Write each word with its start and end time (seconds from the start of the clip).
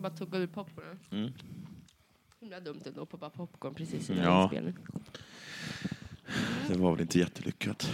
Bara 0.00 0.10
tugga 0.12 0.38
ur 0.38 0.46
popcorn. 0.46 0.98
Mm. 1.10 1.32
Himla 2.40 2.60
dumt 2.60 2.80
ändå 2.86 3.02
att 3.02 3.08
poppa 3.08 3.30
popcorn 3.30 3.74
precis 3.74 4.10
i 4.10 4.18
Ja. 4.18 4.42
inspelningen. 4.42 4.80
Det 6.68 6.78
var 6.78 6.92
väl 6.92 7.00
inte 7.00 7.18
jättelyckat. 7.18 7.90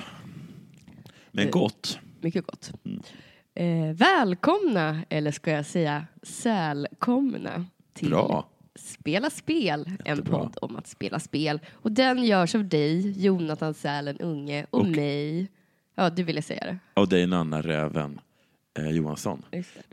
Men 1.33 1.51
gott. 1.51 1.99
Mycket 2.21 2.47
gott. 2.47 2.73
Mm. 2.85 3.03
Eh, 3.55 3.93
välkomna, 3.95 5.03
eller 5.09 5.31
ska 5.31 5.51
jag 5.51 5.67
säga 5.67 6.07
sälkomna, 6.23 7.65
till 7.93 8.09
Bra. 8.11 8.49
Spela 8.75 9.31
spel, 9.31 9.85
en 10.05 10.17
Jättebra. 10.17 10.39
podd 10.39 10.57
om 10.63 10.77
att 10.77 10.87
spela 10.87 11.19
spel. 11.21 11.61
Och 11.73 11.93
den 11.93 12.25
görs 12.25 12.55
av 12.55 12.65
dig, 12.69 13.25
Jonathan 13.25 13.75
Sälen 13.75 14.19
Unge, 14.19 14.67
och, 14.71 14.81
Och- 14.81 14.87
mig. 14.89 15.49
Ja, 15.95 16.11
du 16.11 16.23
ville 16.23 16.43
säga 16.43 16.65
det. 16.65 16.79
Och 17.01 17.09
dig 17.09 17.27
Nanna 17.27 17.63
Räven 17.63 18.21
eh, 18.79 18.91
Johansson. 18.91 19.43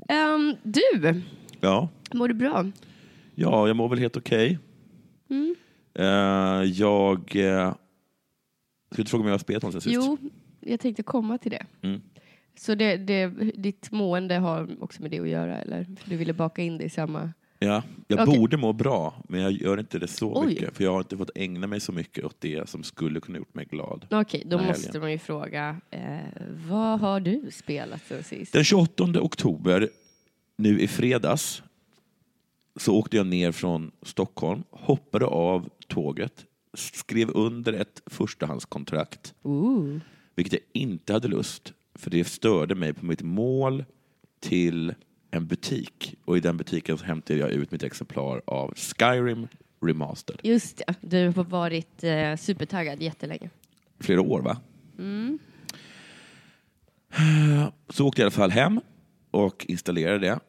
Ehm, 0.07 0.55
du, 0.63 1.21
Ja. 1.59 1.89
mår 2.13 2.27
du 2.27 2.33
bra? 2.33 2.71
ja, 3.35 3.67
jag 3.67 3.75
mår 3.75 3.89
väl 3.89 3.99
helt 3.99 4.17
okej. 4.17 4.59
Mm. 5.29 5.55
Eh, 5.93 6.63
jag... 6.71 7.35
Eh, 7.35 7.73
ska 8.91 9.01
du 9.03 9.09
fråga 9.09 9.21
om 9.21 9.27
jag 9.27 9.33
har 9.33 9.39
spelat 9.39 9.63
någonsin 9.63 9.81
sist? 9.81 9.95
Jo, 9.95 10.17
jag 10.59 10.79
tänkte 10.79 11.03
komma 11.03 11.37
till 11.37 11.51
det. 11.51 11.65
Mm. 11.81 12.01
Så 12.59 12.75
det, 12.75 12.97
det, 12.97 13.27
ditt 13.55 13.91
mående 13.91 14.35
har 14.35 14.83
också 14.83 15.01
med 15.01 15.11
det 15.11 15.19
att 15.19 15.29
göra, 15.29 15.61
eller? 15.61 15.85
Du 16.05 16.17
ville 16.17 16.33
baka 16.33 16.61
in 16.61 16.77
det 16.77 16.83
i 16.83 16.89
samma... 16.89 17.33
Ja, 17.59 17.83
jag 18.07 18.19
Okej. 18.19 18.39
borde 18.39 18.57
må 18.57 18.73
bra, 18.73 19.23
men 19.29 19.41
jag 19.41 19.51
gör 19.51 19.79
inte 19.79 19.99
det 19.99 20.07
så 20.07 20.41
Oj. 20.41 20.47
mycket. 20.47 20.77
För 20.77 20.83
jag 20.83 20.91
har 20.91 20.99
inte 20.99 21.17
fått 21.17 21.29
ägna 21.35 21.67
mig 21.67 21.79
så 21.79 21.91
mycket 21.91 22.25
åt 22.25 22.35
det 22.41 22.69
som 22.69 22.83
skulle 22.83 23.19
kunna 23.19 23.37
gjort 23.37 23.53
mig 23.53 23.65
glad. 23.65 24.07
Okej, 24.11 24.43
då 24.45 24.49
Den 24.49 24.59
här 24.59 24.67
måste 24.67 24.87
helgen. 24.87 25.01
man 25.01 25.11
ju 25.11 25.17
fråga, 25.17 25.81
eh, 25.91 26.17
vad 26.69 26.99
har 26.99 27.19
du 27.19 27.51
spelat 27.51 28.01
sen 28.07 28.23
sist? 28.23 28.53
Den 28.53 28.63
28 28.63 29.03
oktober, 29.21 29.89
nu 30.55 30.79
i 30.79 30.87
fredags, 30.87 31.63
så 32.75 32.95
åkte 32.95 33.17
jag 33.17 33.27
ner 33.27 33.51
från 33.51 33.91
Stockholm, 34.01 34.63
hoppade 34.69 35.25
av 35.25 35.69
tåget, 35.87 36.45
skrev 36.73 37.29
under 37.29 37.73
ett 37.73 38.01
förstahandskontrakt, 38.05 39.33
Ooh. 39.43 39.97
vilket 40.35 40.53
jag 40.53 40.61
inte 40.81 41.13
hade 41.13 41.27
lust, 41.27 41.73
för 41.99 42.09
det 42.09 42.23
störde 42.23 42.75
mig 42.75 42.93
på 42.93 43.05
mitt 43.05 43.21
mål 43.21 43.85
till 44.39 44.93
en 45.31 45.47
butik. 45.47 46.15
Och 46.25 46.37
i 46.37 46.39
den 46.39 46.57
butiken 46.57 46.97
så 46.97 47.05
hämtade 47.05 47.39
jag 47.39 47.49
ut 47.49 47.71
mitt 47.71 47.83
exemplar 47.83 48.41
av 48.45 48.73
Skyrim 48.75 49.47
Remastered. 49.81 50.39
Just 50.43 50.77
det, 50.77 50.95
du 51.01 51.27
har 51.27 51.43
varit 51.43 52.03
eh, 52.03 52.35
supertaggad 52.35 53.01
jättelänge. 53.01 53.49
Flera 53.99 54.21
år, 54.21 54.41
va? 54.41 54.57
Mm. 54.97 55.39
Så 57.89 58.07
åkte 58.07 58.21
jag 58.21 58.23
i 58.23 58.27
alla 58.27 58.31
fall 58.31 58.51
hem 58.51 58.81
och 59.31 59.65
installerade 59.69 60.19
det. 60.19 60.39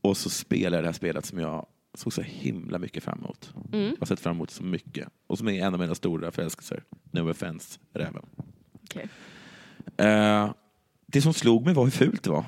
Och 0.00 0.16
så 0.16 0.30
spelade 0.30 0.76
jag 0.76 0.84
det 0.84 0.88
här 0.88 0.92
spelet 0.92 1.26
som 1.26 1.38
jag 1.38 1.66
såg 1.94 2.12
så 2.12 2.22
himla 2.22 2.78
mycket 2.78 3.04
fram 3.04 3.18
emot. 3.18 3.54
Mm. 3.72 3.88
Jag 3.88 3.96
har 3.98 4.06
sett 4.06 4.20
fram 4.20 4.36
emot 4.36 4.50
så 4.50 4.62
mycket. 4.62 5.08
Och 5.26 5.38
som 5.38 5.48
är 5.48 5.66
en 5.66 5.74
av 5.74 5.80
mina 5.80 5.94
stora 5.94 6.30
förälskelser. 6.30 6.84
No 7.10 7.30
offense, 7.30 7.78
räven. 7.92 8.26
Okej. 8.84 9.08
Eh, 9.96 10.50
det 11.12 11.22
som 11.22 11.34
slog 11.34 11.64
mig 11.64 11.74
var 11.74 11.84
hur 11.84 11.90
fult 11.90 12.22
det 12.22 12.30
var. 12.30 12.44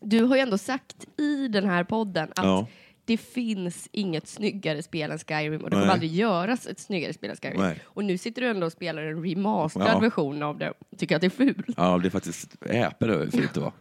Du 0.00 0.22
har 0.24 0.36
ju 0.36 0.42
ändå 0.42 0.58
sagt 0.58 1.06
i 1.18 1.48
den 1.48 1.64
här 1.64 1.84
podden 1.84 2.28
att 2.36 2.44
Ja. 2.44 2.66
det 3.04 3.16
finns 3.16 3.88
inget 3.92 4.28
snyggare 4.28 4.82
spel 4.82 5.10
än 5.10 5.18
Skyrim 5.18 5.60
och 5.64 5.70
det 5.70 5.76
kommer 5.76 5.92
aldrig 5.92 6.12
göras 6.14 6.66
ett 6.66 6.78
snyggare 6.80 7.12
spel 7.12 7.30
än 7.30 7.36
Skyrim. 7.36 7.60
Nej. 7.60 7.78
Och 7.84 8.04
nu 8.04 8.18
sitter 8.18 8.42
du 8.42 8.48
ändå 8.48 8.66
och 8.66 8.72
spelar 8.72 9.02
en 9.02 9.24
remasterad 9.24 9.88
Ja. 9.94 9.98
version 9.98 10.42
av 10.42 10.58
det. 10.58 10.72
Tycker 10.98 11.14
att 11.16 11.20
det 11.20 11.26
är 11.26 11.30
fult. 11.30 11.66
Ja, 11.76 11.98
det 11.98 12.08
är 12.08 12.10
faktiskt 12.10 12.56
över 12.60 13.24
hur 13.24 13.30
fult 13.30 13.54
det 13.54 13.60
var. 13.60 13.72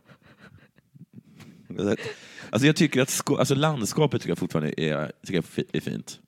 Alltså 2.50 2.68
jag 2.68 2.76
tycker 2.76 3.02
att 3.02 3.22
alltså 3.40 3.56
landskapet 3.56 4.22
tycker 4.22 4.32
jag 4.32 4.38
fortfarande 4.38 4.82
är, 4.82 5.12
tycker 5.26 5.44
jag 5.56 5.66
är 5.74 5.80
fint. 5.82 6.20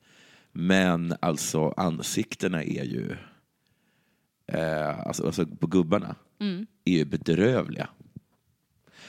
Men 0.52 1.16
alltså 1.20 1.74
ansiktena 1.78 2.64
är 2.64 2.84
ju, 2.84 3.16
eh, 4.48 5.00
alltså, 5.08 5.26
alltså 5.26 5.46
på 5.46 5.68
gubbarna, 5.68 6.16
är 6.86 6.92
ju 6.98 7.06
bedrövliga. 7.06 7.90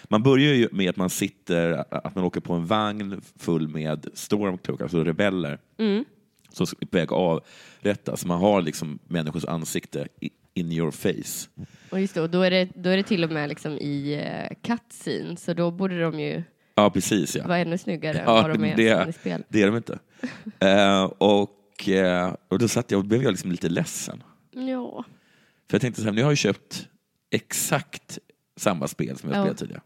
Man 0.04 0.22
börjar 0.22 0.54
ju 0.54 0.68
med 0.72 0.90
att 0.90 0.96
man 0.96 1.10
sitter, 1.10 1.84
att 2.06 2.14
man 2.14 2.24
åker 2.24 2.40
på 2.40 2.52
en 2.54 2.66
vagn 2.66 3.20
full 3.38 3.68
med 3.68 4.06
stormtroopers, 4.14 4.82
alltså 4.82 5.04
rebeller, 5.04 5.58
som 6.52 6.66
är 6.80 6.86
på 6.86 6.96
väg 6.96 7.12
att 7.12 7.42
avrättas. 7.82 8.24
Man 8.26 8.38
har 8.40 8.62
liksom 8.62 8.98
människors 9.08 9.44
ansikte 9.44 10.08
in 10.54 10.72
your 10.72 10.90
face. 10.90 11.48
Och 11.90 12.00
just 12.00 12.16
och 12.16 12.30
då 12.30 12.42
är 12.42 12.50
det, 12.50 12.68
då 12.74 12.90
är 12.90 12.96
det 12.96 13.02
till 13.02 13.24
och 13.24 13.30
med 13.30 13.48
liksom 13.48 13.72
i 13.72 14.16
uh, 14.50 14.56
cutscene, 14.62 15.36
så 15.36 15.54
då 15.54 15.70
borde 15.70 16.00
de 16.00 16.20
ju 16.20 16.42
Ja, 16.74 16.90
precis. 16.90 17.36
Ja. 17.36 17.46
vara 17.46 17.58
ännu 17.58 17.78
snyggare 17.78 18.18
än 18.18 18.24
Ja, 18.24 18.42
vad 18.42 18.50
de 18.50 18.64
är 18.64 18.76
det- 18.76 19.06
i 19.08 19.12
spel. 19.12 19.44
Det 19.48 19.62
är 19.62 19.66
de 19.66 19.76
inte. 19.76 19.98
Eh, 20.58 21.04
och, 21.04 21.88
eh, 21.88 22.34
och 22.48 22.58
då 22.58 22.68
satt 22.68 22.90
jag 22.90 22.98
och 22.98 23.04
blev 23.04 23.22
jag 23.22 23.30
liksom 23.30 23.50
lite 23.50 23.68
ledsen. 23.68 24.22
Ja. 24.50 25.04
För 25.70 25.74
jag 25.74 25.80
tänkte 25.80 26.00
så 26.00 26.04
här, 26.06 26.12
nu 26.14 26.20
har 26.22 26.26
jag 26.26 26.32
ju 26.32 26.36
köpt 26.36 26.88
exakt 27.30 28.18
samma 28.56 28.88
spel 28.88 29.18
som 29.18 29.30
jag 29.30 29.38
Ja. 29.38 29.42
spelat 29.42 29.58
tidigare. 29.58 29.80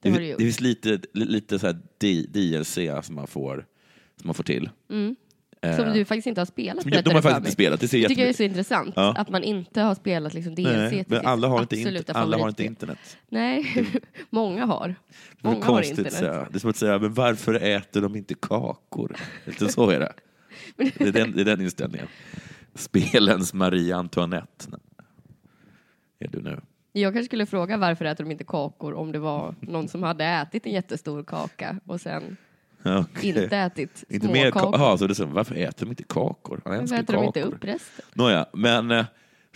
Det 0.00 0.10
Det, 0.10 0.18
det 0.18 0.36
finns 0.36 0.60
lite, 0.60 0.98
lite 1.12 1.58
så 1.58 1.66
här 1.66 1.78
DLC 2.28 3.06
som 3.06 3.14
man 3.14 3.26
får, 3.26 3.66
som 4.20 4.28
man 4.28 4.34
får 4.34 4.44
till. 4.44 4.70
Eh, 5.62 5.76
Som 5.76 5.92
du 5.92 6.04
faktiskt 6.04 6.26
inte 6.26 6.40
har 6.40 6.46
spelat. 6.46 6.82
som- 6.82 6.90
de 6.90 7.10
har 7.10 7.22
faktiskt 7.22 7.38
inte 7.38 7.50
spelat. 7.50 7.80
Det 7.80 7.88
ser 7.88 8.02
Det 8.02 8.08
tycker 8.08 8.22
jag 8.22 8.28
är 8.28 8.32
så 8.34 8.42
intressant, 8.42 8.92
Ja. 8.96 9.14
att 9.16 9.28
man 9.30 9.42
inte 9.44 9.80
har 9.80 9.94
spelat 9.94 10.34
liksom 10.34 10.54
DLC 10.54 10.64
Nej, 10.76 10.90
till 10.90 11.04
men 11.08 11.26
alla 11.26 11.48
har, 11.48 11.60
inte 11.74 12.12
alla 12.12 12.38
har 12.38 12.48
inte 12.48 12.64
internet. 12.64 12.98
Nej, 13.28 13.86
många 14.30 14.66
har. 14.66 14.88
Det 14.88 14.94
är 14.94 15.52
Många 15.52 15.64
har 15.64 15.74
konstigt. 15.74 15.98
internet. 15.98 16.48
Det 16.50 16.56
är 16.56 16.60
som 16.60 16.70
att 16.70 16.76
säga, 16.76 16.98
men 16.98 17.14
varför 17.14 17.54
äter 17.54 18.00
de 18.00 18.16
inte 18.16 18.34
kakor? 18.34 19.16
Lite 19.44 19.68
så 19.72 19.90
är 19.90 20.00
det. 20.00 20.12
Det 20.76 21.00
är 21.00 21.12
den, 21.12 21.32
det 21.32 21.40
är 21.40 21.44
den 21.44 21.60
inställningen. 21.60 22.06
Spelens 22.74 23.54
Marie 23.54 23.96
Antoinette. 23.96 24.66
Är 26.24 26.28
du 26.28 26.42
nu? 26.42 26.60
Jag 26.92 27.12
kanske 27.12 27.24
skulle 27.28 27.46
fråga 27.46 27.76
varför 27.76 28.04
äter 28.04 28.24
de 28.24 28.30
inte 28.30 28.44
kakor 28.44 28.94
om 28.94 29.12
det 29.12 29.18
var 29.18 29.54
någon 29.60 29.88
som 29.88 30.02
hade 30.02 30.24
ätit 30.24 30.66
en 30.66 30.72
jättestor 30.72 31.24
kaka 31.24 31.80
och 31.86 32.00
sen 32.00 32.36
Okej. 32.84 33.28
inte 33.28 33.56
ätit 33.56 34.04
Inte 34.08 34.26
små 34.26 34.32
mer 34.32 34.50
kakor. 34.50 34.60
kakor. 34.72 34.84
Aha, 34.86 34.98
så 34.98 35.06
det 35.06 35.12
är 35.12 35.14
så, 35.14 35.26
varför 35.26 35.54
äter 35.54 35.86
de 35.86 35.90
inte 35.90 36.02
kakor? 36.02 36.60
Han 36.64 36.78
Varför 36.78 36.94
äter 36.96 37.14
de 37.14 37.24
inte 37.24 37.40
kakor. 37.40 37.54
upp 37.54 37.64
resten? 37.64 38.04
Nåja, 38.14 38.46
men 38.52 38.90
eh, 38.90 39.04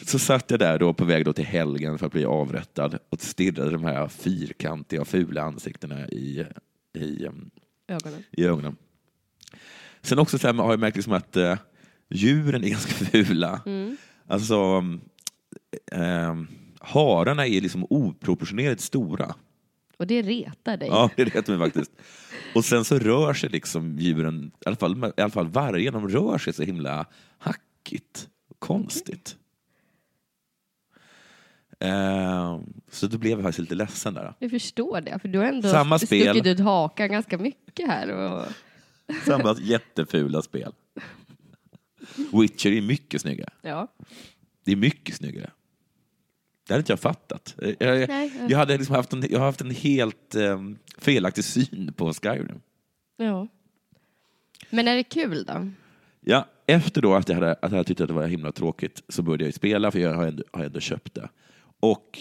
så 0.07 0.19
satt 0.19 0.51
jag 0.51 0.61
där 0.61 0.79
då 0.79 0.95
på 0.95 1.05
väg 1.05 1.25
då 1.25 1.33
till 1.33 1.45
helgen 1.47 1.99
för 1.99 2.07
att 2.07 2.13
bli 2.13 2.25
avrättad 2.25 2.99
och 3.09 3.21
stirrade 3.21 3.71
de 3.71 3.85
här 3.85 4.09
fyrkantiga 4.09 5.05
fula 5.05 5.43
ansiktena 5.43 6.09
i, 6.09 6.45
i, 6.95 7.27
em, 7.27 7.51
Ögonen. 7.89 8.23
i 8.31 8.45
ögonen. 8.47 8.77
Sen 10.03 10.19
också 10.19 10.39
så 10.39 10.47
här, 10.47 10.55
har 10.55 10.71
jag 10.71 10.81
märkt 10.81 10.97
liksom 10.97 11.13
att 11.13 11.37
eh, 11.37 11.59
djuren 12.11 12.65
är 12.65 12.69
ganska 12.71 12.93
fula. 13.05 13.61
Alltså, 14.27 14.85
eh, 15.93 16.35
hararna 16.81 17.47
är 17.47 17.61
liksom 17.61 17.87
oproportionerligt 17.91 18.81
stora. 18.81 19.35
Och 19.97 20.07
det 20.07 20.23
retar 20.23 20.77
dig. 20.77 20.89
Ja, 20.89 21.11
det 21.17 21.35
vet 21.35 21.49
man 21.49 21.59
faktiskt. 21.59 21.91
Och 22.55 22.65
sen 22.65 22.85
så 22.85 22.99
rör 22.99 23.35
sig 23.35 23.51
liksom 23.51 23.99
djuren, 23.99 24.51
i 24.61 24.67
alla 24.67 24.77
fall, 24.77 25.13
i 25.17 25.21
alla 25.21 25.31
fall 25.31 25.49
vargen, 25.49 25.93
de 25.93 26.09
rör 26.09 26.39
sig 26.39 26.53
så 26.53 26.63
himla 26.63 27.07
hackigt 27.39 28.29
konstigt. 28.59 29.37
Eh, 31.81 32.61
så 32.91 33.07
då 33.07 33.19
blev 33.19 33.33
jag 33.33 33.43
faktiskt 33.43 33.59
lite 33.59 33.75
ledsen 33.75 34.15
där. 34.15 34.35
Jag 34.39 34.51
förstår 34.51 35.01
det, 35.01 35.19
för 35.19 35.29
du 35.29 35.39
har 35.39 35.47
ändå 35.47 35.69
Samma 35.69 35.99
spel. 35.99 36.23
stuckit 36.23 36.47
ut 36.47 36.61
hakan 36.61 37.11
ganska 37.11 37.39
mycket 37.39 37.87
här. 37.87 38.11
Och... 38.11 38.45
Samma 39.25 39.57
jättefula 39.61 40.43
spel. 40.43 40.73
Witcher 42.33 42.73
är 42.73 42.83
mycket 42.83 43.21
snyggare. 43.21 43.51
Ja. 43.63 43.89
Det 44.65 44.73
är 44.73 44.77
mycket 44.77 45.15
snyggare. 45.17 45.51
Det 46.69 46.75
hade 46.75 46.81
inte 46.81 46.93
jag 46.93 47.01
fattat. 47.01 47.55
Jag, 47.59 47.77
jag, 47.79 48.09
Nej, 48.09 48.33
jag- 48.49 48.59
hade 48.59 48.77
liksom 48.79 48.95
haft 48.95 49.13
en, 49.13 49.25
jag 49.31 49.39
har 49.39 49.47
haft 49.47 49.61
en 49.61 49.71
helt 49.71 50.35
eh, 50.35 50.61
felaktig 50.99 51.45
syn 51.45 51.93
på 51.97 52.13
Skyrim. 52.13 52.61
ja. 53.17 53.49
Men 54.71 54.89
är 54.89 54.97
det 54.97 55.03
kul 55.05 55.45
då? 55.45 55.71
Ja, 56.21 56.47
efter 56.67 57.03
då 57.03 57.15
att 57.15 57.29
jag, 57.29 57.35
hade, 57.37 57.55
att 57.63 57.73
jag 57.73 57.87
tyckte 57.87 58.03
att 58.05 58.09
det 58.09 58.15
var 58.15 58.27
himla 58.27 58.53
tråkigt 58.53 59.03
så 59.09 59.23
började 59.23 59.45
jag 59.45 59.55
spela, 59.55 59.91
för 59.91 59.99
jag 59.99 60.15
har 60.15 60.27
ändå, 60.27 60.43
har 60.53 60.65
ändå 60.65 60.81
köpt 60.81 61.15
det. 61.15 61.29
Och 61.81 62.19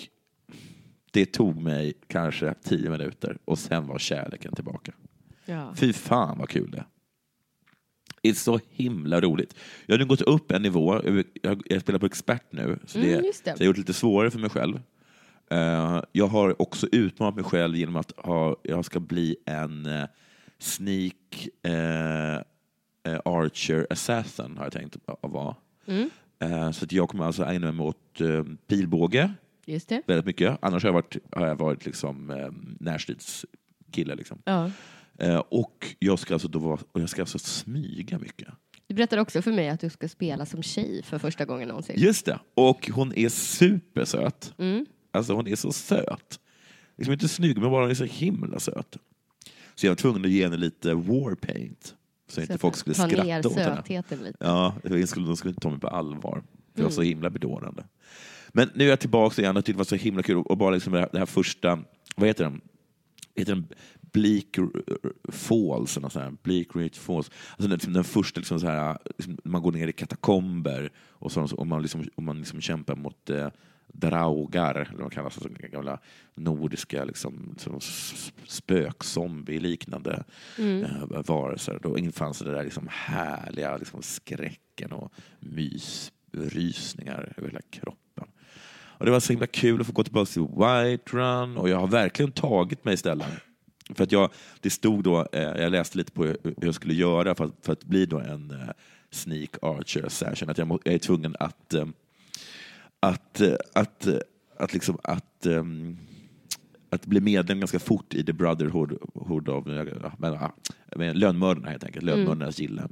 det 1.12 1.26
tog 1.26 1.62
mig 1.62 1.94
kanske 2.08 2.54
tio 2.64 2.90
minuter 2.90 3.38
och 3.46 3.60
sen 3.60 3.88
var 3.88 4.00
kärleken 4.00 4.56
tillbaka. 4.56 4.92
Ja. 5.46 5.74
Fy 5.76 5.94
fan 5.94 6.38
vad 6.38 6.50
kul 6.50 6.72
det 6.72 6.86
är. 8.30 8.34
Det 8.34 8.40
är 8.40 8.40
så 8.40 8.60
himla 8.70 9.22
roligt. 9.22 9.56
Jag 9.86 9.94
har 9.94 10.00
nu 10.00 10.06
gått 10.06 10.22
upp 10.22 10.52
en 10.52 10.62
nivå. 10.62 11.02
Jag, 11.42 11.62
jag 11.66 11.82
spelar 11.82 12.00
på 12.00 12.06
expert 12.06 12.44
nu, 12.50 12.80
så, 12.86 13.00
det, 13.00 13.14
Mm, 13.14 13.22
det. 13.26 13.34
så 13.36 13.42
jag 13.46 13.58
har 13.58 13.66
gjort 13.66 13.76
det 13.76 13.80
lite 13.82 13.94
svårare 13.94 14.32
för 14.32 14.40
mig 14.40 14.50
själv. 14.50 14.80
Eh, 15.52 16.04
jag 16.12 16.28
har 16.28 16.62
också 16.62 16.88
utmanat 16.92 17.36
mig 17.36 17.44
själv 17.44 17.76
genom 17.76 17.96
att 17.96 18.12
ha, 18.18 18.56
jag 18.64 18.86
ska 18.86 19.00
bli 19.00 19.36
en 19.46 19.86
eh, 19.86 20.06
sneak 20.60 21.48
eh, 21.64 22.42
archer 23.26 23.88
assassin, 23.90 24.58
har 24.58 24.64
jag 24.66 24.74
tänkt 24.74 24.98
att 25.06 25.32
vara. 25.32 25.56
Mm. 25.86 26.10
Så 26.74 26.86
att 26.86 26.92
jag 26.92 27.10
kommer 27.10 27.26
alltså 27.26 27.46
ägna 27.46 27.72
mig 27.72 27.86
åt 27.86 28.22
pilbåge 28.68 29.34
väldigt 30.08 30.26
mycket. 30.26 30.58
Annars 30.62 30.84
har 30.84 30.88
jag 30.88 30.94
varit, 30.94 31.18
har 31.32 31.48
jag 31.48 31.56
varit 31.56 31.86
liksom, 31.86 32.30
eh, 32.30 32.48
närstridskille. 32.80 34.16
Liksom. 34.16 34.42
Ja. 34.46 34.72
Eh, 35.20 35.38
och 35.38 35.96
jag 36.00 36.20
ska 36.20 36.34
alltså, 36.34 36.48
då 36.48 36.60
vara, 36.60 36.80
och 36.92 37.02
jag 37.02 37.10
ska 37.10 37.22
alltså 37.22 37.40
smyga 37.40 38.20
mycket. 38.20 38.48
Du 38.88 38.96
berättade 38.96 39.22
också 39.22 39.42
för 39.42 39.52
mig 39.52 39.70
att 39.70 39.80
du 39.80 39.90
ska 39.90 40.08
spela 40.10 40.46
som 40.46 40.64
tjej 40.64 41.04
för 41.04 41.20
första 41.20 41.46
gången 41.46 41.68
någonsin. 41.68 41.96
Just 42.00 42.26
det. 42.26 42.40
Och 42.54 42.90
hon 42.94 43.14
är 43.16 43.30
supersöt. 43.30 44.54
Mm. 44.58 44.86
Alltså 45.12 45.34
hon 45.34 45.48
är 45.48 45.56
så 45.56 45.72
söt. 45.72 46.40
Liksom 46.98 47.14
inte 47.14 47.28
snygg, 47.28 47.58
men 47.58 47.72
bara 47.72 47.82
hon 47.82 47.92
är 47.92 47.96
så 47.96 48.04
himla 48.04 48.60
söt. 48.60 48.98
Så 49.76 49.86
jag 49.86 49.92
var 49.92 49.96
tvungen 49.96 50.26
att 50.26 50.32
ge 50.32 50.44
henne 50.44 50.58
lite 50.58 50.94
warpaint. 50.94 51.96
Så 52.30 52.42
inte 52.42 52.54
att 52.54 52.62
folk 52.62 52.76
skulle 52.76 52.96
ta 52.96 53.08
ner 53.08 53.42
skratta 53.42 53.50
åt 53.50 53.56
henne. 54.10 54.24
lite. 54.24 54.38
Ja, 54.40 54.76
de 54.84 55.08
skulle, 55.08 55.26
de 55.28 55.38
skulle 55.38 55.50
inte 55.52 55.62
ta 55.62 55.70
mig 55.70 55.80
på 55.80 55.88
allvar. 55.88 56.44
För 56.74 56.82
jag 56.82 56.84
var 56.84 56.92
så 56.92 57.02
Mm. 57.02 57.10
himla 57.10 57.30
bedårande. 57.30 57.84
Men 58.54 58.70
nu 58.74 58.86
är 58.86 58.90
jag 58.90 59.00
tillbaka 59.00 59.42
igen 59.42 59.58
och 59.58 59.66
tyckte 59.66 59.74
det 59.74 59.78
var 59.78 59.86
så 59.86 59.96
himla 59.96 60.24
kul. 60.24 60.38
Och 60.38 60.58
bara 60.58 60.72
liksom 60.72 60.94
det, 60.94 61.00
här, 61.00 61.10
det 61.12 61.20
här 61.20 61.26
första, 61.26 61.80
vad 62.16 62.28
heter 62.28 62.44
den? 62.44 62.62
Heter 63.36 63.56
den 63.56 63.68
Bleak 64.14 64.58
Falls? 65.32 65.98
Eller 65.98 66.20
här. 66.20 66.34
Bleak 66.44 66.76
Ridge 66.76 67.00
Falls. 67.00 67.32
Alltså 67.58 67.68
den, 67.68 67.94
den 67.94 68.04
första, 68.04 68.40
liksom 68.40 68.60
så 68.60 68.68
här, 68.68 68.98
liksom, 69.18 69.38
man 69.44 69.62
går 69.62 69.72
ner 69.72 69.88
i 69.88 69.94
katakomber 69.94 70.92
och, 70.98 71.32
så, 71.32 71.56
och 71.56 71.68
man, 71.68 71.82
liksom, 71.82 72.06
och 72.16 72.24
man 72.24 72.38
liksom 72.38 72.62
kämpar 72.62 72.96
mot 72.96 73.30
eh, 73.30 73.48
draugar, 73.94 74.76
eller 74.76 74.92
vad 74.92 75.02
de 75.02 75.10
kallas, 75.10 75.38
alltså 75.38 75.50
gamla 75.72 76.00
nordiska 76.36 77.06
liksom, 77.06 77.56
spökzombie-liknande 78.48 80.24
eh, 80.58 81.22
varelser. 81.26 81.80
Då 81.84 81.98
infann 81.98 82.34
sig 82.34 82.48
det 82.48 82.54
där 82.54 82.64
liksom 82.64 82.88
härliga 82.92 83.78
liksom 83.78 84.02
skräcken 84.02 84.92
och 84.92 85.14
mysrysningar 85.40 87.34
över 87.38 87.50
hela 87.50 87.62
kroppen. 87.70 88.28
Och 89.00 89.06
det 89.06 89.12
var 89.12 89.20
så 89.20 89.34
himla 89.34 89.48
kul 89.48 89.82
att 89.82 89.88
få 89.88 89.94
gå 89.94 90.04
tillbaka 90.04 90.32
till 90.32 90.42
White 90.42 91.18
Run 91.18 91.58
och 91.58 91.70
jag 91.70 91.78
har 91.78 91.88
verkligen 91.88 92.32
tagit 92.32 92.86
mig 92.86 92.98
ställen. 92.98 93.32
För 93.96 94.04
att 94.04 94.12
jag, 94.12 94.30
det 94.60 94.70
stod 94.70 95.04
då, 95.04 95.28
eh, 95.32 95.42
jag 95.42 95.72
läste 95.72 95.98
lite 95.98 96.12
på 96.12 96.24
hur 96.24 96.54
jag 96.62 96.76
skulle 96.76 96.94
göra 96.94 97.36
för 97.36 97.46
att, 97.46 97.54
för 97.62 97.74
att 97.74 97.84
bli 97.84 98.06
då 98.06 98.20
en 98.20 98.52
eh, 98.52 98.70
sneak 99.12 99.58
archer 99.62 100.06
assassin. 100.06 100.50
Att 100.50 100.58
jag, 100.58 100.68
må, 100.68 100.80
jag 100.84 100.94
är 100.94 101.00
tvungen 101.00 101.36
att, 101.40 101.74
eh, 101.74 101.86
att, 103.00 103.42
att, 103.74 104.08
att, 104.58 104.74
liksom, 104.74 104.98
att, 105.04 105.46
ehm, 105.46 105.98
att 106.90 107.06
bli 107.06 107.22
medlem 107.22 107.60
ganska 107.60 107.80
fort 107.80 108.14
i 108.14 108.24
The 108.24 108.34
Brotherhood 108.34 108.98
Hood 109.14 109.68
men, 110.18 110.40
men, 110.96 111.20
lönnmördarna 111.20 111.70
helt 111.70 111.84
enkelt, 111.84 112.06
lönnmördarnas 112.06 112.60
gille. 112.60 112.88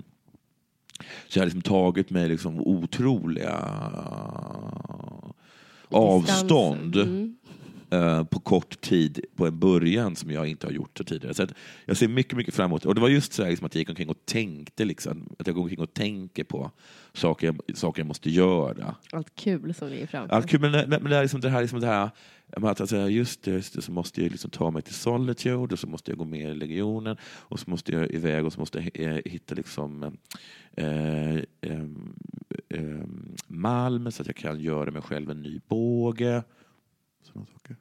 Så 1.28 1.40
jag 1.40 1.42
har 1.42 1.46
liksom 1.46 1.62
tagit 1.62 2.10
mig 2.10 2.30
liksom 2.30 2.60
otroliga 2.60 3.60
avstånd 5.90 6.96
Mm. 6.96 7.36
Eh, 7.90 8.24
på 8.24 8.40
kort 8.40 8.82
tid 8.82 9.26
på 9.36 9.48
en 9.48 9.60
början 9.60 10.16
som 10.16 10.32
jag 10.32 10.48
inte 10.48 10.68
har 10.68 10.72
gjort 10.72 10.98
så 10.98 11.04
tidigare. 11.04 11.34
Så 11.34 11.48
jag 11.86 11.98
ser 11.98 12.08
mycket, 12.08 12.38
mycket 12.38 12.54
fram 12.54 12.66
emot 12.66 12.86
Och 12.86 12.96
det 12.96 13.02
var 13.02 13.10
just 13.10 13.34
så 13.34 13.44
här 13.44 13.50
liksom 13.50 13.66
att 13.66 13.76
jag 13.76 13.80
gick 13.80 13.90
omkring 13.90 14.10
och 14.10 14.26
tänkte, 14.26 14.86
liksom, 14.86 15.36
att 15.40 15.48
jag 15.48 15.56
går 15.56 15.64
omkring 15.64 15.80
och 15.80 15.94
tänker 15.94 16.44
på 16.44 16.72
saker 17.14 17.48
jag, 17.48 17.78
saker 17.78 18.02
jag 18.02 18.08
måste 18.08 18.30
göra. 18.30 18.96
Allt 19.12 19.36
kul 19.36 19.74
som 19.74 19.90
ligger 19.90 20.08
framför. 20.08 20.36
Ja, 20.36 20.42
kul, 20.42 20.60
men, 20.60 20.72
men, 20.72 20.90
men 20.90 21.04
det, 21.04 21.18
är 21.18 21.22
liksom 21.22 21.42
det 21.42 21.50
här, 21.50 21.62
liksom 21.62 21.80
det 21.80 21.88
här 21.88 22.10
att 22.52 22.82
alltså, 22.82 23.10
just 23.10 23.44
det, 23.44 23.52
just 23.52 23.74
det, 23.74 23.82
så 23.82 23.92
måste 23.92 24.22
jag 24.22 24.32
liksom 24.32 24.52
ta 24.52 24.72
mig 24.72 24.82
till 24.82 24.94
Solitude 24.94 25.74
och 25.74 25.80
så 25.80 25.88
måste 25.88 26.12
jag 26.12 26.18
gå 26.18 26.26
med 26.26 26.52
i 26.52 26.54
legionen 26.54 27.18
och 27.24 27.60
så 27.60 27.70
måste 27.70 27.92
jag 27.92 28.12
iväg 28.12 28.46
och 28.46 28.54
så 28.54 28.60
måste 28.60 28.78
jag 28.78 29.08
eh, 29.10 29.22
hitta 29.26 29.56
liksom, 29.56 30.18
eh, 30.76 31.36
eh, 31.36 31.86
eh, 32.70 33.06
malm 33.48 34.12
så 34.12 34.22
att 34.22 34.28
jag 34.28 34.36
kan 34.36 34.60
göra 34.60 34.92
mig 34.92 35.02
själv 35.02 35.30
en 35.30 35.42
ny 35.42 35.60
båge. 35.68 36.44
Sådana 37.26 37.46
saker. 37.54 37.76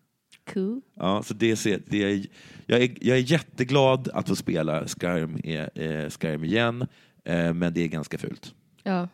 Cool. 0.52 0.80
Ja, 0.94 1.22
så 1.22 1.34
det, 1.34 1.56
ser- 1.56 1.82
det 1.86 2.02
är, 2.04 2.26
jag, 2.66 2.82
är, 2.82 2.94
jag 3.00 3.18
är 3.18 3.32
jätteglad 3.32 4.08
att 4.14 4.28
få 4.28 4.36
spela 4.36 4.86
Skyrim, 4.88 5.36
eh, 5.74 6.10
Skyrim 6.10 6.44
igen, 6.44 6.86
eh, 7.24 7.54
men 7.54 7.74
det 7.74 7.80
är 7.80 7.88
ganska 7.88 8.18
fult. 8.18 8.54
Ja, 8.82 9.08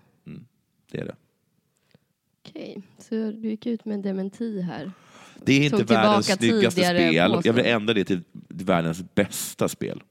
Det 0.93 0.99
är 1.01 1.05
det. 1.05 1.17
okej. 2.49 2.83
Så 2.99 3.15
du 3.15 3.49
gick 3.51 3.67
ut 3.67 3.85
med 3.85 3.95
en 3.95 4.03
dementi 4.03 4.61
här. 4.63 4.93
Det 5.45 5.53
är 5.53 5.65
inte 5.65 5.85
världens 5.95 6.27
snyggaste 6.27 6.85
spel. 6.85 7.15
Jag 7.45 7.53
vill 7.53 7.67
ändra 7.67 7.95
det 7.95 8.05
till 8.05 8.21
världens 8.49 9.15
bästa 9.15 9.69
spel. 9.69 10.03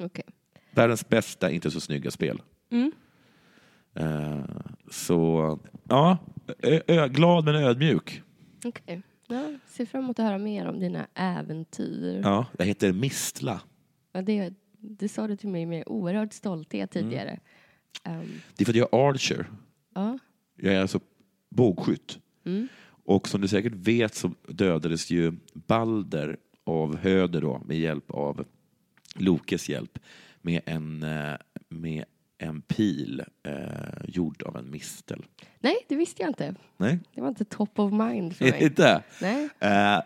Okej. 0.00 0.24
Världens 0.70 1.08
bästa, 1.08 1.50
inte 1.50 1.70
så 1.70 1.80
snygga 1.80 2.10
spel. 2.10 2.42
Mm. 2.70 2.92
Eh, 3.94 4.44
så, 4.90 5.58
ja, 5.88 6.18
glad 7.10 7.44
men 7.44 7.54
ödmjuk. 7.54 8.22
Okej. 8.64 9.02
Ja, 9.26 9.52
ser 9.66 9.86
fram 9.86 10.04
emot 10.04 10.18
att 10.18 10.24
höra 10.26 10.38
mer 10.38 10.66
om 10.66 10.80
dina 10.80 11.06
äventyr. 11.14 12.20
Ja, 12.24 12.46
jag 12.58 12.66
heter 12.66 12.92
Mistla. 12.92 13.60
Ja, 14.12 14.22
det, 14.22 14.54
det 14.78 15.08
sa 15.08 15.26
du 15.26 15.36
till 15.36 15.48
mig 15.48 15.66
med 15.66 15.82
oerhörd 15.86 16.32
stolthet 16.32 16.96
Mm. 16.96 17.08
tidigare. 17.10 17.40
Ehm, 18.04 18.40
Det 18.56 18.62
är 18.62 18.64
för 18.64 18.72
att 18.72 18.76
jag 18.76 18.88
är 18.92 19.08
archer. 19.10 19.46
ja. 19.94 20.18
Jag 20.56 20.74
är 20.74 20.80
alltså 20.80 21.00
bågskytt. 21.48 22.18
Mm. 22.44 22.68
Och 23.04 23.28
som 23.28 23.40
du 23.40 23.48
säkert 23.48 23.72
vet 23.74 24.14
så 24.14 24.30
dödades 24.48 25.10
ju 25.10 25.32
Balder 25.52 26.36
av 26.64 26.96
Höder 26.96 27.40
då, 27.40 27.62
med 27.66 27.78
hjälp 27.78 28.10
av 28.10 28.44
Lokes 29.14 29.68
hjälp 29.68 29.98
med 30.40 30.60
en, 30.66 31.02
eh, 31.02 31.34
med 31.68 32.04
en 32.42 32.62
pil 32.62 33.22
eh, 33.42 33.54
gjord 34.08 34.42
av 34.42 34.56
en 34.56 34.70
mistel. 34.70 35.24
Nej, 35.60 35.76
det 35.88 35.96
visste 35.96 36.22
jag 36.22 36.30
inte. 36.30 36.54
Nej, 36.76 36.98
Det 37.14 37.20
var 37.20 37.28
inte 37.28 37.44
top 37.44 37.78
of 37.78 37.92
mind 37.92 38.36
för 38.36 38.44
mig. 38.44 38.62
inte? 38.62 39.02
Nej. 39.20 39.48
Eh, 39.60 40.00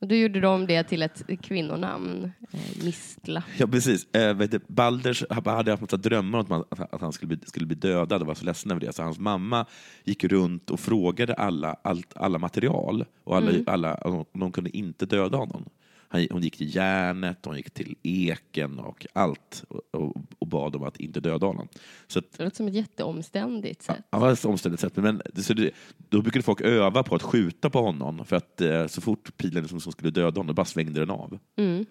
då 0.00 0.14
gjorde 0.14 0.40
de 0.40 0.66
det 0.66 0.84
till 0.84 1.02
ett 1.02 1.22
kvinnonamn. 1.42 2.32
Eh, 2.52 2.84
Mistla. 2.84 3.42
Ja, 3.58 3.66
precis. 3.66 4.14
Eh, 4.14 4.34
vet 4.34 4.50
du, 4.50 4.60
Balders 4.66 5.24
hade 5.30 5.70
haft 5.70 5.80
massa 5.80 5.96
drömmar 5.96 6.38
om 6.38 6.42
att, 6.44 6.48
man, 6.48 6.88
att 6.90 7.00
han 7.00 7.12
skulle 7.12 7.36
bli, 7.36 7.46
skulle 7.46 7.66
bli 7.66 7.76
dödad 7.76 8.20
och 8.20 8.26
var 8.26 8.34
så 8.34 8.44
ledsen 8.44 8.70
över 8.70 8.80
det. 8.80 8.92
Så 8.92 9.02
hans 9.02 9.18
mamma 9.18 9.66
gick 10.04 10.24
runt 10.24 10.70
och 10.70 10.80
frågade 10.80 11.34
alla, 11.34 11.76
allt, 11.82 12.16
alla 12.16 12.38
material 12.38 13.04
och 13.24 13.36
alla, 13.36 13.52
alla, 13.66 13.94
och 13.94 14.28
de 14.32 14.52
kunde 14.52 14.76
inte 14.76 15.06
döda 15.06 15.38
honom. 15.38 15.64
Han, 16.08 16.26
hon 16.30 16.42
gick 16.42 16.56
till 16.56 16.74
järnet, 16.76 17.38
hon 17.44 17.56
gick 17.56 17.70
till 17.70 17.96
eken 18.02 18.78
och 18.78 19.06
allt 19.12 19.64
och, 19.68 19.80
och, 19.90 20.16
och 20.46 20.50
bad 20.50 20.76
om 20.76 20.82
att 20.82 20.96
inte 20.96 21.20
döda 21.20 21.46
honom. 21.46 21.68
Så 22.06 22.18
att, 22.18 22.32
Det 22.32 22.44
låter 22.44 22.56
som 22.56 22.66
ett 22.66 22.74
jätteomständigt 22.74 23.82
sätt. 23.82 24.04
Ja, 24.10 24.18
det 24.18 24.24
var 24.24 24.32
ett 24.32 24.44
omständigt 24.44 24.80
sätt. 24.80 24.96
Men 24.96 25.22
så 25.36 25.54
det, 25.54 25.70
då 26.08 26.22
brukade 26.22 26.42
folk 26.42 26.60
öva 26.60 27.02
på 27.02 27.14
att 27.14 27.22
skjuta 27.22 27.70
på 27.70 27.80
honom 27.80 28.24
för 28.24 28.36
att 28.36 28.60
eh, 28.60 28.86
så 28.86 29.00
fort 29.00 29.36
pilen 29.36 29.68
som, 29.68 29.80
som 29.80 29.92
skulle 29.92 30.10
döda 30.10 30.40
honom, 30.40 30.54
bara 30.54 30.66
svängde 30.66 31.00
den 31.00 31.10
av. 31.10 31.38
Mm. 31.56 31.86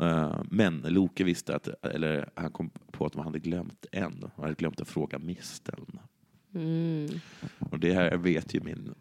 Eh, 0.00 0.40
men 0.50 0.80
Loke 0.80 1.24
visste 1.24 1.56
att, 1.56 1.68
eller 1.84 2.30
han 2.34 2.50
kom 2.50 2.70
på 2.90 3.06
att 3.06 3.12
de 3.12 3.24
hade 3.24 3.38
glömt 3.38 3.86
en. 3.92 4.20
De 4.20 4.42
hade 4.42 4.54
glömt 4.54 4.80
att 4.80 4.88
fråga 4.88 5.18
misteln. 5.18 5.98
Mm. 6.54 7.08
Och 7.58 7.78
det 7.78 7.92
här 7.92 8.16
vet 8.16 8.54
ju 8.54 8.60
min, 8.60 8.94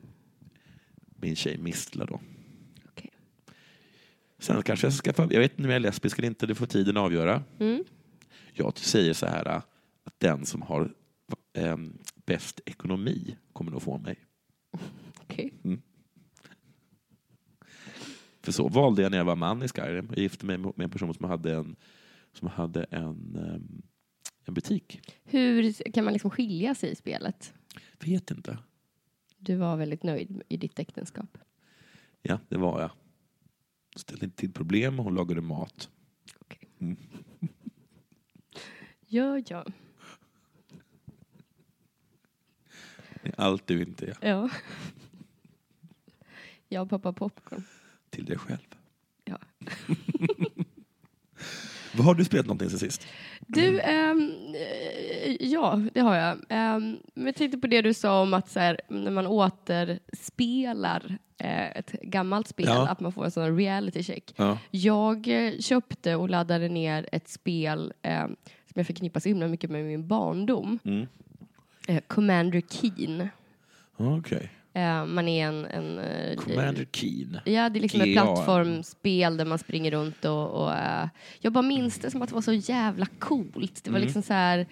min 1.15 1.35
tjej 1.35 1.57
Mistla 1.57 2.05
då. 2.05 2.19
Sen 4.39 4.63
kanske 4.63 4.85
jag 4.87 4.93
ska 4.93 5.11
skaffa, 5.11 5.33
jag 5.33 5.39
vet 5.39 5.51
inte 5.51 5.63
om 5.63 5.69
jag 5.69 5.75
är 5.75 5.79
lesbisk 5.79 6.17
eller 6.17 6.27
inte, 6.27 6.45
det 6.45 6.55
får 6.55 6.65
tiden 6.65 6.97
avgöra. 6.97 7.43
Mm. 7.59 7.83
Jag 8.57 8.77
säger 8.77 9.13
så 9.13 9.25
här 9.25 9.45
att 10.03 10.19
den 10.19 10.45
som 10.45 10.61
har 10.61 10.93
ehm, 11.53 11.97
bäst 12.25 12.61
ekonomi 12.65 13.37
kommer 13.53 13.71
nog 13.71 13.81
få 13.81 13.97
mig. 13.97 14.15
Okej. 15.21 15.53
För 18.41 18.51
så 18.51 18.67
valde 18.67 19.01
jag 19.01 19.11
när 19.11 19.17
jag 19.17 19.25
var 19.25 19.35
man 19.35 19.63
i 19.63 19.67
Skyrim. 19.67 20.07
Jag 20.09 20.19
gifte 20.19 20.45
mig 20.45 20.57
med 20.57 20.73
en 20.77 20.89
person 20.89 21.13
som 21.13 21.25
hade 21.25 21.55
en, 21.55 21.75
som 22.33 22.47
hade 22.47 22.83
en, 22.83 23.35
ehm, 23.35 23.81
en 24.45 24.53
butik. 24.53 25.01
Hur 25.23 25.71
kan 25.91 26.03
man 26.03 26.13
liksom 26.13 26.31
skilja 26.31 26.75
sig 26.75 26.91
i 26.91 26.95
spelet? 26.95 27.53
Vet 27.99 28.31
inte. 28.31 28.57
Du 29.37 29.55
var 29.55 29.77
väldigt 29.77 30.03
nöjd 30.03 30.41
i 30.49 30.57
ditt 30.57 30.79
äktenskap. 30.79 31.37
Ja, 32.21 32.39
det 32.49 32.57
var 32.57 32.81
jag. 32.81 32.91
Ställde 33.95 34.25
inte 34.25 34.37
till 34.37 34.53
problem, 34.53 34.99
hon 34.99 35.15
lagade 35.15 35.41
mat. 35.41 35.89
Okej. 36.39 36.69
Mm. 36.79 36.97
Ja, 39.07 39.41
ja. 39.47 39.65
Det 43.23 43.29
är 43.29 43.33
Allt 43.37 43.67
du 43.67 43.81
inte 43.81 44.05
är. 44.05 44.17
Ja. 44.21 44.49
Jag 46.69 46.89
poppar 46.89 47.11
popcorn. 47.11 47.63
Till 48.09 48.25
dig 48.25 48.37
själv. 48.37 48.67
Ja. 49.25 49.37
Vad 51.93 52.05
har 52.05 52.15
du 52.15 52.25
spelat 52.25 52.45
någonting 52.45 52.69
sen 52.69 52.79
sist? 52.79 53.07
Du, 53.47 53.79
eh, 53.79 54.13
ja, 55.39 55.81
det 55.93 55.99
har 55.99 56.15
jag. 56.15 56.37
Men 57.13 57.25
jag 57.25 57.35
tänkte 57.35 57.57
på 57.57 57.67
det 57.67 57.81
du 57.81 57.93
sa 57.93 58.21
om 58.21 58.33
att 58.33 58.49
så 58.49 58.59
här, 58.59 58.81
när 58.87 59.11
man 59.11 59.27
återspelar 59.27 61.17
eh, 61.37 61.77
ett 61.77 61.91
gammalt 61.91 62.47
spel, 62.47 62.65
Ja. 62.65 62.87
att 62.87 62.99
man 62.99 63.11
får 63.11 63.25
en 63.25 63.31
sån 63.31 63.57
reality 63.57 64.03
check. 64.03 64.33
Ja. 64.35 64.57
Jag 64.71 65.27
eh, 65.27 65.59
köpte 65.59 66.15
och 66.15 66.29
laddade 66.29 66.69
ner 66.69 67.09
ett 67.11 67.27
spel 67.29 67.93
eh, 68.01 68.27
som 68.77 68.79
jag 68.79 68.87
förknippar 68.87 69.19
så 69.19 69.29
himla 69.29 69.47
mycket 69.47 69.69
med 69.71 69.85
min 69.85 70.07
barndom. 70.07 70.79
Mm. 70.83 71.07
Eh, 71.87 72.01
Commander 72.07 72.61
Keen. 72.69 73.27
Okej. 73.97 74.51
Eh, 74.73 75.05
man 75.05 75.27
är 75.27 75.47
en... 75.47 75.65
en 75.65 75.99
eh, 75.99 76.35
Commander 76.37 76.87
Keen. 76.91 77.39
Ja, 77.45 77.69
det 77.69 77.79
är 77.79 77.81
liksom 77.81 78.01
ett 78.01 78.13
plattformsspel 78.13 79.37
där 79.37 79.45
man 79.45 79.57
springer 79.59 79.91
runt 79.91 80.25
och... 80.25 80.49
och 80.49 80.73
eh, 80.73 81.07
jag 81.39 81.53
bara 81.53 81.61
minns 81.61 81.99
det 81.99 82.11
som 82.11 82.21
att 82.21 82.29
det 82.29 82.35
var 82.35 82.41
så 82.41 82.53
jävla 82.53 83.05
coolt. 83.19 83.83
Det 83.83 83.89
var 83.91 83.97
Mm. 83.97 84.05
liksom 84.05 84.21
så 84.21 84.33
här... 84.33 84.67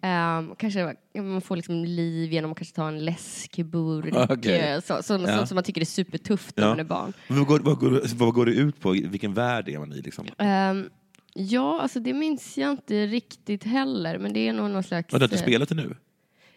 ehm, 0.00 0.54
kanske 0.58 0.94
man 1.14 1.40
får 1.40 1.56
liksom 1.56 1.84
liv 1.84 2.32
genom 2.32 2.50
att 2.52 2.58
kanske 2.58 2.74
ta 2.76 2.88
en 2.88 3.04
läskburk. 3.04 4.14
Okej. 4.30 4.58
eh, 4.58 4.80
så, 4.80 5.02
så, 5.02 5.24
Ja. 5.26 5.46
som 5.46 5.54
man 5.54 5.64
tycker 5.64 5.80
är 5.80 5.84
supertufft 5.84 6.56
när 6.56 6.64
Ja. 6.64 6.68
man 6.70 6.80
är 6.80 6.84
barn. 6.84 7.12
Vad 7.28 7.46
går, 7.46 7.58
vad, 7.60 7.78
går, 7.78 8.02
vad 8.14 8.34
går 8.34 8.46
det 8.46 8.52
ut 8.52 8.80
på? 8.80 8.90
Vilken 8.90 9.34
värld 9.34 9.68
är 9.68 9.78
man 9.78 9.92
i? 9.92 10.00
Liksom? 10.02 10.26
Ehm, 10.38 10.90
ja, 11.34 11.80
alltså 11.80 12.00
det 12.00 12.12
minns 12.12 12.58
jag 12.58 12.70
inte 12.70 13.06
riktigt 13.06 13.64
heller, 13.64 14.18
men 14.18 14.32
det 14.32 14.48
är 14.48 14.52
nog 14.52 14.70
någon 14.70 14.82
slags... 14.82 15.12
Har 15.12 15.18
du 15.18 15.24
inte 15.24 15.36
eh, 15.36 15.42
spelat 15.42 15.68
det 15.68 15.74
nu? 15.74 15.96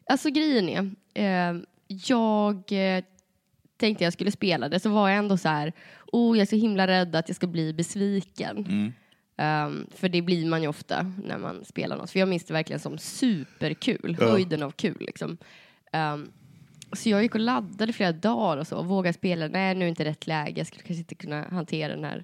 Alltså 0.06 0.30
grejen 0.30 0.70
är, 0.70 1.51
eh, 1.53 1.62
jag 1.88 2.72
eh, 2.72 3.03
tänkte 3.77 4.03
jag 4.03 4.13
skulle 4.13 4.32
spela 4.32 4.70
det, 4.70 4.80
så 4.80 4.89
var 4.89 5.10
jag 5.10 5.18
ändå 5.18 5.38
så 5.38 5.50
här, 5.50 5.74
oh 6.12 6.38
jag 6.38 6.42
är 6.42 6.46
så 6.46 6.56
himla 6.56 6.88
rädd 6.88 7.15
att 7.15 7.30
jag 7.30 7.36
ska 7.36 7.48
bli 7.48 7.74
besviken. 7.74 8.58
Mm. 8.58 8.94
Ehm, 9.38 9.88
för 9.96 10.10
det 10.10 10.22
blir 10.22 10.46
man 10.46 10.62
ju 10.62 10.68
ofta 10.68 11.12
när 11.24 11.38
man 11.38 11.65
spelar 11.65 11.98
något. 11.98 12.12
För 12.12 12.20
jag 12.20 12.30
minns 12.30 12.44
det 12.44 12.53
verkligen 12.53 12.80
som 12.80 12.98
superkul, 12.98 14.18
Ja. 14.20 14.32
höjden 14.32 14.63
av 14.63 14.72
kul 14.72 14.98
liksom. 15.00 15.38
Ehm, 15.92 16.32
så 16.92 17.10
jag 17.10 17.24
gick 17.24 17.36
och 17.36 17.42
laddade 17.42 17.94
flera 17.94 18.12
dagar 18.12 18.58
och 18.58 18.68
så, 18.68 18.77
och 18.77 18.86
vågade 18.86 19.13
spela. 19.13 19.48
Nej, 19.48 19.75
nu 19.75 19.86
är 19.86 19.89
inte 19.89 20.06
rätt 20.06 20.27
läge, 20.27 20.60
jag 20.60 20.68
skulle 20.68 20.84
kanske 20.84 21.00
inte 21.00 21.15
kunna 21.15 21.48
hantera 21.50 21.96
den 21.96 22.03
här 22.03 22.24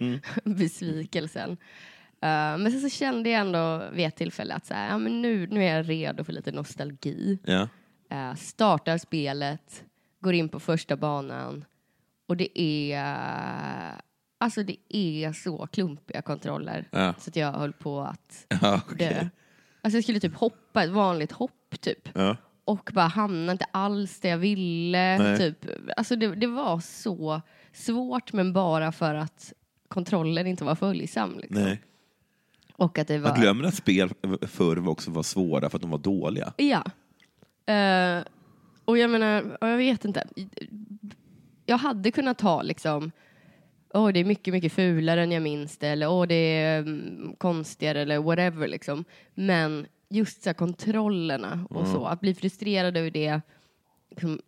Mm. 0.00 0.20
besvikelsen. 0.44 1.50
Eh, 2.22 2.58
men 2.58 2.70
sen 2.72 2.80
så 2.80 2.88
kände 2.88 3.30
jag 3.30 3.40
ändå 3.40 3.82
vid 3.92 4.06
ett 4.06 4.16
tillfälle 4.16 4.54
att 4.54 4.66
så 4.66 4.74
här, 4.74 4.88
ja, 4.88 4.98
men 4.98 5.22
nu, 5.22 5.46
nu 5.46 5.64
är 5.64 5.76
jag 5.76 5.88
redo 5.88 6.24
för 6.24 6.32
lite 6.32 6.52
nostalgi. 6.52 7.38
Ja. 7.44 7.68
Eh, 8.10 8.34
startar 8.34 8.98
spelet, 8.98 9.84
går 10.20 10.34
in 10.34 10.48
på 10.48 10.60
första 10.60 10.96
banan 10.96 11.64
och 12.28 12.36
det 12.36 12.60
är 12.60 14.00
Alltså 14.40 14.62
det 14.62 14.76
är 14.88 15.32
så 15.32 15.66
klumpiga 15.66 16.22
kontroller 16.22 16.88
Ja. 16.92 17.14
så 17.18 17.30
att 17.30 17.36
jag 17.36 17.52
höll 17.52 17.72
på 17.72 18.00
att 18.00 18.46
Ja, 18.62 18.70
dö. 18.70 18.78
okej. 18.94 19.28
Alltså 19.82 19.96
jag 19.96 20.04
skulle 20.04 20.20
typ 20.20 20.34
hoppa 20.34 20.84
ett 20.84 20.90
vanligt 20.90 21.32
hopp 21.32 21.80
typ 21.80 22.08
Ja. 22.14 22.36
och 22.64 22.90
bara 22.94 23.06
hamna 23.06 23.52
inte 23.52 23.66
alls 23.70 24.20
där 24.20 24.28
jag 24.28 24.38
ville. 24.38 25.18
Nej. 25.18 25.38
Typ. 25.38 25.66
Alltså 25.96 26.16
det, 26.16 26.34
det 26.34 26.46
var 26.46 26.80
så 26.80 27.42
svårt 27.72 28.32
men 28.32 28.52
bara 28.52 28.92
för 28.92 29.14
att 29.14 29.52
kontrollen 29.88 30.46
inte 30.46 30.64
var 30.64 30.74
följsam. 30.74 31.38
Liksom. 31.38 31.62
Nej. 31.62 31.80
Och 32.72 32.98
att 32.98 33.08
det 33.08 33.18
var... 33.18 33.30
Jag 33.30 33.38
glömmer 33.38 33.64
att 33.64 33.74
spel 33.74 34.10
förr 34.42 34.88
också 34.88 35.10
var 35.10 35.22
svåra 35.22 35.70
för 35.70 35.78
att 35.78 35.82
de 35.82 35.90
var 35.90 35.98
dåliga. 35.98 36.52
Ja. 36.56 36.84
Eh, 37.74 38.24
och 38.84 38.98
jag 38.98 39.10
menar, 39.10 39.58
jag 39.60 39.76
vet 39.76 40.04
inte. 40.04 40.26
Jag 41.66 41.78
hade 41.78 42.10
kunnat 42.10 42.38
ta 42.38 42.62
liksom, 42.62 43.10
åh 43.94 44.08
det 44.08 44.20
är 44.20 44.24
mycket, 44.24 44.54
mycket 44.54 44.72
fulare 44.72 45.22
än 45.22 45.32
jag 45.32 45.42
minns 45.42 45.78
det, 45.78 45.88
eller 45.88 46.10
åh 46.10 46.26
det 46.26 46.34
är 46.34 46.78
mm, 46.78 47.34
konstigare 47.38 48.02
eller 48.02 48.18
whatever 48.18 48.68
liksom. 48.68 49.04
Men 49.34 49.86
just 50.08 50.42
så 50.42 50.48
här, 50.48 50.54
kontrollerna 50.54 51.66
och 51.70 51.86
så, 51.86 52.04
att 52.04 52.20
bli 52.20 52.34
frustrerad 52.34 52.96
över 52.96 53.10
det 53.10 53.40
liksom, 54.10 54.40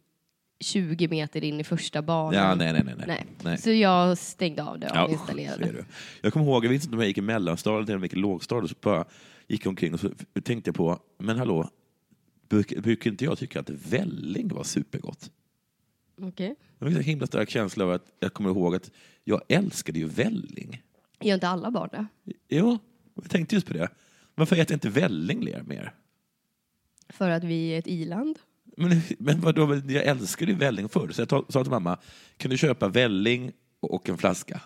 20 0.60 1.08
meter 1.08 1.44
in 1.44 1.60
i 1.60 1.64
första 1.64 2.02
banan. 2.02 2.34
Ja, 2.34 2.54
nej, 2.54 2.72
nej, 2.72 2.82
nej. 2.84 2.94
nej. 3.06 3.26
Nej. 3.42 3.58
Så 3.58 3.70
jag 3.70 4.18
stängde 4.18 4.62
av 4.62 4.78
det 4.78 4.86
och 4.86 4.96
Ja, 4.96 5.08
installerade. 5.08 5.84
Jag 6.20 6.32
kommer 6.32 6.46
ihåg, 6.46 6.64
jag 6.64 6.70
vet 6.70 6.84
inte 6.84 6.94
om 6.94 7.00
jag 7.00 7.08
gick 7.08 7.18
i 7.18 7.20
mellanstadiet 7.20 7.88
eller 7.88 7.96
om 7.96 8.02
jag 8.02 8.06
gick 8.06 8.12
i 8.12 8.20
lågstadiet, 8.20 8.70
så 8.70 8.76
bara 8.80 9.04
gick 9.48 9.66
omkring 9.66 9.94
och 9.94 10.00
så 10.00 10.10
tänkte 10.42 10.68
jag 10.68 10.74
på, 10.74 10.98
men 11.18 11.38
hallå, 11.38 11.70
brukar, 12.48 12.80
brukar 12.80 13.10
inte 13.10 13.24
jag 13.24 13.38
tycka 13.38 13.60
att 13.60 13.70
välling 13.70 14.48
var 14.48 14.64
supergott? 14.64 15.30
Okej. 16.22 16.54
Jag 16.78 16.88
fick 16.88 16.98
en 16.98 17.04
himla 17.04 17.26
stark 17.26 17.50
känsla 17.50 17.84
av 17.84 17.90
att 17.90 18.12
jag 18.18 18.34
kommer 18.34 18.50
ihåg 18.50 18.74
att 18.74 18.90
jag 19.24 19.42
älskade 19.48 19.98
ju 19.98 20.06
välling. 20.06 20.82
Gör 21.20 21.34
inte 21.34 21.48
alla 21.48 21.70
barn 21.70 21.88
det? 21.92 22.06
Jo, 22.48 22.78
jag 23.14 23.30
tänkte 23.30 23.54
just 23.54 23.66
på 23.66 23.72
det. 23.72 23.88
Varför 24.34 24.56
äter 24.56 24.74
inte 24.74 24.88
välling 24.88 25.44
mer? 25.66 25.94
För 27.08 27.30
att 27.30 27.44
vi 27.44 27.74
är 27.74 27.78
ett 27.78 27.86
iland? 27.86 28.38
Men, 28.80 29.00
men 29.18 29.40
vadå, 29.40 29.74
jag 29.88 30.04
älskade 30.04 30.52
ju 30.52 30.58
välling 30.58 30.88
förr, 30.88 31.08
så 31.12 31.20
jag 31.28 31.44
sa 31.52 31.62
till 31.64 31.70
mamma, 31.70 31.98
kan 32.36 32.50
du 32.50 32.56
köpa 32.58 32.88
välling 32.88 33.52
och 33.80 34.08
en 34.08 34.18
flaska? 34.18 34.60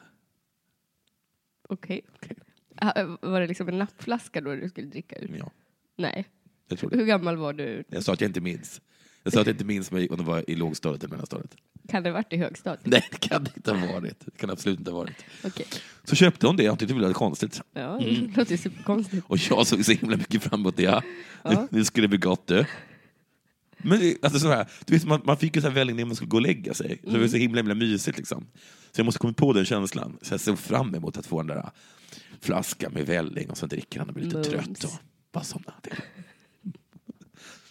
Okej. 1.68 2.00
Ah, 2.76 3.16
Var 3.22 3.40
det 3.40 3.46
liksom 3.46 3.68
en 3.68 3.78
nappflaska 3.78 4.40
då 4.40 4.54
du 4.54 4.68
skulle 4.68 4.86
dricka 4.86 5.16
ur? 5.16 5.36
Ja, 5.38 5.50
Nej. 5.96 6.24
jag 6.68 6.78
tror 6.78 6.90
det. 6.90 6.96
Hur 6.96 7.04
gammal 7.06 7.36
var 7.36 7.52
du? 7.52 7.84
Jag 7.88 8.02
sa 8.04 8.12
att 8.12 8.20
jag 8.20 8.28
inte 8.28 8.40
minns. 8.40 8.80
Jag 9.22 9.32
sa 9.32 9.40
att 9.40 9.46
jag 9.46 9.54
inte 9.54 9.64
minns 9.64 9.90
mig 9.90 10.08
om 10.08 10.16
det 10.16 10.24
var 10.24 10.50
i 10.50 10.54
lågstadiet 10.54 11.02
eller 11.04 11.10
mellanstadiet. 11.10 11.56
Kan 11.88 12.02
det 12.02 12.08
ha 12.10 12.14
varit 12.14 12.32
i 12.32 12.36
högstadiet? 12.36 12.86
Nej, 12.86 13.08
det 13.10 13.18
kan 13.18 13.44
det 13.44 13.50
inte 13.56 13.72
ha 13.72 13.92
varit. 13.92 14.20
Det 14.26 14.36
kan 14.36 14.50
absolut 14.50 14.78
inte 14.78 14.90
ha 14.90 14.98
varit. 14.98 15.24
Okej. 15.44 15.66
Så 16.04 16.16
köpte 16.16 16.46
hon 16.46 16.56
det, 16.56 16.62
jag 16.64 16.78
tyckte 16.78 16.94
det 16.94 17.00
var 17.06 17.12
konstigt. 17.12 17.60
Ja, 17.72 17.98
det 18.00 18.36
låter 18.36 18.52
ju 18.52 18.58
superkonstigt. 18.58 19.24
Och 19.28 19.38
jag 19.38 19.66
såg 19.66 19.84
så 19.84 19.92
himla 19.92 20.16
mycket 20.16 20.42
fram 20.42 20.60
emot 20.60 20.76
det. 20.76 20.82
Ja. 20.82 21.02
Ja. 21.42 21.68
Det 21.70 21.84
skulle 21.84 22.08
bli 22.08 22.18
gott 22.18 22.46
du. 22.46 22.64
Men 23.84 24.16
alltså 24.22 24.38
så 24.40 24.48
här, 24.48 24.68
du 24.84 24.94
vet, 24.94 25.04
man, 25.04 25.20
man 25.24 25.36
fick 25.36 25.56
ju 25.56 25.62
så 25.62 25.68
här 25.68 25.74
välling 25.74 25.96
när 25.96 26.04
man 26.04 26.16
skulle 26.16 26.28
gå 26.28 26.36
och 26.36 26.42
lägga 26.42 26.74
sig. 26.74 27.00
Så 27.04 27.10
det 27.10 27.18
var 27.18 27.28
så 27.28 27.36
himla, 27.36 27.58
himla 27.58 27.74
mysigt. 27.74 28.18
Liksom. 28.18 28.46
Så 28.92 29.00
jag 29.00 29.04
måste 29.04 29.18
komma 29.18 29.32
på 29.32 29.52
den 29.52 29.64
känslan. 29.64 30.18
Så 30.22 30.34
jag 30.34 30.40
såg 30.40 30.58
fram 30.58 30.94
emot 30.94 31.16
att 31.16 31.26
få 31.26 31.42
den 31.42 31.46
där 31.56 31.70
flaskan 32.40 32.92
med 32.92 33.06
välling 33.06 33.50
och 33.50 33.58
så 33.58 33.66
dricker 33.66 33.98
han 33.98 34.08
och 34.08 34.14
blir 34.14 34.24
lite 34.24 34.36
Mums. 34.36 34.48
trött. 34.48 34.84
Och 34.84 34.98
bara 35.32 35.44
somna 35.44 35.72
till. 35.82 35.94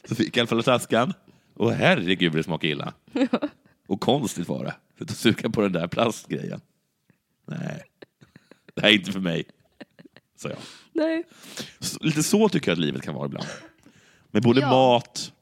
Så 0.09 0.15
fick 0.15 0.27
jag 0.27 0.37
i 0.37 0.39
alla 0.39 0.47
fall 0.47 0.63
flaskan. 0.63 1.13
Och 1.53 1.73
herregud 1.73 2.31
det 2.33 2.43
smakade 2.43 2.71
illa. 2.71 2.93
Och 3.87 4.01
konstigt 4.01 4.47
var 4.47 4.63
det. 4.65 4.75
För 4.97 5.05
att 5.05 5.11
suga 5.17 5.49
på 5.49 5.61
den 5.61 5.71
där 5.71 5.87
plastgrejen. 5.87 6.61
Nej, 7.47 7.83
det 8.73 8.81
här 8.81 8.89
är 8.89 8.93
inte 8.93 9.11
för 9.11 9.19
mig. 9.19 9.43
Så 10.37 10.47
jag. 10.47 10.57
Nej. 10.93 11.23
Så, 11.79 12.03
lite 12.03 12.23
så 12.23 12.49
tycker 12.49 12.71
jag 12.71 12.75
att 12.75 12.79
livet 12.79 13.01
kan 13.01 13.13
vara 13.15 13.25
ibland. 13.25 13.47
Med 14.31 14.43
både 14.43 14.61
Ja. 14.61 14.69
mat 14.69 15.33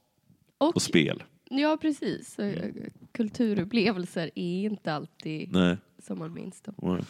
Och, 0.62 0.76
och 0.76 0.82
spel. 0.82 1.24
ja, 1.50 1.78
precis. 1.82 2.34
Så, 2.34 2.42
eh, 2.42 2.70
Kulturupplevelser 3.12 4.30
är 4.36 4.64
inte 4.66 4.94
alltid 4.94 5.52
Nej. 5.52 5.78
som 6.04 6.20
man 6.20 6.34
minns 6.34 6.62
dem. 6.62 6.76
Nej. 6.82 7.02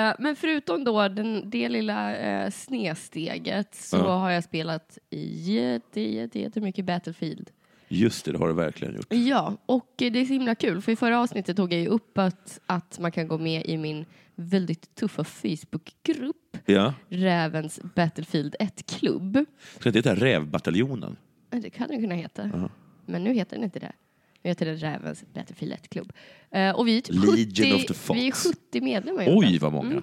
Eh, 0.00 0.14
Men 0.18 0.36
förutom 0.36 0.84
då 0.84 1.08
den, 1.08 1.50
det 1.50 1.68
lilla 1.68 2.16
eh, 2.16 2.50
snedsteget 2.50 3.74
så 3.74 3.96
Ja. 3.96 4.16
har 4.18 4.30
jag 4.30 4.44
spelat 4.44 4.98
jätte, 5.44 6.00
jätte, 6.00 6.40
jättemycket 6.40 6.84
Battlefield. 6.84 7.50
Just 7.88 8.24
det, 8.24 8.32
det 8.32 8.38
har 8.38 8.48
du 8.48 8.54
verkligen 8.54 8.94
gjort. 8.94 9.06
Ja, 9.12 9.56
och 9.66 9.92
det 9.96 10.06
är 10.06 10.24
så 10.24 10.32
himla 10.32 10.54
kul 10.54 10.82
för 10.82 10.92
i 10.92 10.96
förra 10.96 11.20
avsnittet 11.20 11.56
tog 11.56 11.72
jag 11.72 11.80
ju 11.80 11.86
upp 11.86 12.18
att, 12.18 12.60
att 12.66 12.98
man 12.98 13.12
kan 13.12 13.28
gå 13.28 13.38
med 13.38 13.66
i 13.66 13.76
min 13.76 14.04
väldigt 14.34 14.94
tuffa 14.94 15.24
Facebookgrupp 15.24 16.56
Ja. 16.66 16.94
Rävens 17.08 17.80
Battlefield 17.94 18.56
1-klubb. 18.60 19.44
Ska 19.78 19.88
inte 19.88 19.98
heta 19.98 20.14
Rävbataljonen? 20.14 21.16
Det 21.50 21.76
hade 21.76 21.92
den 21.92 22.00
kunnat 22.02 22.18
heta. 22.18 22.70
Men 23.10 23.24
nu 23.24 23.32
heter 23.34 23.56
den 23.56 23.64
inte 23.64 23.78
det. 23.78 23.92
Nu 24.42 24.48
heter 24.50 24.66
den 24.66 24.76
Rävens 24.78 25.24
Battlefield 25.34 25.72
1-klubb. 25.74 26.12
Eh, 26.50 26.70
och 26.70 26.88
vi 26.88 26.96
är 26.96 27.00
typ 27.00 27.16
Legion 27.16 27.70
70, 27.70 27.74
of 27.74 27.86
the 27.86 27.94
Fox. 27.94 28.18
vi 28.20 28.28
är 28.28 28.32
70 28.32 28.80
medlemmar. 28.80 29.24
Oj, 29.28 29.58
vad 29.58 29.72
många. 29.72 29.90
Mm. 29.90 30.02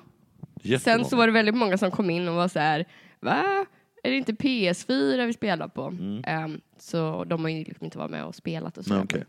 Jättemånga. 0.62 1.04
Sen 1.04 1.10
så 1.10 1.16
var 1.16 1.28
det 1.28 1.34
väldigt 1.34 1.56
många 1.56 1.78
som 1.78 1.92
kom 1.92 2.10
in 2.10 2.28
och 2.28 2.36
var 2.36 2.48
så 2.48 2.60
här, 2.60 2.86
va? 3.20 3.66
Är 4.04 4.12
det 4.12 4.18
inte 4.18 4.32
PS4 4.32 5.26
vi 5.26 5.34
spelar 5.34 5.68
på? 5.68 5.94
Ehm, 6.24 6.62
så 6.80 7.24
de 7.24 7.42
har 7.44 7.50
ju 7.50 7.64
liksom 7.64 7.86
inte 7.86 7.98
varit 7.98 8.12
med 8.12 8.26
och 8.26 8.36
spelat 8.36 8.78
och 8.78 8.86
så. 8.86 8.94
Nej, 8.94 9.04
okej. 9.04 9.24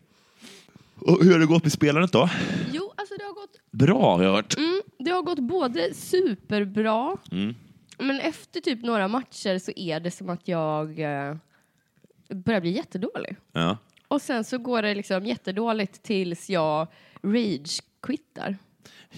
Och 1.01 1.25
hur 1.25 1.33
har 1.33 1.39
det 1.39 1.47
gått 1.47 1.63
med 1.63 1.73
spelandet 1.73 2.13
då? 2.13 2.29
Jo, 2.73 2.93
alltså 2.97 3.15
det 3.19 3.25
har 3.25 3.35
gått 3.35 3.61
Bra 3.71 4.17
har 4.17 4.25
jag 4.25 4.33
hört. 4.33 4.57
Mm, 4.57 4.81
det 4.99 5.11
har 5.11 5.23
gått 5.23 5.39
både 5.39 5.95
superbra, 5.95 7.17
Mm. 7.33 7.55
men 7.99 8.21
efter 8.21 8.61
typ 8.61 8.83
några 8.83 9.09
matcher 9.09 9.59
så 9.59 9.73
är 9.77 10.01
det 10.01 10.11
som 10.11 10.29
att 10.31 10.49
jag 10.49 10.99
eh, 11.01 11.37
börjar 12.29 12.61
bli 12.61 12.71
jättedålig. 12.71 13.37
Ja. 13.53 13.79
Och 14.09 14.23
sen 14.23 14.45
så 14.45 14.59
går 14.59 14.83
det 14.83 14.95
liksom 14.95 15.27
jättedåligt 15.27 16.03
tills 16.03 16.51
jag 16.51 16.87
rage-quittar. 17.23 18.57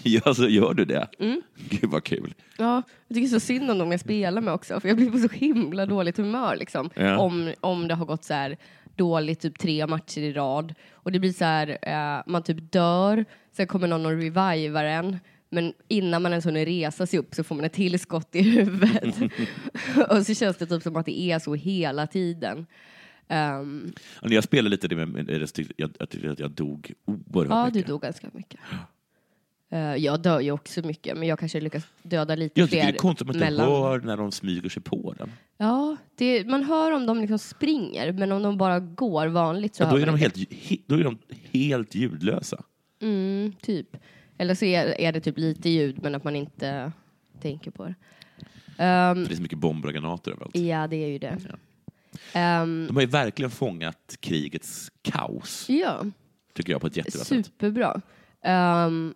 ja, 0.03 0.33
så 0.33 0.47
gör 0.47 0.73
du 0.73 0.85
det? 0.85 1.07
Mm. 1.19 1.41
Gud 1.69 1.89
vad 1.89 2.03
kul. 2.03 2.33
Ja, 2.57 2.83
jag 3.07 3.15
tycker 3.15 3.27
så 3.27 3.39
synd 3.39 3.71
om 3.71 3.77
dem 3.77 3.91
jag 3.91 3.99
spelar 3.99 4.41
med 4.41 4.53
också, 4.53 4.79
för 4.79 4.87
jag 4.87 4.97
blir 4.97 5.11
på 5.11 5.17
så 5.17 5.27
himla 5.27 5.85
dåligt 5.85 6.17
humör 6.17 6.55
liksom. 6.55 6.89
Ja. 6.95 7.17
Om, 7.17 7.53
om 7.61 7.87
det 7.87 7.95
har 7.95 8.05
gått 8.05 8.23
så 8.23 8.33
här 8.33 8.57
dåligt 8.95 9.39
typ 9.39 9.59
tre 9.59 9.87
matcher 9.87 10.21
i 10.21 10.33
rad. 10.33 10.73
Och 10.91 11.11
det 11.11 11.19
blir 11.19 11.33
så 11.33 11.45
här, 11.45 11.77
eh, 11.81 12.23
man 12.25 12.43
typ 12.43 12.71
dör, 12.71 13.25
sen 13.51 13.67
kommer 13.67 13.87
någon 13.87 14.05
och 14.05 14.11
revivar 14.11 14.83
en. 14.83 15.19
Men 15.49 15.73
innan 15.87 16.21
man 16.21 16.31
ens 16.31 16.45
hunnit 16.45 16.67
resa 16.67 17.05
sig 17.05 17.19
upp 17.19 17.35
så 17.35 17.43
får 17.43 17.55
man 17.55 17.65
ett 17.65 17.73
tillskott 17.73 18.35
i 18.35 18.41
huvudet. 18.41 19.15
och 20.09 20.25
så 20.25 20.33
känns 20.33 20.57
det 20.57 20.65
typ 20.65 20.83
som 20.83 20.95
att 20.95 21.05
det 21.05 21.21
är 21.21 21.39
så 21.39 21.55
hela 21.55 22.07
tiden. 22.07 22.65
Ja, 23.35 23.61
När 24.21 24.33
jag 24.35 24.43
spelade 24.43 24.69
lite 24.69 24.87
det 24.87 25.05
med, 25.05 25.53
tyckte 25.53 25.73
jag, 25.77 25.91
jag 25.99 26.09
tyckte 26.09 26.31
att 26.31 26.39
jag 26.39 26.51
dog 26.51 26.93
oerhört 27.05 27.49
ja, 27.49 27.65
du 27.65 27.71
mycket. 27.79 27.87
dog 27.87 28.01
ganska 28.01 28.27
mycket. 28.33 28.59
Eh, 29.69 29.79
jag 29.95 30.21
dör 30.21 30.39
ju 30.39 30.51
också 30.51 30.81
mycket, 30.81 31.17
men 31.17 31.27
jag 31.27 31.39
kanske 31.39 31.61
lyckas 31.61 31.83
döda 32.03 32.35
lite 32.35 32.59
Jag 32.59 32.69
tycker 32.69 32.81
fler 32.83 32.91
det 32.91 32.97
är 32.97 32.99
konstigt 32.99 33.21
att 33.21 33.27
man 33.27 33.35
inte 33.35 33.45
mellan- 33.45 33.67
hör 33.71 33.99
när 33.99 34.17
de 34.17 34.31
smyger 34.31 34.69
sig 34.69 34.83
på 34.83 35.13
den. 35.17 35.31
Ja, 35.57 35.97
det, 36.15 36.47
man 36.47 36.63
hör 36.63 36.91
om 36.91 37.05
de 37.05 37.19
liksom 37.21 37.39
springer, 37.39 38.11
men 38.11 38.31
om 38.31 38.41
de 38.43 38.57
bara 38.57 38.79
går 38.79 39.27
vanligt 39.27 39.75
så 39.75 39.83
Ja, 39.83 39.89
då, 39.91 39.97
är 39.97 40.05
de 40.05 40.15
helt, 40.15 40.35
he- 40.37 40.81
då 40.85 40.95
är 40.95 41.03
de 41.03 41.17
helt 41.51 41.95
ljudlösa. 41.95 42.63
Mm, 43.01 43.53
typ. 43.61 43.97
Eller 44.37 44.55
så 44.55 44.65
är, 44.65 45.01
är 45.01 45.11
det 45.11 45.19
typ 45.21 45.37
lite 45.37 45.69
ljud, 45.69 45.99
men 46.03 46.15
att 46.15 46.23
man 46.23 46.35
inte 46.35 46.91
tänker 47.41 47.71
på 47.71 47.83
det. 47.85 47.93
Ehm, 48.77 49.15
För 49.15 49.25
det 49.29 49.33
är 49.33 49.35
så 49.35 49.41
mycket 49.41 49.57
bomber 49.59 49.87
och 49.87 49.93
granater 49.93 50.31
överallt. 50.31 50.55
ja, 50.55 50.87
det 50.87 50.95
är 50.95 51.07
ju 51.07 51.19
det. 51.19 51.37
Ehm, 52.33 52.85
De 52.87 52.95
har 52.95 53.01
ju 53.01 53.07
verkligen 53.07 53.51
fångat 53.51 54.17
krigets 54.19 54.91
kaos, 55.01 55.65
ja, 55.69 56.05
tycker 56.53 56.71
jag, 56.73 56.81
på 56.81 56.87
ett 56.87 56.97
jättebra 56.97 57.25
sätt. 57.25 57.45
superbra. 57.45 58.01
Ehm, 58.43 59.13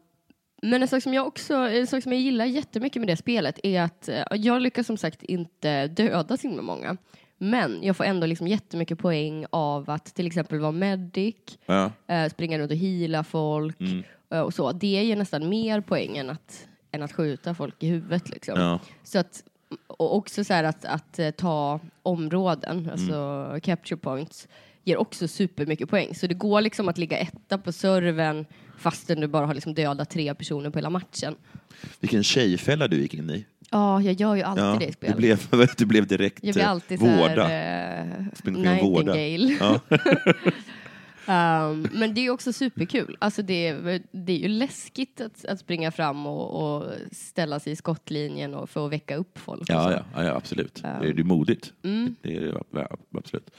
men 0.62 0.82
en 0.82 0.88
sak 0.88 1.04
som 1.04 1.14
jag 1.14 1.28
också, 1.28 1.54
en 1.56 1.88
sak 1.88 2.04
som 2.04 2.12
jag 2.12 2.22
gillar 2.22 2.46
jättemycket 2.46 3.00
med 3.02 3.08
det 3.10 3.18
spelet 3.18 3.60
är 3.64 3.82
att 3.82 4.10
eh, 4.10 4.24
jag 4.32 4.62
lyckas 4.62 4.88
som 4.88 4.98
sagt 4.98 5.24
inte 5.24 5.88
döda 5.88 6.38
så 6.38 6.48
himla 6.48 6.62
många. 6.62 6.98
Men 7.38 7.80
jag 7.84 7.98
får 7.98 8.04
ändå 8.04 8.28
liksom 8.28 8.48
jättemycket 8.48 9.00
poäng 9.00 9.46
av 9.50 9.90
att 9.90 10.06
till 10.06 10.28
exempel 10.28 10.60
vara 10.60 10.72
medic, 10.72 11.36
Ja. 11.66 11.92
eh, 12.08 12.30
springa 12.30 12.60
runt 12.60 12.72
och 12.72 12.78
heala 12.78 13.24
folk 13.24 13.80
Mm. 13.82 14.04
eh, 14.32 14.40
och 14.40 14.54
så. 14.54 14.72
Det 14.72 14.88
ger 14.88 15.16
nästan 15.16 15.50
mer 15.50 15.82
poäng 15.82 16.18
än 16.18 16.30
att, 16.30 16.68
än 16.92 17.02
att 17.04 17.14
skjuta 17.14 17.56
folk 17.56 17.84
i 17.84 17.88
huvudet. 17.88 18.30
Liksom. 18.30 18.60
Ja. 18.60 18.80
Så 19.04 19.20
att, 19.20 19.44
och 19.88 20.16
också 20.16 20.44
så 20.44 20.54
här 20.54 20.64
att, 20.64 20.86
att 20.86 21.20
eh, 21.20 21.32
ta 21.32 21.80
områden, 22.04 22.90
alltså 22.92 23.14
Mm. 23.50 23.62
capture 23.62 23.98
points, 23.98 24.48
ger 24.84 24.98
också 24.98 25.28
supermycket 25.28 25.90
poäng. 25.90 26.16
Så 26.16 26.28
det 26.28 26.34
går 26.34 26.62
liksom 26.62 26.90
att 26.90 26.98
ligga 26.98 27.18
etta 27.18 27.58
på 27.58 27.72
serven 27.72 28.46
fastän 28.78 29.22
du 29.22 29.28
bara 29.28 29.46
har 29.46 29.54
liksom 29.54 29.74
dödat 29.74 30.10
tre 30.10 30.36
personer 30.36 30.70
på 30.70 30.78
hela 30.80 30.90
matchen. 30.90 31.36
Vilken 32.00 32.24
tjejfälla 32.24 32.88
du 32.88 32.98
gick 33.02 33.14
in 33.14 33.30
i. 33.30 33.46
Ja, 33.72 34.02
jag 34.02 34.14
gör 34.14 34.36
ju 34.36 34.42
alltid 34.42 34.64
Ja, 34.64 34.76
det 34.80 34.84
i 34.84 34.88
du, 34.88 34.94
spel. 34.94 35.16
blev, 35.16 35.40
du 35.78 35.86
blev 35.86 36.08
direkt 36.08 36.40
jag 36.44 36.54
blir 36.54 36.64
eh, 36.64 36.70
alltid 36.70 37.00
så 37.00 37.06
vårda. 37.06 37.46
här, 37.48 38.28
eh, 38.46 38.48
omkring 38.56 38.80
och 38.80 38.92
vårda. 38.92 39.14
Nightingale. 39.14 39.58
Ja. 39.60 39.98
Um, 41.28 41.88
men 41.92 42.14
det 42.14 42.26
är 42.26 42.30
också 42.30 42.54
superkul. 42.54 43.18
Alltså 43.20 43.42
det, 43.42 43.68
är, 43.68 44.02
det 44.12 44.34
är 44.34 44.38
ju 44.38 44.48
läskigt 44.48 45.22
att, 45.22 45.46
att 45.46 45.60
springa 45.60 45.92
fram 45.92 46.26
och, 46.26 46.78
och 46.78 46.92
ställa 47.12 47.60
sig 47.60 47.74
i 47.74 47.76
skottlinjen 47.76 48.54
och 48.54 48.70
för 48.70 48.86
att 48.86 48.92
väcka 48.92 49.16
upp 49.16 49.38
folk. 49.38 49.70
Ja, 49.70 49.92
ja, 49.92 50.24
ja, 50.24 50.36
absolut. 50.36 50.80
Ja. 50.84 50.90
Det 51.02 51.08
är 51.08 51.14
det 51.14 51.22
är 51.22 51.24
modigt. 51.24 51.74
Mm. 51.84 52.16
Det 52.22 52.36
är 52.36 52.42
det 52.42 52.88
absolut. 53.18 53.50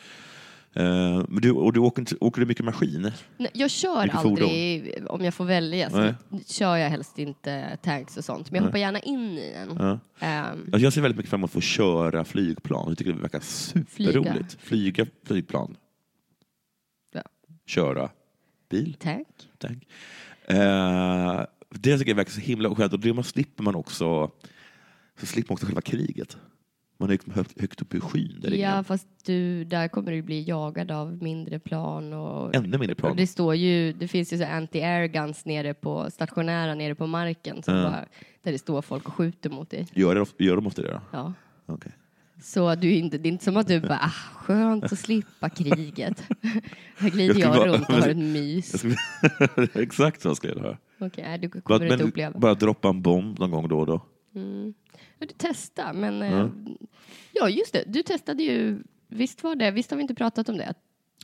Men 1.29 1.41
du, 1.43 1.51
och 1.51 1.73
du 1.73 1.81
åker, 1.81 2.03
inte, 2.03 2.17
åker 2.21 2.41
du 2.41 2.47
mycket 2.47 2.65
maskin? 2.65 3.13
Nej, 3.37 3.51
Jag 3.55 3.71
kör 3.71 4.03
Vilket 4.03 4.19
aldrig, 4.19 4.95
om 5.09 5.25
jag 5.25 5.35
får 5.35 5.45
välja, 5.45 5.91
så 5.91 5.97
Nej. 5.97 6.15
kör 6.47 6.77
jag 6.77 6.91
helst 6.91 7.19
inte 7.19 7.79
tanks 7.83 8.17
och 8.17 8.25
sånt. 8.25 8.51
Men 8.51 8.59
jag 8.59 8.67
hoppar 8.67 8.79
gärna 8.79 8.99
in 9.01 9.39
i 9.39 9.53
en. 9.57 9.77
Ja. 9.79 9.99
Alltså, 10.29 10.79
jag 10.79 10.93
ser 10.93 11.01
väldigt 11.01 11.17
mycket 11.17 11.31
fram 11.31 11.41
emot 11.41 11.49
att 11.49 11.55
få 11.55 11.61
köra 11.61 12.25
flygplan. 12.25 12.85
Jag 12.89 12.99
tycker 12.99 13.13
det 13.13 13.21
verkar 13.21 13.41
superroligt. 13.41 14.57
Flyga, 14.61 15.07
flygplan. 15.25 15.77
Köra 17.67 18.11
bil. 18.71 18.95
tank? 19.01 19.27
Tack. 19.59 19.77
Eh, 20.45 21.45
det 21.71 21.99
tycker 21.99 22.11
jag 22.11 22.17
verkar 22.17 22.31
så 22.31 22.41
himla 22.41 22.75
skönt. 22.75 22.93
Och 22.93 23.01
det 23.01 23.13
man 23.15 23.25
slipper 23.25 23.63
man 23.63 23.75
också, 23.75 24.31
så 25.21 25.27
slipper 25.27 25.51
man 25.51 25.55
också 25.55 25.67
själva 25.67 25.81
kriget. 25.81 26.37
Man 26.99 27.11
är 27.11 27.19
högt, 27.35 27.61
högt 27.61 27.83
upp 27.83 27.95
i 27.95 28.01
skyn. 28.01 28.41
Där 28.41 28.51
Ja, 28.51 28.57
ingen, 28.73 28.85
fast 28.85 29.07
du, 29.25 29.65
där 29.65 29.89
kommer 29.89 30.13
du 30.13 30.23
bli 30.23 30.43
jagad 30.43 30.91
av 30.91 31.23
mindre 31.23 31.59
plan. 31.59 32.13
Och, 32.13 32.55
ännu 32.55 32.69
mindre 32.79 32.93
och 32.93 32.99
plan. 32.99 33.17
det, 33.17 33.27
står 33.27 33.55
ju, 33.55 33.93
det 33.93 34.09
finns 34.09 34.33
ju 34.33 34.39
så 34.39 34.45
anti-air 34.45 35.07
guns 35.07 35.45
nere 35.45 35.75
på 35.75 36.11
stationära 36.11 36.75
nere 36.75 36.95
på 36.95 37.07
marken 37.07 37.63
som 37.63 37.75
Ja. 37.77 37.83
bara, 37.83 38.05
där 38.43 38.53
det 38.53 38.59
står 38.59 38.83
folk 38.83 39.07
och 39.09 39.15
skjuter 39.15 39.51
mot 39.51 39.71
dig. 39.71 39.87
Gör, 39.95 40.15
det, 40.15 40.45
gör 40.45 40.57
de 40.57 40.67
ofta 40.67 40.83
det 40.83 40.89
då? 40.91 41.01
Ja. 41.13 41.33
Okej. 41.67 41.93
Så 42.43 42.75
du 42.75 42.91
inte, 42.91 43.19
det 43.19 43.29
är 43.29 43.31
inte 43.33 43.45
som 43.45 43.57
att 43.57 43.69
du 43.69 43.81
bara, 43.81 43.99
ah, 44.03 44.11
skönt 44.35 44.85
att 44.85 44.99
slippa 44.99 45.49
kriget. 45.51 46.23
Här 46.97 47.11
glider 47.11 47.35
Jag 47.41 47.47
jag, 47.55 47.55
skulle 47.55 47.69
bara- 47.73 47.79
runt 47.79 47.89
och 47.89 47.95
har 47.95 48.09
ett 48.09 48.17
mys. 48.17 48.73
Jag 48.73 48.79
skulle- 48.81 49.69
Exakt 49.83 50.23
så 50.23 50.35
ska 50.35 50.49
jag 50.49 50.57
göra. 50.57 50.79
Okej, 50.99 51.25
nej, 51.27 51.39
du 51.39 51.49
Bara, 51.49 51.61
kommer 51.61 51.85
inte 51.85 51.97
men, 51.97 52.07
uppleva. 52.09 52.39
bara 52.39 52.55
droppa 52.55 52.89
en 52.89 53.03
bomb 53.03 53.39
någon 53.39 53.51
gång 53.51 53.69
då 53.69 53.79
och 53.81 53.87
då. 53.87 54.07
Mm. 54.35 54.75
Du 55.19 55.27
testa, 55.27 55.93
men 55.93 56.23
eh, 56.23 56.49
ja, 57.33 57.49
just 57.49 57.73
det. 57.73 57.85
Du 57.87 58.03
testade 58.03 58.43
ju, 58.43 58.79
visst 59.09 59.43
var 59.43 59.55
det, 59.57 59.71
visst 59.71 59.91
har 59.91 59.97
vi 59.97 60.03
inte 60.03 60.15
pratat 60.15 60.49
om 60.49 60.57
det? 60.57 60.75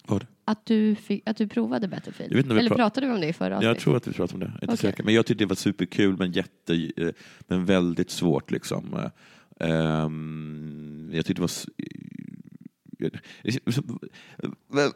Vad? 0.06 0.26
att, 0.44 0.66
du, 0.66 0.94
fick, 0.94 1.28
att 1.28 1.36
du 1.36 1.48
provade 1.48 1.88
Battlefield? 1.88 2.32
Jag 2.32 2.40
inte 2.40 2.54
Eller 2.54 2.70
pra- 2.70 2.74
pratade 2.76 3.06
vi 3.06 3.12
om 3.12 3.20
det 3.20 3.26
i 3.28 3.32
förra 3.32 3.48
Jag 3.48 3.56
avsnittet? 3.58 3.82
tror 3.82 3.96
att 3.96 4.06
vi 4.08 4.12
pratade 4.12 4.34
om 4.34 4.40
det. 4.40 4.46
Jag 4.46 4.54
inte 4.54 4.64
Okej. 4.66 4.76
säker. 4.90 5.04
Men 5.04 5.14
jag 5.14 5.26
tyckte 5.26 5.44
det 5.44 5.48
var 5.48 5.56
superkul 5.56 6.16
men, 6.18 6.32
jätte, 6.32 6.90
eh, 6.96 7.08
men 7.40 7.64
väldigt 7.64 8.10
svårt. 8.10 8.50
Liksom. 8.50 9.10
Ehm, 9.60 10.81
jag 11.16 11.26
tyckte 11.26 11.42
det 11.42 11.42
var... 11.42 11.50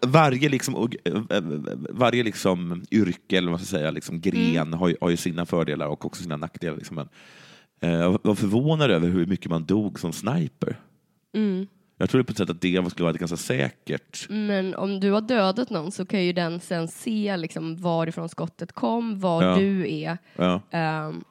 Varje, 0.06 0.48
liksom, 0.48 0.74
och- 0.74 0.96
varje 1.90 2.22
liksom 2.22 2.84
yrke, 2.90 3.36
eller 3.38 3.46
vad 3.50 3.52
man 3.52 3.66
ska 3.66 3.76
säga, 3.78 3.90
liksom 3.90 4.20
gren 4.20 4.56
Mm. 4.56 4.72
har, 4.72 4.88
ju, 4.88 4.96
har 5.00 5.10
ju 5.10 5.16
sina 5.16 5.46
fördelar 5.46 5.86
och 5.86 6.04
också 6.04 6.22
sina 6.22 6.36
nackdelar. 6.36 6.76
Liksom. 6.76 6.96
Men, 6.96 7.08
eh, 7.80 7.90
jag 7.98 8.18
var 8.22 8.34
förvånad 8.34 8.90
över 8.90 9.08
hur 9.08 9.26
mycket 9.26 9.50
man 9.50 9.64
dog 9.64 10.00
som 10.00 10.12
sniper. 10.12 10.80
Mm. 11.34 11.66
Jag 11.98 12.10
trodde 12.10 12.24
på 12.24 12.30
ett 12.30 12.38
sätt 12.38 12.50
att 12.50 12.60
det 12.60 12.90
skulle 12.90 13.04
vara 13.04 13.12
ganska 13.12 13.36
säkert. 13.36 14.26
Men 14.30 14.74
om 14.74 15.00
du 15.00 15.10
har 15.10 15.20
dödat 15.20 15.70
någon 15.70 15.92
så 15.92 16.06
kan 16.06 16.24
ju 16.24 16.32
den 16.32 16.60
sen 16.60 16.88
se 16.88 17.36
liksom, 17.36 17.76
varifrån 17.76 18.28
skottet 18.28 18.72
kom, 18.72 19.20
var 19.20 19.42
Ja. 19.42 19.56
du 19.56 19.92
är. 19.94 20.18
Ja. 20.36 20.60
Ehm, 20.70 21.24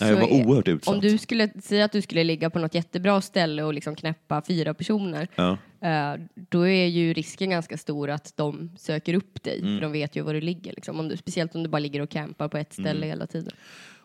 Nej, 0.00 0.10
jag 0.10 0.20
var 0.20 0.32
oerhört 0.46 0.68
utsatt. 0.68 0.94
Om 0.94 1.00
du 1.00 1.18
skulle 1.18 1.48
säga 1.62 1.84
att 1.84 1.92
du 1.92 2.02
skulle 2.02 2.24
ligga 2.24 2.50
på 2.50 2.58
något 2.58 2.74
jättebra 2.74 3.20
ställe 3.20 3.62
och 3.62 3.74
liksom 3.74 3.96
knäppa 3.96 4.42
fyra 4.46 4.74
personer, 4.74 5.28
Ja. 5.34 5.58
eh, 5.80 6.20
då 6.50 6.66
är 6.68 6.86
ju 6.86 7.12
risken 7.12 7.50
ganska 7.50 7.76
stor 7.78 8.10
att 8.10 8.32
de 8.36 8.70
söker 8.78 9.14
upp 9.14 9.42
dig, 9.42 9.58
Mm. 9.60 9.76
för 9.76 9.82
de 9.82 9.92
vet 9.92 10.16
ju 10.16 10.22
var 10.22 10.34
du 10.34 10.40
ligger. 10.40 10.72
Liksom. 10.72 11.00
Om 11.00 11.08
du, 11.08 11.16
speciellt 11.16 11.54
om 11.54 11.62
du 11.62 11.68
bara 11.68 11.78
ligger 11.78 12.00
och 12.00 12.10
campar 12.10 12.48
på 12.48 12.58
ett 12.58 12.72
ställe 12.72 12.90
Mm. 12.90 13.08
hela 13.08 13.26
tiden. 13.26 13.52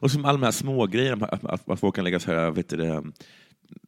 Och 0.02 0.12
som 0.12 0.26
alla 0.26 0.34
de 0.38 0.44
här 0.44 0.52
små 0.52 0.86
grejerna, 0.88 1.26
att, 1.26 1.46
att, 1.46 1.70
att 1.70 1.80
folk 1.80 1.96
kan 1.96 2.04
lägga 2.04 2.20
så 2.20 2.32
här, 2.32 2.52
vet 2.52 2.70
du 2.70 2.78
det, 2.78 3.04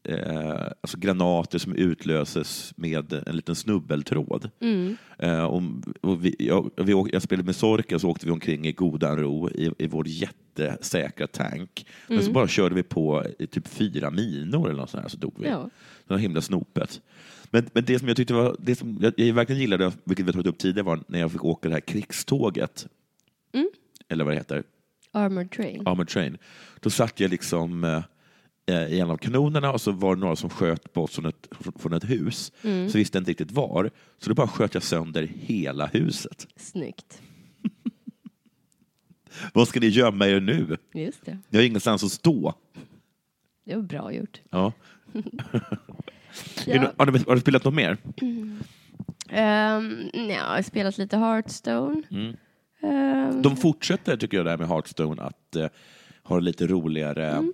eh, 0.04 0.62
alltså 0.82 0.98
granater 0.98 1.58
som 1.60 1.76
utlöses 1.76 2.74
med 2.76 3.14
en 3.28 3.36
liten 3.36 3.56
snubbeltråd. 3.56 4.50
Mm. 4.60 4.98
Eh, 5.20 5.44
och, 5.44 5.62
och 6.02 6.26
vi, 6.26 6.36
jag, 6.40 6.72
vi, 6.78 6.92
jag 7.12 7.22
spelade 7.22 7.46
med 7.46 7.56
Sorka 7.56 8.00
så 8.00 8.10
åkte 8.10 8.26
vi 8.26 8.32
omkring 8.32 8.68
i 8.68 8.72
godan 8.72 9.18
ro 9.20 9.50
i, 9.50 9.72
i 9.78 9.88
vår 9.88 10.08
jättesäkra 10.08 11.28
tank. 11.28 11.86
Men 12.08 12.18
Mm. 12.18 12.26
så 12.26 12.32
bara 12.32 12.48
körde 12.48 12.76
vi 12.76 12.84
på 12.84 13.26
i 13.40 13.48
typ 13.48 13.68
fyra 13.68 14.10
minor 14.12 14.70
eller 14.70 14.80
något 14.80 14.90
sånt 14.90 15.02
här, 15.04 15.10
så 15.10 15.18
dog 15.18 15.34
vi. 15.40 15.48
Ja. 15.48 15.70
Det 16.08 16.14
var 16.14 16.18
himla 16.18 16.42
snopet. 16.42 17.02
Men, 17.50 17.70
men 17.74 17.86
det 17.86 18.00
som 18.00 18.08
jag 18.08 18.18
tyckte 18.18 18.34
var, 18.34 18.56
det 18.60 18.76
som 18.76 18.98
jag, 19.02 19.14
jag 19.18 19.34
verkligen 19.34 19.62
gillade, 19.62 19.92
vilket 20.04 20.26
vi 20.26 20.32
tagit 20.32 20.48
upp 20.48 20.58
tidigare, 20.58 20.86
var 20.86 21.00
när 21.08 21.20
jag 21.20 21.32
fick 21.32 21.44
åka 21.46 21.70
det 21.70 21.76
här 21.76 21.82
krigståget. 21.82 22.88
Mm. 23.54 23.70
Eller 24.10 24.24
vad 24.24 24.34
det 24.34 24.38
heter. 24.38 24.64
Armored 25.12 25.52
train. 25.52 25.88
Armored 25.88 26.08
Train. 26.08 26.38
Då 26.80 26.90
satt 26.90 27.20
jag 27.20 27.32
liksom 27.32 27.84
eh, 27.84 28.04
i 28.72 29.00
en 29.00 29.10
av 29.10 29.18
kanonerna 29.18 29.72
och 29.72 29.82
så 29.82 29.92
var 29.92 30.16
det 30.16 30.22
några 30.22 30.36
som 30.36 30.50
sköt 30.50 30.94
bort 30.94 31.12
från 31.12 31.26
ett, 31.26 31.48
från 31.80 31.94
ett 31.94 32.10
hus. 32.10 32.52
Så 32.62 32.98
visste 32.98 33.18
jag 33.18 33.22
inte 33.22 33.32
riktigt 33.32 33.52
var. 33.52 33.90
Så 34.20 34.30
då 34.30 34.36
bara 34.36 34.48
sköt 34.48 34.74
jag 34.74 34.84
sönder 34.84 35.24
hela 35.36 35.86
huset. 35.86 36.48
Snyggt. 36.56 37.22
Vad 39.54 39.68
ska 39.68 39.80
ni 39.80 39.88
gömma 39.88 40.28
er 40.28 40.40
nu? 40.40 40.78
Just 40.94 41.26
det. 41.26 41.38
Jag 41.50 41.60
har 41.60 41.66
ingenstans 41.66 42.04
att 42.04 42.12
stå. 42.12 42.54
Det 43.66 43.76
var 43.76 43.82
bra 43.84 44.14
gjort. 44.14 44.42
Ja. 44.50 44.74
Ja. 46.66 46.74
du, 46.74 46.80
har, 46.98 47.06
du, 47.12 47.24
har 47.28 47.36
du 47.36 47.42
spelat 47.42 47.64
något 47.64 47.74
mer? 47.74 47.98
Um, 48.22 48.50
ja, 49.30 50.22
jag 50.30 50.44
har 50.44 50.62
spelat 50.62 50.98
lite 50.98 51.18
Hearthstone. 51.18 52.04
Mm. 52.12 52.36
Ehm, 52.82 53.42
De 53.42 53.58
fortsätter, 53.58 54.18
tycker 54.18 54.38
jag, 54.38 54.46
där 54.46 54.58
med 54.58 54.68
Hearthstone 54.68 55.22
att 55.22 55.56
eh, 55.56 55.68
ha 56.24 56.36
det 56.36 56.42
lite 56.42 56.68
roligare. 56.68 57.30
Mm. 57.32 57.54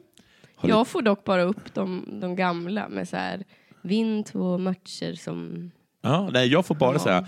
Jag 0.62 0.88
får 0.88 1.02
dock 1.02 1.24
bara 1.24 1.41
upp 1.43 1.74
de, 1.74 2.06
de 2.22 2.36
gamla 2.36 2.89
med 2.89 3.08
så 3.10 3.17
här 3.17 3.43
vinn 3.82 4.24
två 4.24 4.58
matcher 4.58 5.13
som... 5.13 5.72
ja, 6.02 6.30
nej, 6.34 6.48
jag 6.48 6.65
får 6.65 6.76
bara 6.76 6.93
Ja. 6.93 7.00
säga 7.00 7.28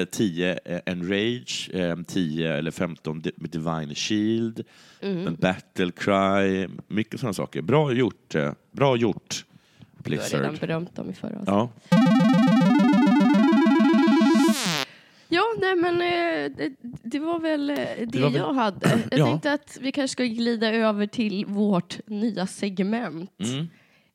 eh, 0.00 0.04
10 0.04 0.58
eh, 0.64 0.80
Enrage, 0.86 1.70
eh, 1.74 1.96
10 2.06 2.52
eller 2.56 2.70
15 2.70 3.20
di- 3.20 3.32
med 3.36 3.50
Divine 3.50 3.94
Shield, 3.94 4.64
Mm. 5.02 5.34
Battle 5.40 5.90
Cry, 5.92 6.68
mycket 6.88 7.20
sådana 7.20 7.32
saker. 7.34 7.62
Bra 7.62 7.92
gjort. 7.92 8.34
Eh, 8.34 8.52
bra 8.72 8.96
gjort, 8.96 9.44
Du 9.98 10.16
har 10.18 10.24
redan 10.24 10.40
Blizzard. 10.40 10.60
berömt 10.60 10.96
dem 10.96 11.10
i 11.10 11.12
förra 11.12 11.30
avsnittet. 11.38 11.48
Ja. 11.90 12.29
Ja, 15.32 15.42
nej 15.60 15.76
men 15.76 15.94
eh, 15.94 16.50
det, 16.56 16.72
det 17.02 17.18
var 17.18 17.40
väl 17.40 17.70
eh, 17.70 17.76
det, 18.06 18.20
var 18.20 18.30
väl- 18.30 18.34
jag 18.40 18.52
hade. 18.54 18.88
Jag 19.10 19.18
Ja. 19.18 19.26
tänkte 19.26 19.52
att 19.52 19.78
vi 19.80 19.92
kanske 19.92 20.12
ska 20.12 20.24
glida 20.24 20.72
över 20.74 21.06
till 21.06 21.46
vårt 21.46 21.98
nya 22.06 22.46
segment 22.46 23.30
Mm. 23.38 23.66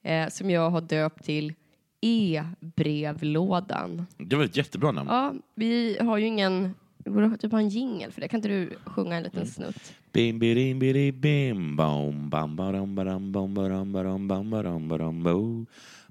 eh, 0.04 0.30
som 0.32 0.49
jag 0.49 0.69
har 0.69 0.82
döpt 0.82 1.25
till 1.25 1.54
E-brevlådan. 2.01 4.06
Det 4.17 4.36
var 4.36 4.43
ett 4.43 4.58
jättebra 4.58 4.91
namn. 4.91 5.10
Ja, 5.10 5.34
vi 5.56 5.97
har 6.01 6.17
ju 6.17 6.25
ingen... 6.25 6.73
Vi 6.97 7.12
borde 7.12 7.38
typ 7.38 7.51
ha 7.51 7.60
en 7.60 7.69
jingel 7.69 8.12
för 8.12 8.21
det. 8.21 8.28
Kan 8.28 8.38
inte 8.38 8.49
du 8.49 8.69
sjunga 8.86 9.15
en 9.15 9.23
liten 9.23 9.39
Mm. 9.39 9.51
snutt? 9.51 9.93
Bim, 10.13 10.39
bidim, 10.39 10.80
bidi, 10.80 11.12
bim, 11.12 11.75
bom, 11.75 12.30
bam, 12.30 12.56
badam, 12.56 12.95
badam, 12.95 13.32
bom, 13.32 13.54
badam, 13.54 13.91
badam, 13.93 14.28
bam, 14.28 14.49
badam, 14.49 14.88
badam, 14.88 15.23
bo. 15.23 15.65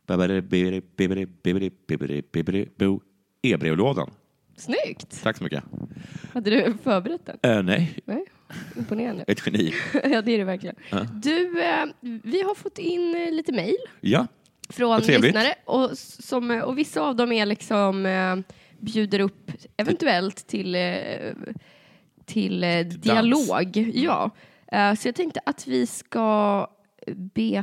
Babidi, 0.07 0.41
bidi, 0.43 0.83
bibidi, 0.97 1.27
bibidi, 1.43 1.71
bibidi, 1.87 2.23
bibidi, 2.33 2.69
bo. 2.79 3.01
E-brevlådan. 3.43 4.11
Snyggt! 4.57 5.23
Tack 5.23 5.37
så 5.37 5.45
mycket. 5.45 5.65
Hade 6.33 6.51
du 6.51 6.75
förberett 6.83 7.27
den? 7.27 7.39
Äh, 7.57 7.63
nej, 7.63 7.99
Nej, 8.05 8.25
imponerande. 8.77 9.25
ett 9.29 9.43
geni. 9.47 9.75
ja, 9.93 10.23
det 10.23 10.33
är 10.33 10.39
det 10.39 10.45
verkligen. 10.45 10.77
Ja. 10.91 11.01
Du, 11.13 11.63
eh, 11.63 11.85
vi 12.01 12.43
har 12.43 12.55
fått 12.55 12.79
in 12.79 13.15
eh, 13.15 13.33
lite 13.33 13.53
mejl 13.53 13.77
Ja, 14.01 14.27
från 14.69 15.01
lyssnare 15.01 15.55
och, 15.65 15.99
som, 15.99 16.51
eh, 16.51 16.61
och 16.63 16.79
vissa 16.79 17.01
av 17.01 17.17
dem 17.17 17.33
är 17.33 17.47
liksom 17.47 18.07
eh, 18.07 18.37
bjuder 18.79 19.21
upp 19.21 19.51
eventuellt 19.77 20.47
till, 20.47 20.77
till 22.25 22.61
dialog. 23.01 23.77
Ja. 23.95 24.31
Eh, 24.73 24.95
så 24.95 25.09
jag 25.09 25.15
tänkte 25.15 25.41
att 25.47 25.67
vi 25.67 25.87
ska 25.87 26.67
be 27.17 27.63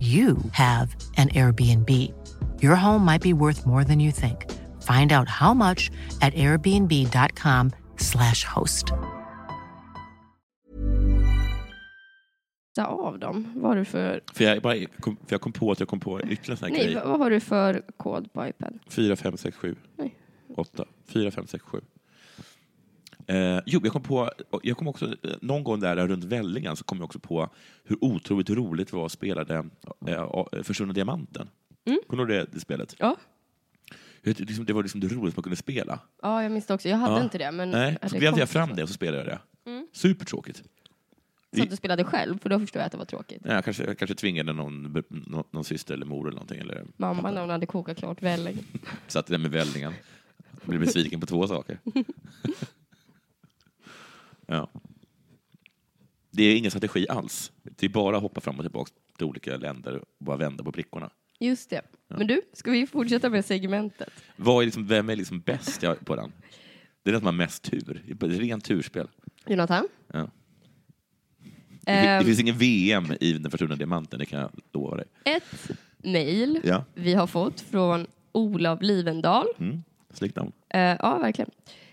you 0.00 0.36
have 0.52 0.94
an 1.16 1.30
Airbnb. 1.30 2.12
Your 2.62 2.76
home 2.76 3.02
might 3.04 3.22
be 3.22 3.32
worth 3.32 3.64
more 3.64 3.84
than 3.84 3.98
you 3.98 4.12
think. 4.12 4.44
Find 4.82 5.10
out 5.12 5.28
how 5.28 5.54
much 5.54 5.90
at 6.20 6.34
airbnb.com/slash 6.34 8.44
host. 8.44 8.92
av 12.84 13.18
dem. 13.18 13.52
Vad 13.54 13.70
har 13.70 13.76
du 13.76 13.84
för, 13.84 14.20
för 14.32 14.44
jag, 14.44 14.62
bara 14.62 14.86
kom, 15.00 15.16
för 15.16 15.34
jag 15.34 15.40
kom 15.40 15.52
på 15.52 15.72
att 15.72 15.80
jag 15.80 15.88
kom 15.88 16.00
på 16.00 16.20
ytterligare 16.20 16.52
en 16.52 16.56
sån 16.56 16.68
här 16.68 16.72
nej, 16.72 16.84
grej. 16.84 16.94
vad, 16.94 17.08
vad 17.08 17.18
har 17.18 17.30
du 17.30 17.40
för 17.40 17.82
kod 17.96 18.32
på 18.32 18.46
iPad? 18.46 18.78
4, 18.88 19.16
5, 19.16 19.36
6, 19.36 19.56
7, 19.56 19.76
Nej. 19.96 20.14
8. 20.56 20.84
4, 21.06 21.30
5, 21.30 21.46
6, 21.46 21.64
7. 21.64 21.80
Eh, 23.26 23.60
jo, 23.66 23.80
jag 23.84 23.92
kom 23.92 24.02
på, 24.02 24.30
jag 24.62 24.76
kom 24.76 24.88
också, 24.88 25.14
någon 25.40 25.64
gång 25.64 25.80
där 25.80 26.08
runt 26.08 26.24
Vällingen 26.24 26.76
så 26.76 26.84
kom 26.84 26.98
jag 26.98 27.04
också 27.04 27.18
på 27.18 27.48
hur 27.84 28.04
otroligt 28.04 28.50
roligt 28.50 28.90
det 28.90 28.96
var 28.96 29.06
att 29.06 29.12
spela 29.12 29.44
den, 29.44 29.70
eh, 30.06 30.44
Försvunna 30.62 30.92
Diamanten. 30.92 31.48
Mm. 31.86 31.98
Kommer 32.08 32.24
du 32.24 32.34
ihåg 32.34 32.46
det, 32.46 32.52
det 32.52 32.60
spelet? 32.60 32.94
Ja. 32.98 33.16
Det, 34.22 34.40
liksom, 34.40 34.64
det 34.64 34.72
var 34.72 34.82
liksom 34.82 35.00
det 35.00 35.06
roligaste 35.08 35.38
man 35.38 35.42
kunde 35.42 35.56
spela. 35.56 35.98
Ja, 36.22 36.42
jag 36.42 36.52
minns 36.52 36.66
det 36.66 36.74
också. 36.74 36.88
Jag 36.88 36.96
hade 36.96 37.14
Ja. 37.16 37.22
inte 37.24 37.38
det. 37.38 37.50
Men 37.52 37.70
Nej, 37.70 37.98
så 38.02 38.08
det 38.08 38.18
grävde 38.20 38.40
jag 38.40 38.48
fram 38.48 38.68
så. 38.68 38.74
det 38.74 38.82
och 38.82 38.88
så 38.88 38.94
spelade 38.94 39.18
jag 39.18 39.26
det. 39.26 39.70
Mm. 39.70 39.86
Supertråkigt. 39.92 40.62
Så 41.56 41.62
att 41.62 41.70
du 41.70 41.76
spelade 41.76 42.04
själv, 42.04 42.38
för 42.38 42.48
då 42.50 42.58
förstår 42.60 42.80
jag 42.80 42.86
att 42.86 42.92
det 42.92 42.98
var 42.98 43.04
tråkigt. 43.04 43.42
Ja, 43.44 43.52
jag 43.54 43.64
kanske, 43.64 43.84
jag 43.84 43.98
kanske 43.98 44.14
tvingade 44.14 44.52
någon, 44.52 44.82
någon, 45.10 45.44
någon 45.50 45.64
syster 45.64 45.94
eller 45.94 46.06
mor 46.06 46.26
eller 46.26 46.34
någonting. 46.34 46.60
Eller, 46.60 46.84
Mamma 46.96 47.30
när 47.30 47.40
hon 47.40 47.50
hade 47.50 47.66
kokat 47.66 47.98
klart 47.98 48.22
välling. 48.22 48.58
Satt 49.06 49.26
där 49.26 49.38
med 49.38 49.50
vällingen. 49.50 49.92
Blev 50.64 50.80
besviken 50.80 51.20
på 51.20 51.26
två 51.26 51.46
saker. 51.48 51.78
ja. 54.46 54.70
Det 56.30 56.42
är 56.42 56.56
ingen 56.56 56.70
strategi 56.70 57.06
alls. 57.08 57.52
Det 57.62 57.86
är 57.86 57.90
bara 57.90 58.16
att 58.16 58.22
hoppa 58.22 58.40
fram 58.40 58.56
och 58.56 58.62
tillbaka 58.64 58.90
till 59.16 59.26
olika 59.26 59.56
länder 59.56 59.96
och 59.96 60.04
bara 60.18 60.36
vända 60.36 60.64
på 60.64 60.70
brickorna. 60.70 61.10
Just 61.38 61.70
det. 61.70 61.82
Men 62.08 62.26
du, 62.26 62.40
ska 62.52 62.70
vi 62.70 62.86
fortsätta 62.86 63.30
med 63.30 63.44
segmentet? 63.44 64.12
Vad 64.36 64.62
är 64.62 64.66
liksom, 64.66 64.86
vem 64.86 65.10
är 65.10 65.16
liksom 65.16 65.40
bäst 65.40 65.82
ja, 65.82 65.94
på 66.04 66.16
den? 66.16 66.32
Det 67.02 67.10
är 67.10 67.12
den 67.12 67.20
som 67.20 67.26
har 67.26 67.32
mest 67.32 67.62
tur. 67.62 68.02
Det 68.18 68.26
är 68.26 68.30
rent 68.30 68.64
turspel. 68.64 69.08
Jonathan? 69.46 69.88
Ja. 70.12 70.30
Ehm, 71.86 72.18
det 72.18 72.24
finns 72.24 72.40
ingen 72.40 72.58
VM 72.58 73.06
i 73.20 73.32
den 73.32 73.50
försvunna 73.50 73.76
diamanten, 73.76 74.18
det 74.18 74.26
kan 74.26 74.40
jag 74.40 74.50
lova 74.72 74.96
dig. 74.96 75.06
Ett 75.24 75.70
mejl 75.96 76.60
Ja. 76.64 76.84
vi 76.94 77.14
har 77.14 77.26
fått 77.26 77.60
från 77.60 78.06
Olav 78.32 78.82
Livendal. 78.82 79.46
Mm. 79.58 79.82
Snyggt 80.10 80.36
namn. 80.36 80.52
Eh, 80.68 80.80
ja, 80.80 81.18
verkligen. 81.18 81.50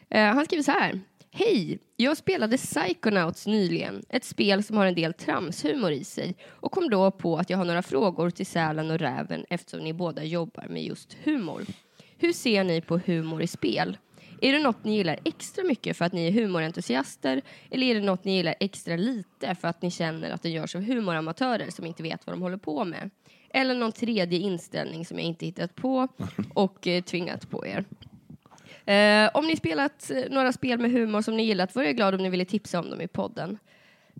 Eh, 0.09 0.33
han 0.33 0.45
skriver 0.45 0.63
så 0.63 0.71
här. 0.71 1.01
Hej! 1.35 1.79
Jag 1.95 2.17
spelade 2.17 2.57
Psychonauts 2.57 3.47
nyligen, 3.47 4.03
ett 4.09 4.23
spel 4.23 4.63
som 4.63 4.77
har 4.77 4.85
en 4.85 4.95
del 4.95 5.13
tramshumor 5.13 5.91
i 5.91 6.03
sig 6.03 6.35
och 6.49 6.71
kom 6.71 6.89
då 6.89 7.11
på 7.11 7.37
att 7.37 7.49
jag 7.49 7.57
har 7.57 7.65
några 7.65 7.81
frågor 7.81 8.29
till 8.29 8.45
Sälen 8.45 8.91
och 8.91 8.99
Räven 8.99 9.45
eftersom 9.49 9.79
ni 9.79 9.93
båda 9.93 10.23
jobbar 10.23 10.67
med 10.69 10.83
just 10.83 11.17
humor. 11.23 11.65
Hur 12.17 12.33
ser 12.33 12.63
ni 12.63 12.81
på 12.81 12.97
humor 13.05 13.41
i 13.41 13.47
spel? 13.47 13.97
Är 14.41 14.53
det 14.53 14.59
något 14.59 14.83
ni 14.83 14.95
gillar 14.95 15.19
extra 15.25 15.63
mycket 15.63 15.97
för 15.97 16.05
att 16.05 16.13
ni 16.13 16.27
är 16.27 16.31
humorentusiaster 16.31 17.41
eller 17.71 17.87
är 17.87 17.95
det 17.95 18.05
något 18.05 18.23
ni 18.23 18.35
gillar 18.35 18.55
extra 18.59 18.95
lite 18.95 19.55
för 19.55 19.67
att 19.67 19.81
ni 19.81 19.91
känner 19.91 20.31
att 20.31 20.41
det 20.41 20.49
görs 20.49 20.75
av 20.75 20.81
humoramatörer 20.81 21.69
som 21.69 21.85
inte 21.85 22.03
vet 22.03 22.27
vad 22.27 22.35
de 22.35 22.41
håller 22.41 22.57
på 22.57 22.85
med? 22.85 23.09
Eller 23.49 23.75
någon 23.75 23.91
tredje 23.91 24.39
inställning 24.39 25.05
som 25.05 25.19
jag 25.19 25.27
inte 25.27 25.45
hittat 25.45 25.75
på 25.75 26.07
och 26.53 26.87
eh, 26.87 27.03
tvingat 27.03 27.49
på 27.49 27.67
er. 27.67 27.85
Eh, 28.85 29.29
om 29.33 29.45
ni 29.45 29.55
spelat 29.55 30.11
eh, 30.11 30.17
några 30.29 30.53
spel 30.53 30.79
med 30.79 30.91
humor 30.91 31.21
som 31.21 31.37
ni 31.37 31.43
gillat 31.45 31.75
vore 31.75 31.85
jag 31.85 31.95
glad 31.95 32.15
om 32.15 32.21
ni 32.23 32.29
ville 32.29 32.45
tipsa 32.45 32.79
om 32.79 32.89
dem 32.89 33.01
i 33.01 33.07
podden. 33.07 33.57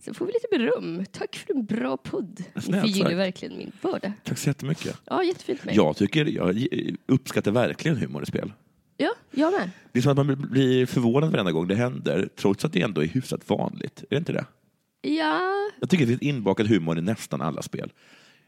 Så 0.06 0.13
får 0.13 0.26
vi 0.26 0.32
lite 0.32 0.47
beröm. 0.52 1.06
Tack 1.12 1.36
för 1.36 1.54
en 1.54 1.65
bra 1.65 1.97
podd. 1.97 2.43
Ni 2.56 2.62
förgyller 2.62 3.15
verkligen 3.15 3.58
min 3.58 3.71
börda. 3.82 4.13
Tack 4.23 4.38
så 4.38 4.49
jättemycket. 4.49 5.02
Ja, 5.06 5.23
jättefint 5.23 5.65
med. 5.65 5.76
Jag 5.76 5.97
tycker, 5.97 6.26
jag 6.26 6.67
uppskattar 7.06 7.52
verkligen 7.52 7.97
humor 7.97 8.23
i 8.23 8.26
spel. 8.26 8.54
ja, 8.97 9.13
jag 9.32 9.52
med. 9.52 9.69
Det 9.91 9.99
är 9.99 10.04
som 10.04 10.12
att 10.19 10.26
man 10.28 10.47
blir 10.52 10.86
förvånad 10.86 11.32
varenda 11.32 11.52
gång 11.52 11.67
det 11.67 11.76
händer, 11.76 12.30
trots 12.36 12.65
att 12.65 12.73
det 12.73 12.82
ändå 12.82 13.04
är 13.04 13.08
hyfsat 13.08 13.49
vanligt. 13.49 13.99
Är 14.04 14.06
det 14.10 14.17
inte 14.17 14.34
det? 14.34 14.45
Ja, 15.02 15.39
Jag 15.80 15.89
tycker 15.89 16.06
det 16.06 16.10
finns 16.10 16.21
inbakad 16.21 16.67
humor 16.67 16.97
i 16.97 17.02
nästan 17.02 17.41
alla 17.41 17.62
spel. 17.62 17.91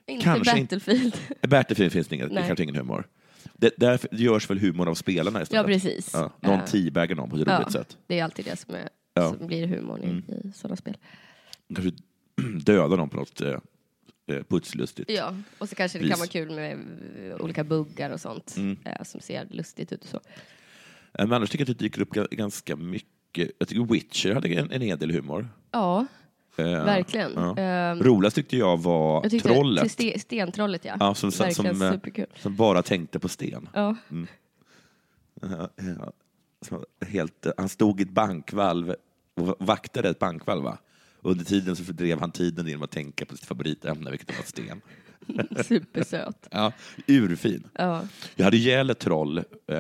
inte 0.07 0.23
Kanske 0.23 0.59
inte- 0.59 0.75
Battlefield. 0.75 1.17
I 1.43 1.47
Battlefield 1.47 1.91
finns 1.91 2.07
det, 2.07 2.15
inget, 2.15 2.29
det 2.35 2.43
kanske 2.47 2.63
ingen 2.63 2.75
humor. 2.75 3.07
Det, 3.53 3.73
där 3.77 3.99
görs 4.11 4.49
väl 4.49 4.59
humor 4.59 4.89
av 4.89 4.95
spelarna 4.95 5.41
istället? 5.41 5.61
Ja, 5.69 5.73
precis. 5.73 6.09
Ja, 6.13 6.31
någon 6.41 6.59
Ja. 6.59 6.65
teabaggar 6.67 7.15
någon 7.15 7.29
på 7.29 7.35
ett 7.37 7.43
Ja, 7.47 7.57
roligt 7.59 7.71
sätt. 7.71 7.97
det 8.07 8.19
är 8.19 8.23
alltid 8.23 8.45
det 8.45 8.55
som, 8.59 8.75
är, 8.75 8.89
Ja. 9.13 9.25
Mm. 9.27 9.37
som 9.37 9.47
blir 9.47 9.67
humorn 9.67 10.03
i, 10.03 10.33
i 10.47 10.51
sådana 10.51 10.75
spel. 10.75 10.97
Kanske 11.75 11.91
döda 12.65 12.95
någon 12.95 13.09
på 13.09 13.17
något 13.17 13.41
eh, 13.41 13.49
eh, 14.27 14.43
putslustigt. 14.49 15.09
Ja, 15.11 15.35
och 15.57 15.69
så 15.69 15.75
kanske 15.75 15.97
det 15.97 16.03
Vis. 16.03 16.11
kan 16.11 16.19
vara 16.19 16.27
kul 16.29 16.49
med 16.55 16.77
eh, 17.29 17.35
olika 17.41 17.63
buggar 17.63 18.09
och 18.09 18.21
sånt 18.21 18.53
Mm. 18.57 18.77
eh, 18.85 19.03
som 19.03 19.21
ser 19.21 19.47
lustigt 19.49 19.91
ut 19.91 20.01
och 20.03 20.09
så. 20.09 20.17
Eh, 20.17 20.21
Men 21.27 21.33
annars 21.33 21.49
tycker 21.49 21.65
jag 21.65 21.71
att 21.71 21.79
det 21.79 21.85
dyker 21.85 22.01
upp 22.01 22.13
ga- 22.13 22.35
ganska 22.35 22.75
mycket. 22.75 23.51
Jag 23.57 23.67
tycker 23.67 23.83
Witcher 23.93 24.33
hade 24.33 24.47
en, 24.49 24.71
en 24.71 24.81
hel 24.81 24.99
del 24.99 25.11
humor. 25.11 25.47
Ja, 25.71 26.05
verkligen. 26.63 27.31
Ja. 27.35 27.57
Ehm, 27.57 28.03
Roligast 28.03 28.35
tyckte 28.35 28.57
jag 28.57 28.77
var 28.77 29.21
jag 29.23 29.31
tyckte 29.31 29.49
trollet. 29.49 29.91
Ste, 29.91 30.19
stentrollet, 30.19 30.85
ja. 30.85 30.95
Ja, 30.99 31.15
som, 31.15 31.29
verkligen 31.29 31.75
som, 31.75 31.87
eh, 31.87 31.91
superkul. 31.91 32.25
som 32.39 32.55
bara 32.55 32.81
tänkte 32.81 33.19
på 33.19 33.29
sten. 33.29 33.69
Ja. 33.73 33.95
Ja. 35.41 35.69
Som 36.61 36.83
Helt, 37.07 37.47
han 37.57 37.69
stod 37.69 37.99
i 37.99 38.03
ett 38.03 38.09
bankvalv 38.09 38.95
och 39.35 39.55
vaktade 39.59 40.09
ett 40.09 40.19
bankvalv. 40.19 40.63
Va? 40.63 40.77
Under 41.21 41.45
tiden 41.45 41.75
så 41.75 41.83
fördrev 41.83 42.19
han 42.19 42.31
tiden 42.31 42.67
genom 42.67 42.83
att 42.83 42.91
tänka 42.91 43.25
på 43.25 43.37
sitt 43.37 43.45
favoritämne, 43.45 44.11
vilket 44.11 44.37
var 44.37 44.45
sten. 44.45 44.81
Supersöt. 45.65 46.47
Ja, 46.51 46.71
urfin. 47.07 47.63
Ja. 47.73 48.01
Jag 48.35 48.45
hade 48.45 48.57
ihjäl 48.57 48.89
ett 48.89 48.99
troll 48.99 49.37
eh, 49.67 49.75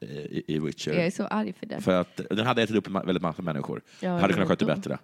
i, 0.00 0.42
i 0.46 0.58
Witcher. 0.58 0.92
Jag 0.92 1.06
är 1.06 1.10
så 1.10 1.24
arg 1.24 1.52
för 1.52 1.66
det. 1.66 1.80
För 1.80 2.00
att 2.00 2.20
den 2.30 2.46
hade 2.46 2.62
ätit 2.62 2.76
upp 2.76 2.88
väldigt 2.88 3.22
massa 3.22 3.42
människor. 3.42 3.82
Ja, 4.00 4.08
jag 4.08 4.14
hade 4.14 4.26
det 4.26 4.32
kunnat 4.32 4.48
sköta 4.48 4.66
dumt. 4.66 4.76
bättre. 4.76 4.98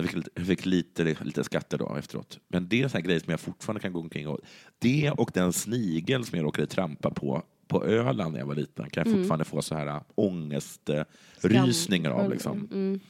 Jag 0.00 0.06
fick, 0.06 0.16
lite- 0.16 0.30
jag 0.34 0.46
fick 0.46 0.66
lite, 0.66 1.16
lite 1.22 1.44
skatter 1.44 1.78
då 1.78 1.96
efteråt. 1.96 2.38
Men 2.48 2.68
det 2.68 2.80
är 2.80 2.84
en 2.84 2.90
sån 2.90 2.98
här 3.00 3.06
grej 3.08 3.20
som 3.20 3.30
jag 3.30 3.40
fortfarande 3.40 3.80
kan 3.80 3.92
gå 3.92 4.00
omkring 4.00 4.28
och... 4.28 4.38
Det 4.78 5.10
och 5.10 5.30
den 5.34 5.52
snigel 5.52 6.24
som 6.24 6.38
jag 6.38 6.44
råkade 6.44 6.66
trampa 6.66 7.10
på 7.10 7.42
på 7.68 7.84
Öland 7.84 8.32
när 8.32 8.38
jag 8.38 8.46
var 8.46 8.54
liten 8.54 8.90
kan 8.90 9.00
jag 9.00 9.06
Mm. 9.06 9.18
fortfarande 9.20 9.44
få 9.44 9.62
så 9.62 9.74
här 9.74 9.86
äh, 9.86 10.00
ångestrysningar 10.14 12.10
av. 12.10 12.30
Liksom. 12.30 12.68
Mm. 12.72 13.00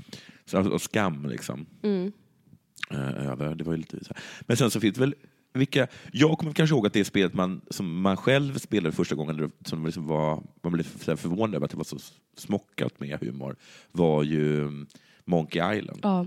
Så, 0.45 0.71
och 0.73 0.83
skam 0.83 1.27
liksom. 1.27 1.67
Mm. 1.83 2.13
Eh, 2.91 3.27
över. 3.29 3.55
Det 3.55 3.65
var 3.65 3.77
lite 3.77 4.05
så 4.05 4.15
här. 4.15 4.23
Men 4.41 4.57
sen 4.57 4.71
så 4.71 4.81
finns 4.81 4.95
det 4.95 5.01
väl 5.01 5.15
vilka, 5.53 5.87
jag 6.13 6.39
kommer 6.39 6.53
kanske 6.53 6.77
ihåg 6.77 6.87
att 6.87 6.93
det 6.93 7.05
spelet 7.05 7.35
man, 7.35 7.61
som 7.71 8.01
man 8.01 8.17
själv 8.17 8.59
spelade 8.59 8.97
första 8.97 9.15
gången, 9.15 9.53
som 9.65 9.87
liksom 9.87 10.07
var, 10.07 10.43
man 10.63 10.73
blev 10.73 10.85
förvånad 11.17 11.55
över 11.55 11.65
att 11.65 11.71
det 11.71 11.77
var 11.77 11.85
så 11.85 11.99
smockat 12.37 13.01
med 13.01 13.19
humor, 13.21 13.57
var 13.93 14.23
ju 14.23 14.61
mm, 14.61 14.87
Monkey 15.25 15.79
Island. 15.79 16.01
Ja. 16.03 16.27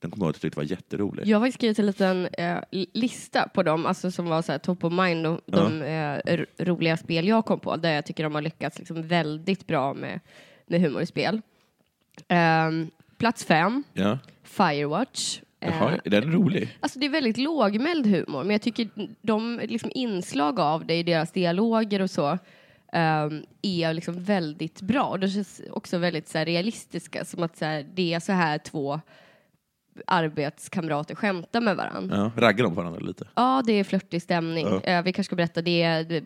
Den 0.00 0.10
kommer 0.10 0.24
jag 0.24 0.28
ihåg 0.28 0.30
att 0.30 0.36
jag 0.36 0.42
tyckte 0.42 0.58
var 0.58 0.64
jätterolig. 0.64 1.26
Jag 1.26 1.38
har 1.38 1.46
faktiskt 1.46 1.58
skrivit 1.58 1.78
en 1.78 1.86
liten 1.86 2.26
eh, 2.26 2.58
lista 2.92 3.48
på 3.48 3.62
dem, 3.62 3.86
alltså 3.86 4.10
som 4.10 4.26
var 4.26 4.42
så 4.42 4.52
här, 4.52 4.58
top 4.58 4.84
of 4.84 4.92
mind, 4.92 5.24
de, 5.24 5.40
de 5.46 5.82
eh, 5.82 6.44
roliga 6.58 6.96
spel 6.96 7.28
jag 7.28 7.44
kom 7.44 7.60
på, 7.60 7.76
där 7.76 7.92
jag 7.92 8.04
tycker 8.06 8.24
de 8.24 8.34
har 8.34 8.42
lyckats 8.42 8.78
liksom 8.78 9.02
väldigt 9.02 9.66
bra 9.66 9.94
med, 9.94 10.20
med 10.66 10.80
humor 10.80 11.02
i 11.02 11.06
spel. 11.06 11.40
Ehm, 12.28 12.90
plats 13.18 13.44
fem, 13.44 13.84
Ja. 13.92 14.18
Firewatch. 14.42 15.40
Eh, 15.60 15.76
Jaha, 15.78 15.98
är 16.04 16.10
den 16.10 16.32
rolig? 16.32 16.76
Alltså 16.80 16.98
det 16.98 17.06
är 17.06 17.10
väldigt 17.10 17.36
lågmäld 17.38 18.06
humor, 18.06 18.44
men 18.44 18.50
jag 18.50 18.62
tycker 18.62 18.88
de 19.22 19.60
liksom 19.62 19.90
inslag 19.94 20.60
av 20.60 20.86
det 20.86 20.94
i 20.94 21.02
deras 21.02 21.32
dialoger 21.32 22.02
och 22.02 22.10
så 22.10 22.38
ehm, 22.92 23.42
är 23.62 23.94
liksom 23.94 24.24
väldigt 24.24 24.80
bra. 24.80 25.02
Och 25.04 25.20
de 25.20 25.28
känns 25.28 25.60
också 25.70 25.98
väldigt 25.98 26.28
så 26.28 26.38
här, 26.38 26.46
realistiska, 26.46 27.24
som 27.24 27.42
att 27.42 27.56
så 27.56 27.64
här, 27.64 27.86
det 27.94 28.14
är 28.14 28.20
så 28.20 28.32
här 28.32 28.58
två 28.58 29.00
arbetskamrater 30.06 31.14
skämtar 31.14 31.60
med 31.60 31.76
varandra. 31.76 32.16
Ja. 32.36 32.42
Raggar 32.46 32.64
de 32.64 32.74
på 32.74 32.80
varandra 32.80 33.00
lite? 33.00 33.28
Ja, 33.34 33.62
det 33.66 33.72
är 33.72 33.84
flörtig 33.84 34.22
stämning. 34.22 34.66
Ja. 34.66 34.80
Eh, 34.80 35.02
vi 35.02 35.12
kanske 35.12 35.28
ska 35.28 35.36
berätta 35.36 35.62
det. 35.62 36.22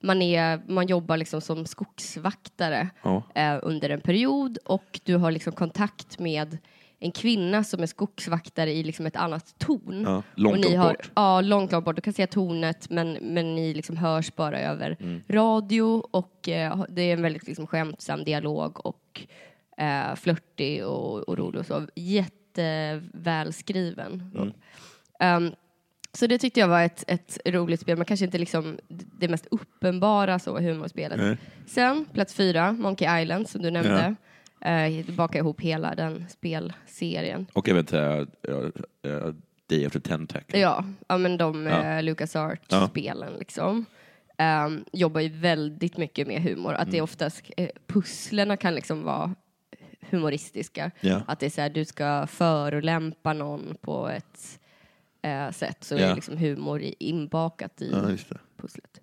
Man, 0.00 0.22
är, 0.22 0.62
man 0.68 0.86
jobbar 0.86 1.16
liksom 1.16 1.40
som 1.40 1.66
skogsvaktare 1.66 2.88
Ja. 3.02 3.22
eh, 3.34 3.58
under 3.62 3.90
en 3.90 4.00
period 4.00 4.58
och 4.64 5.00
du 5.04 5.16
har 5.16 5.30
liksom 5.30 5.52
kontakt 5.52 6.18
med 6.18 6.58
en 6.98 7.12
kvinna 7.12 7.64
som 7.64 7.82
är 7.82 7.86
skogsvaktare 7.86 8.72
i 8.72 8.82
liksom 8.82 9.06
ett 9.06 9.16
annat 9.16 9.54
torn. 9.58 10.02
Ja, 10.06 10.22
långt, 10.34 10.64
och 10.64 10.70
ni 10.70 10.76
har, 10.76 10.88
bort. 10.88 11.10
Ja, 11.14 11.40
långt, 11.40 11.72
långt 11.72 11.84
bort. 11.84 11.96
Du 11.96 12.02
kan 12.02 12.12
se 12.12 12.26
tornet 12.26 12.90
men, 12.90 13.12
men 13.12 13.54
ni 13.54 13.74
liksom 13.74 13.96
hörs 13.96 14.34
bara 14.36 14.60
över 14.60 14.96
Mm. 15.00 15.20
radio 15.28 16.02
och 16.10 16.48
eh, 16.48 16.84
det 16.88 17.02
är 17.02 17.12
en 17.12 17.22
väldigt 17.22 17.46
liksom 17.46 17.66
skämtsam 17.66 18.24
dialog 18.24 18.86
och 18.86 19.20
eh, 19.78 20.14
flörtig 20.14 20.86
och, 20.86 21.28
och 21.28 21.38
rolig 21.38 21.60
och 21.60 21.66
så. 21.66 21.86
Jättevälskriven. 22.56 24.30
Mm. 24.34 24.52
Ehm, 25.20 25.54
så 26.14 26.26
det 26.26 26.38
tyckte 26.38 26.60
jag 26.60 26.68
var 26.68 26.82
ett, 26.82 27.04
ett 27.06 27.38
roligt 27.46 27.80
spel, 27.80 27.96
men 27.96 28.04
kanske 28.04 28.24
inte 28.26 28.38
liksom 28.38 28.78
det 29.18 29.28
mest 29.28 29.46
uppenbara 29.50 30.38
så 30.38 30.58
humorspelet. 30.58 31.18
Nej. 31.18 31.36
Sen, 31.66 32.04
plats 32.12 32.34
fyra, 32.34 32.72
Monkey 32.72 33.22
Island 33.22 33.48
som 33.48 33.62
du 33.62 33.70
nämnde. 33.70 34.14
Ja. 34.60 35.02
bakar 35.12 35.38
ihop 35.38 35.60
hela 35.60 35.94
den 35.94 36.24
spelserien. 36.28 37.46
Och 37.52 37.68
jag 37.68 37.74
vet 37.74 37.82
inte, 37.82 38.26
äh, 38.48 39.12
äh, 39.12 39.34
Day 39.66 39.86
After 39.86 40.00
Tentacle. 40.00 40.58
Ja, 40.58 40.84
ja 41.08 41.18
men 41.18 41.36
de 41.36 41.66
Ja. 41.66 41.94
ja. 41.94 42.00
Lucas 42.00 42.34
Ja. 42.34 42.40
Art-spelen 42.40 43.32
liksom. 43.38 43.84
Ehm, 44.38 44.84
jobbar 44.92 45.20
ju 45.20 45.28
väldigt 45.28 45.96
mycket 45.96 46.26
med 46.26 46.42
humor. 46.42 46.72
Att 46.74 46.86
det 46.86 46.96
Mm. 46.96 46.98
är 46.98 47.02
oftast, 47.02 47.42
eh, 47.56 47.68
pusslerna 47.86 48.56
kan 48.56 48.74
liksom 48.74 49.02
vara 49.02 49.34
humoristiska. 50.10 50.90
Ja. 51.00 51.22
Att 51.26 51.40
det 51.40 51.46
är 51.46 51.50
så 51.50 51.60
här, 51.60 51.70
du 51.70 51.84
ska 51.84 52.26
förolämpa 52.26 53.32
någon 53.32 53.74
på 53.80 54.08
ett 54.08 54.58
eh, 55.22 55.50
sätt. 55.50 55.84
Så 55.84 55.94
Ja. 55.94 56.00
är 56.00 56.14
liksom 56.14 56.36
humor 56.36 56.82
inbakat 56.98 57.82
i 57.82 57.90
Ja, 57.92 58.16
pusslet. 58.60 59.00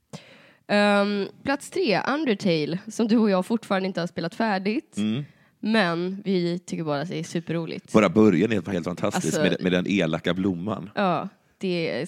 Ehm, 0.68 1.28
plats 1.44 1.70
tre, 1.70 2.02
Undertale, 2.08 2.78
som 2.88 3.08
du 3.08 3.18
och 3.18 3.30
jag 3.30 3.46
fortfarande 3.46 3.88
inte 3.88 4.00
har 4.00 4.08
spelat 4.08 4.36
färdigt. 4.36 4.98
Mm. 4.98 5.26
Men 5.60 6.22
vi 6.26 6.60
tycker 6.60 6.84
bara 6.84 7.02
att 7.02 7.10
det 7.10 7.20
är 7.20 7.24
superroligt. 7.24 7.94
Bara 7.94 8.10
början 8.10 8.52
är 8.52 8.72
helt 8.72 8.86
fantastisk 8.86 9.26
Alltså- 9.38 9.42
med, 9.42 9.58
med 9.62 9.72
den 9.72 9.88
elaka 9.88 10.34
blomman. 10.34 10.90
Ja, 10.96 11.30
det 11.58 12.02
är, 12.02 12.08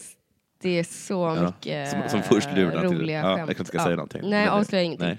det 0.62 0.70
är 0.80 0.84
så 0.84 1.14
Ja, 1.38 1.46
mycket 1.46 1.90
som- 1.90 2.02
som 2.10 2.22
först 2.24 2.48
roliga 2.58 3.20
ja, 3.20 3.30
jag 3.30 3.38
skämt. 3.38 3.48
kanske 3.58 3.62
inte 3.74 3.84
säga 3.84 3.96
någonting. 3.96 4.22
Nej, 4.30 4.48
avslöja 4.48 4.84
ingenting. 4.84 5.08
Nej. 5.08 5.18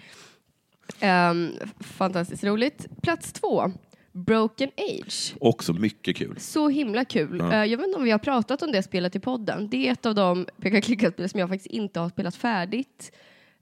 Ehm, 1.00 1.52
fantastiskt 1.80 2.44
roligt. 2.44 2.86
Plats 3.02 3.32
två, 3.32 3.70
Broken 4.12 4.70
Age. 4.76 5.34
Också 5.40 5.72
mycket 5.72 6.16
kul. 6.16 6.36
Så 6.40 6.68
himla 6.68 7.04
kul. 7.04 7.40
Eh, 7.40 7.64
jag 7.64 7.78
vet 7.78 7.86
inte 7.86 7.98
om 7.98 8.04
vi 8.04 8.10
har 8.10 8.18
pratat 8.18 8.62
om 8.62 8.72
det 8.72 8.82
spelet 8.82 9.16
i 9.16 9.20
podden. 9.20 9.68
Det 9.68 9.88
är 9.88 9.92
ett 9.92 10.06
av 10.06 10.14
de 10.14 10.46
peka-klicka-spel 10.60 11.28
som 11.28 11.40
jag 11.40 11.48
faktiskt 11.48 11.66
inte 11.74 12.00
har 12.00 12.08
spelat 12.08 12.36
färdigt. 12.36 13.12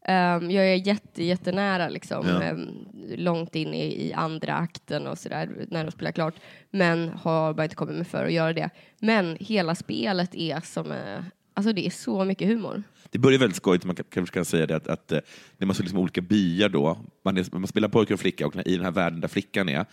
Ehm, 0.04 0.50
jag 0.50 0.66
är 0.66 0.74
jätte, 0.74 1.24
jättenära 1.24 1.88
liksom, 1.88 2.26
Ja. 2.28 2.42
ehm, 2.42 2.68
långt 3.16 3.54
in 3.56 3.74
i, 3.74 4.06
i 4.08 4.12
andra 4.12 4.54
akten 4.54 5.06
och 5.06 5.18
sådär, 5.18 5.50
när 5.68 5.84
de 5.84 5.90
spelar 5.90 6.12
klart. 6.12 6.34
Men 6.70 7.08
har 7.08 7.54
bara 7.54 7.62
inte 7.64 7.76
kommit 7.76 7.96
mig 7.96 8.04
för 8.04 8.24
att 8.24 8.32
göra 8.32 8.52
det. 8.52 8.70
Men 8.98 9.36
hela 9.40 9.74
spelet 9.74 10.34
är 10.34 10.60
som, 10.60 10.92
eh, 10.92 11.24
alltså 11.54 11.72
det 11.72 11.86
är 11.86 11.90
så 11.90 12.24
mycket 12.24 12.48
humor. 12.48 12.82
Det 13.10 13.18
börjar 13.18 13.38
väldigt 13.38 13.56
skojigt, 13.56 13.84
man 13.84 13.96
kan- 13.96 14.04
kanske 14.10 14.34
kan 14.34 14.44
säga 14.44 14.66
det 14.66 14.76
att, 14.76 14.88
att 14.88 15.12
eh, 15.12 15.18
det 15.58 15.64
är 15.64 15.66
massa 15.66 15.82
liksom 15.82 15.98
olika 15.98 16.20
byar 16.20 16.68
då. 16.68 16.98
Man, 17.24 17.36
är, 17.36 17.46
man 17.52 17.66
spelar 17.66 17.88
pojke 17.88 18.14
och 18.14 18.20
flicka 18.20 18.46
och 18.46 18.56
i 18.66 18.76
den 18.76 18.84
här 18.84 18.92
världen 18.92 19.20
där 19.20 19.28
flickan 19.28 19.68
är 19.68 19.84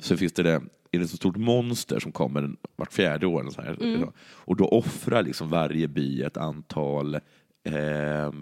så 0.00 0.16
finns 0.16 0.32
det, 0.32 0.42
det 0.42 0.50
är 0.52 0.60
det 0.98 1.04
ett 1.04 1.10
så 1.10 1.16
stort 1.16 1.36
monster 1.36 1.98
som 2.00 2.12
kommer 2.12 2.50
vart 2.76 2.92
fjärde 2.92 3.26
år. 3.26 3.46
Och, 3.46 3.52
så 3.52 3.62
här, 3.62 3.76
Mm. 3.82 4.08
och 4.18 4.56
då 4.56 4.68
offrar 4.68 5.22
liksom 5.22 5.48
varje 5.50 5.88
by 5.88 6.22
ett 6.22 6.36
antal 6.36 7.14
eh, 7.14 7.22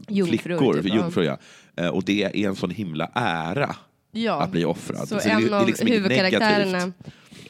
Jungfrur, 0.09 0.25
flickor, 0.25 0.75
typ, 0.83 0.95
jungfrur, 0.95 1.23
ja. 1.25 1.39
Eh, 1.77 1.89
och 1.89 2.05
det 2.05 2.23
är 2.25 2.49
en 2.49 2.57
sån 2.57 2.71
himla 2.71 3.11
ära 3.15 3.77
Ja. 4.13 4.43
att 4.43 4.51
bli 4.51 4.65
offrad. 4.65 5.09
Så, 5.09 5.15
det- 5.15 5.25
en 5.31 5.47
det 5.49 5.59
av 5.61 5.67
liksom 5.67 5.87
huvudkaraktärerna 5.87 6.93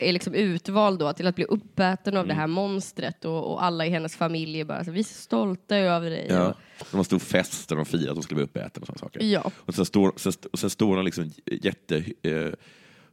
är 0.01 0.12
liksom 0.12 0.35
utvald 0.35 0.98
då 0.98 1.12
till 1.12 1.27
att 1.27 1.35
bli 1.37 1.44
uppäten 1.44 2.16
av 2.16 2.27
det 2.27 2.33
Mm. 2.33 2.40
här 2.40 2.46
monstret 2.46 3.25
och, 3.25 3.53
och 3.53 3.64
alla 3.64 3.87
i 3.87 3.90
hennes 3.90 4.16
familj 4.16 4.61
är 4.61 4.64
bara 4.64 4.85
så, 4.85 4.90
vi 4.90 5.01
är 5.01 5.05
så 5.05 5.14
stolta 5.14 5.77
över 5.77 6.11
dig. 6.11 6.27
Ja. 6.29 6.48
Och, 6.81 6.87
De 6.90 6.96
har 6.96 7.05
stor 7.05 7.18
fest 7.18 7.68
där 7.68 7.77
de 7.77 7.85
firar 7.85 8.11
att 8.11 8.16
de 8.16 8.22
skulle 8.22 8.37
bli 8.37 8.44
uppätna 8.44 8.81
och 8.81 8.87
sådana 8.87 8.98
saker. 8.98 9.20
Ja. 9.22 9.51
Och 9.57 9.75
sen 9.75 9.85
står, 9.85 10.12
sen, 10.16 10.33
och 10.53 10.59
sen 10.59 10.70
står 10.70 10.96
de 10.96 11.05
liksom 11.05 11.31
jätte 11.46 12.05
eh, 12.22 12.53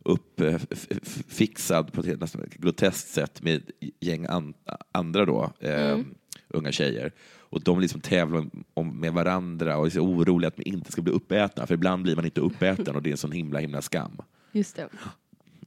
upp 0.03 0.39
eh, 0.41 0.57
på 1.91 2.01
ett 2.01 2.19
nästan 2.19 2.43
groteskt 2.55 3.09
sätt 3.09 3.41
med 3.41 3.55
ett 3.55 3.89
gäng 3.99 4.25
an, 4.25 4.53
andra 4.91 5.25
då, 5.25 5.51
eh, 5.59 5.91
Mm. 5.91 6.15
unga 6.47 6.71
tjejer. 6.71 7.11
Och 7.49 7.61
de 7.63 7.79
liksom 7.79 8.01
tävlar 8.01 8.45
om, 8.73 8.99
med 8.99 9.13
varandra 9.13 9.77
och 9.77 9.85
är 9.85 9.89
så 9.89 9.99
oroliga 10.01 10.47
att 10.47 10.55
de 10.55 10.63
inte 10.69 10.91
ska 10.91 11.01
bli 11.01 11.13
uppätna. 11.13 11.67
För 11.67 11.73
ibland 11.73 12.03
blir 12.03 12.15
man 12.15 12.25
inte 12.25 12.41
uppäten 12.41 12.95
och 12.95 13.01
det 13.03 13.09
är 13.09 13.11
en 13.11 13.17
sån 13.17 13.31
himla 13.31 13.59
himla 13.59 13.81
skam. 13.81 14.17
Just 14.51 14.75
det. 14.75 14.87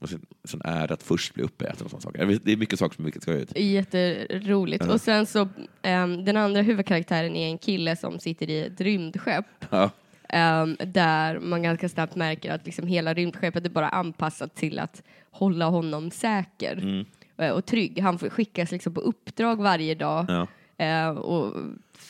Och 0.01 0.09
sen, 0.09 0.25
sen 0.43 0.61
är 0.65 0.91
att 0.91 1.03
först 1.03 1.33
bli 1.33 1.43
uppäten 1.43 1.85
och 1.85 1.91
sådana 1.91 2.01
saker. 2.01 2.39
Det 2.43 2.51
är 2.51 2.57
mycket 2.57 2.79
saker 2.79 2.95
som 2.95 3.03
är 3.03 3.07
mycket 3.07 3.23
skojigt. 3.23 3.57
Jätteroligt. 3.59 4.85
Och 4.85 5.01
sen 5.01 5.25
så, 5.25 5.47
ehm, 5.81 6.25
den 6.25 6.37
andra 6.37 6.61
huvudkaraktären 6.61 7.35
är 7.35 7.47
en 7.47 7.57
kille 7.57 7.95
som 7.95 8.19
sitter 8.19 8.49
i 8.49 8.59
ett 8.61 8.81
rymdskepp. 8.81 9.45
Ja. 9.69 9.89
ehm, 10.29 10.77
där 10.85 11.39
man 11.39 11.63
ganska 11.63 11.89
snabbt 11.89 12.15
märker 12.15 12.51
att 12.51 12.65
liksom 12.65 12.87
hela 12.87 13.13
rymdskeppet 13.13 13.65
är 13.65 13.69
bara 13.69 13.89
anpassat 13.89 14.55
till 14.55 14.79
att 14.79 15.03
hålla 15.31 15.65
honom 15.65 16.11
säker. 16.11 17.05
eh, 17.37 17.49
och 17.49 17.65
trygg. 17.65 17.99
Han 17.99 18.19
får 18.19 18.29
skickas 18.29 18.71
liksom 18.71 18.93
på 18.93 19.01
uppdrag 19.01 19.55
varje 19.61 19.95
dag 19.95 20.25
Ja. 20.27 20.47
Eh, 20.83 21.09
och 21.09 21.55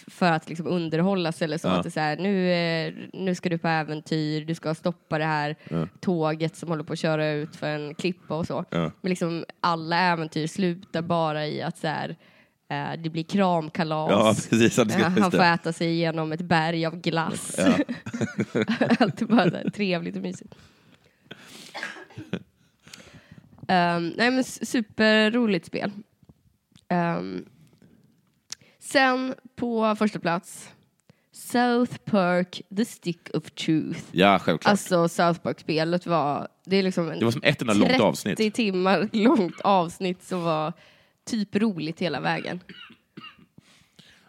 för 0.07 0.31
att 0.31 0.49
liksom 0.49 0.67
underhållas 0.67 1.41
eller 1.41 1.57
så. 1.57 1.67
Ja. 1.67 1.71
Att 1.71 1.83
det 1.83 1.89
är 1.89 1.91
så 1.91 1.99
här, 1.99 2.17
nu, 2.17 2.51
eh, 2.51 2.93
nu 3.13 3.35
ska 3.35 3.49
du 3.49 3.57
på 3.57 3.67
äventyr, 3.67 4.45
du 4.45 4.55
ska 4.55 4.75
stoppa 4.75 5.17
det 5.17 5.25
här 5.25 5.55
tåget 5.99 6.55
som 6.55 6.69
håller 6.69 6.83
på 6.83 6.93
att 6.93 6.99
köra 6.99 7.29
ut 7.31 7.55
för 7.55 7.67
en 7.67 7.95
klippa 7.95 8.35
och 8.35 8.47
så. 8.47 8.65
Ja. 8.69 8.91
Men 9.01 9.09
liksom 9.09 9.45
alla 9.61 9.97
äventyr 9.99 10.47
slutar 10.47 11.01
bara 11.01 11.47
i 11.47 11.61
att 11.61 11.77
så 11.77 11.87
här, 11.87 12.15
eh, 12.69 13.01
det 13.03 13.09
blir 13.09 13.23
kramkalas. 13.23 14.11
Ja, 14.11 14.35
precis. 14.49 14.77
Ja, 14.77 14.83
det 14.83 14.91
ska- 14.91 15.01
Eh, 15.01 15.09
Han 15.09 15.31
får 15.31 15.37
det. 15.37 15.45
äta 15.45 15.73
sig 15.73 15.87
igenom 15.87 16.31
ett 16.31 16.41
berg 16.41 16.85
av 16.85 16.95
glass. 17.01 17.55
Ja. 17.57 17.73
Allt 18.99 19.21
är 19.21 19.25
bara 19.25 19.49
här 19.49 19.69
trevligt 19.69 20.15
och 20.15 20.21
mysigt. 20.21 20.55
Um, 23.67 24.07
nej 24.17 24.31
men 24.31 24.43
superroligt 24.43 25.65
spel. 25.65 25.91
Um, 26.93 27.45
sen 28.93 29.35
på 29.55 29.95
första 29.95 30.19
plats 30.19 30.69
South 31.31 31.97
Park 31.97 32.61
The 32.77 32.85
Stick 32.85 33.29
of 33.33 33.51
Truth. 33.51 33.99
Ja, 34.11 34.39
självklart. 34.39 34.71
Alltså 34.71 35.07
South 35.07 35.39
Park-spelet 35.39 36.05
var, 36.05 36.47
det 36.65 36.75
är 36.75 36.83
liksom 36.83 37.09
en 37.11 37.19
det 37.19 37.25
var 37.25 37.31
som 37.31 37.41
ett 37.43 37.61
enda 37.61 37.73
långt 37.73 37.89
30 37.89 38.03
avsnitt. 38.03 38.53
timmar 38.53 39.09
långt 39.13 39.61
avsnitt 39.61 40.23
som 40.23 40.43
var 40.43 40.73
typ 41.25 41.55
roligt 41.55 41.99
hela 41.99 42.19
vägen. 42.19 42.59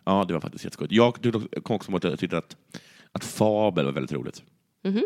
Ja, 0.04 0.24
det 0.28 0.34
var 0.34 0.40
faktiskt 0.40 0.64
jätteskojigt. 0.64 0.94
Jag 0.94 1.14
kom 1.62 1.76
också 1.76 1.90
ihåg 1.90 1.96
att 1.96 2.04
jag 2.04 2.18
tyckte 2.18 2.38
att, 2.38 2.56
att 3.12 3.24
Fabel 3.24 3.84
var 3.84 3.92
väldigt 3.92 4.12
roligt. 4.12 4.42
Mhm. 4.82 5.04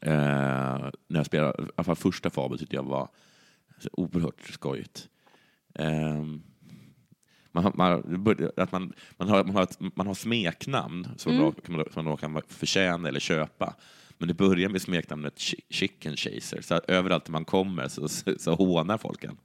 Eh, 0.00 0.12
när 1.08 1.18
jag 1.18 1.26
spelade, 1.26 1.62
i 1.62 1.66
alla 1.76 1.84
fall 1.84 1.96
första 1.96 2.30
Fabel 2.30 2.58
tyckte 2.58 2.76
jag 2.76 2.82
var 2.82 3.08
så 3.78 3.88
oerhört 3.92 4.40
skojigt. 4.50 5.08
Ehm, 5.74 6.42
man, 7.62 7.72
man, 7.74 8.24
det 8.36 8.58
att 8.58 8.72
man, 8.72 8.92
man, 9.16 9.28
har, 9.28 9.44
man, 9.44 9.54
har 9.56 9.62
ett, 9.62 9.78
man 9.96 10.06
har 10.06 10.14
smeknamn 10.14 11.08
som, 11.16 11.32
Mm. 11.32 11.52
man, 11.68 11.84
som 11.92 12.04
man 12.04 12.16
kan 12.16 12.42
förtjäna 12.48 13.08
eller 13.08 13.20
köpa. 13.20 13.74
Men 14.18 14.28
det 14.28 14.34
börjar 14.34 14.68
med 14.68 14.82
smeknamnet 14.82 15.36
Chi- 15.36 15.60
Chicken 15.70 16.16
Chaser. 16.16 16.60
Så 16.60 16.80
överallt 16.88 17.24
där 17.24 17.32
man 17.32 17.44
kommer 17.44 17.88
så, 17.88 18.08
så, 18.08 18.34
så 18.38 18.54
hånar 18.54 18.98
folk 18.98 19.24
en. 19.24 19.36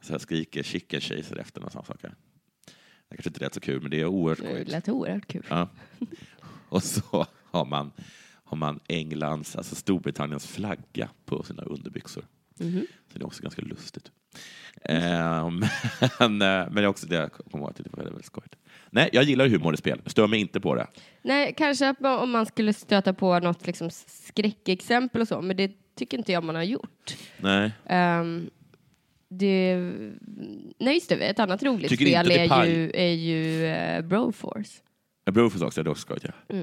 Så 0.00 0.12
jag 0.12 0.20
skriker 0.20 0.62
Chicken 0.62 1.00
Chaser 1.00 1.36
efter 1.36 1.60
några 1.60 1.70
sådana 1.70 1.86
saker. 1.86 2.14
Det 3.08 3.16
kanske 3.16 3.28
inte 3.30 3.40
är 3.40 3.44
rätt 3.44 3.54
så 3.54 3.60
kul, 3.60 3.80
men 3.82 3.90
det 3.90 4.00
är 4.00 4.06
oerhört 4.06 4.38
Det 4.38 4.44
skojigt. 4.46 4.70
lät 4.70 4.88
oerhört 4.88 5.26
kul. 5.26 5.44
Ja. 5.48 5.68
Och 6.68 6.82
så 6.82 7.26
har 7.50 7.64
man, 7.64 7.92
har 8.44 8.56
man 8.56 8.80
Englands, 8.88 9.56
alltså 9.56 9.74
Storbritanniens 9.74 10.46
flagga 10.46 11.10
på 11.24 11.42
sina 11.42 11.62
underbyxor. 11.62 12.24
Mhm. 12.60 12.86
Så 13.12 13.18
det 13.18 13.22
är 13.22 13.26
också 13.26 13.42
ganska 13.42 13.62
lustigt. 13.62 14.10
Eh, 14.82 15.50
men, 16.20 16.42
eh, 16.42 16.48
men 16.48 16.74
det 16.74 16.82
är 16.82 16.86
också 16.86 17.06
det 17.06 17.14
jag 17.16 17.32
kommer 17.32 17.64
ihåg 17.64 17.70
att 17.70 17.76
det 17.76 17.84
var 17.96 18.04
väldigt, 18.04 18.24
skojigt. 18.24 18.56
Nej, 18.90 19.10
jag 19.12 19.24
gillar 19.24 19.48
humor 19.48 19.74
i 19.74 19.76
spel. 19.76 20.00
Stör 20.06 20.26
mig 20.26 20.40
inte 20.40 20.60
på 20.60 20.74
det. 20.74 20.86
Nej, 21.22 21.54
kanske 21.56 21.94
om 22.00 22.30
man 22.30 22.46
skulle 22.46 22.72
stöta 22.72 23.14
på 23.14 23.38
något 23.38 23.66
liksom 23.66 23.90
skräckexempel 23.90 25.20
och 25.20 25.28
så, 25.28 25.40
men 25.42 25.56
det 25.56 25.72
tycker 25.96 26.18
inte 26.18 26.32
jag 26.32 26.44
man 26.44 26.54
har 26.54 26.62
gjort. 26.62 27.16
Nej. 27.40 27.72
Ehm, 27.86 28.50
det, 29.28 29.76
nej, 30.78 30.94
just 30.94 31.08
det, 31.08 31.14
ett 31.14 31.38
annat 31.38 31.62
roligt 31.62 31.88
Tycker 31.88 32.06
spel 32.06 32.30
är 32.30 32.48
paj? 32.48 32.70
ju, 32.70 32.90
är 32.94 33.12
ju 33.12 33.64
uh, 33.98 34.08
Broforce. 34.08 34.80
Jag 35.24 35.34
beror 35.34 35.50
på 35.50 35.64
också, 35.66 35.82
det 35.82 35.88
är 35.88 35.90
också 35.90 36.00
skojigt. 36.02 36.24
Ja. 36.48 36.56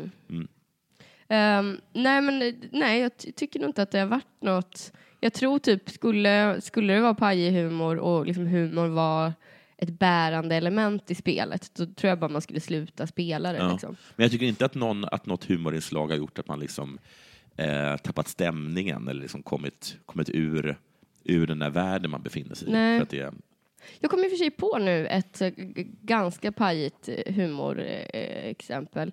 Ehm, 1.27 1.82
nej, 1.93 2.21
men 2.21 2.41
eh, 2.41 2.54
nej, 2.71 3.01
jag 3.01 3.17
ty- 3.17 3.32
tycker 3.32 3.60
nog 3.60 3.69
inte 3.69 3.82
att 3.82 3.91
det 3.91 3.99
har 3.99 4.06
varit 4.08 4.41
något. 4.41 4.93
Jag 5.23 5.34
tror 5.34 5.60
typ, 5.60 5.89
skulle, 5.89 6.62
skulle 6.62 6.93
det 6.93 7.01
vara 7.01 7.13
pajig 7.13 7.51
humor 7.51 7.97
och 7.97 8.25
liksom 8.25 8.47
humor 8.47 8.88
var 8.88 9.34
ett 9.77 9.99
bärande 9.99 10.55
element 10.55 11.12
i 11.12 11.15
spelet, 11.15 11.71
då 11.75 11.86
tror 11.86 12.10
jag 12.10 12.19
bara 12.19 12.31
man 12.31 12.41
skulle 12.41 12.60
sluta 12.60 13.07
spela 13.07 13.51
det. 13.53 13.57
Ja. 13.57 13.71
Liksom. 13.71 13.95
Men 14.15 14.23
jag 14.23 14.31
tycker 14.31 14.45
inte 14.45 14.65
att, 14.65 14.75
någon, 14.75 15.05
att 15.05 15.25
något 15.25 15.45
humorinslag 15.49 16.07
har 16.07 16.15
gjort 16.15 16.39
att 16.39 16.47
man 16.47 16.60
liksom, 16.60 16.99
eh, 17.55 17.97
tappat 17.97 18.27
stämningen 18.27 19.07
eller 19.07 19.21
liksom 19.21 19.43
kommit, 19.43 19.97
kommit 20.05 20.29
ur, 20.29 20.79
ur 21.23 21.47
den 21.47 21.60
där 21.60 21.69
världen 21.69 22.12
man 22.12 22.21
befinner 22.21 22.55
sig 22.55 22.67
i. 22.67 22.71
Nej. 22.71 22.99
För 22.99 23.03
att 23.03 23.10
det, 23.10 23.34
Jag 23.99 24.12
kommer 24.12 24.23
i 24.23 24.27
och 24.27 24.31
för 24.31 24.38
sig 24.38 24.51
på 24.51 24.77
nu 24.77 25.07
ett 25.07 25.41
eh, 25.41 25.51
ganska 26.01 26.51
pajigt 26.51 27.10
humorexempel. 27.27 29.12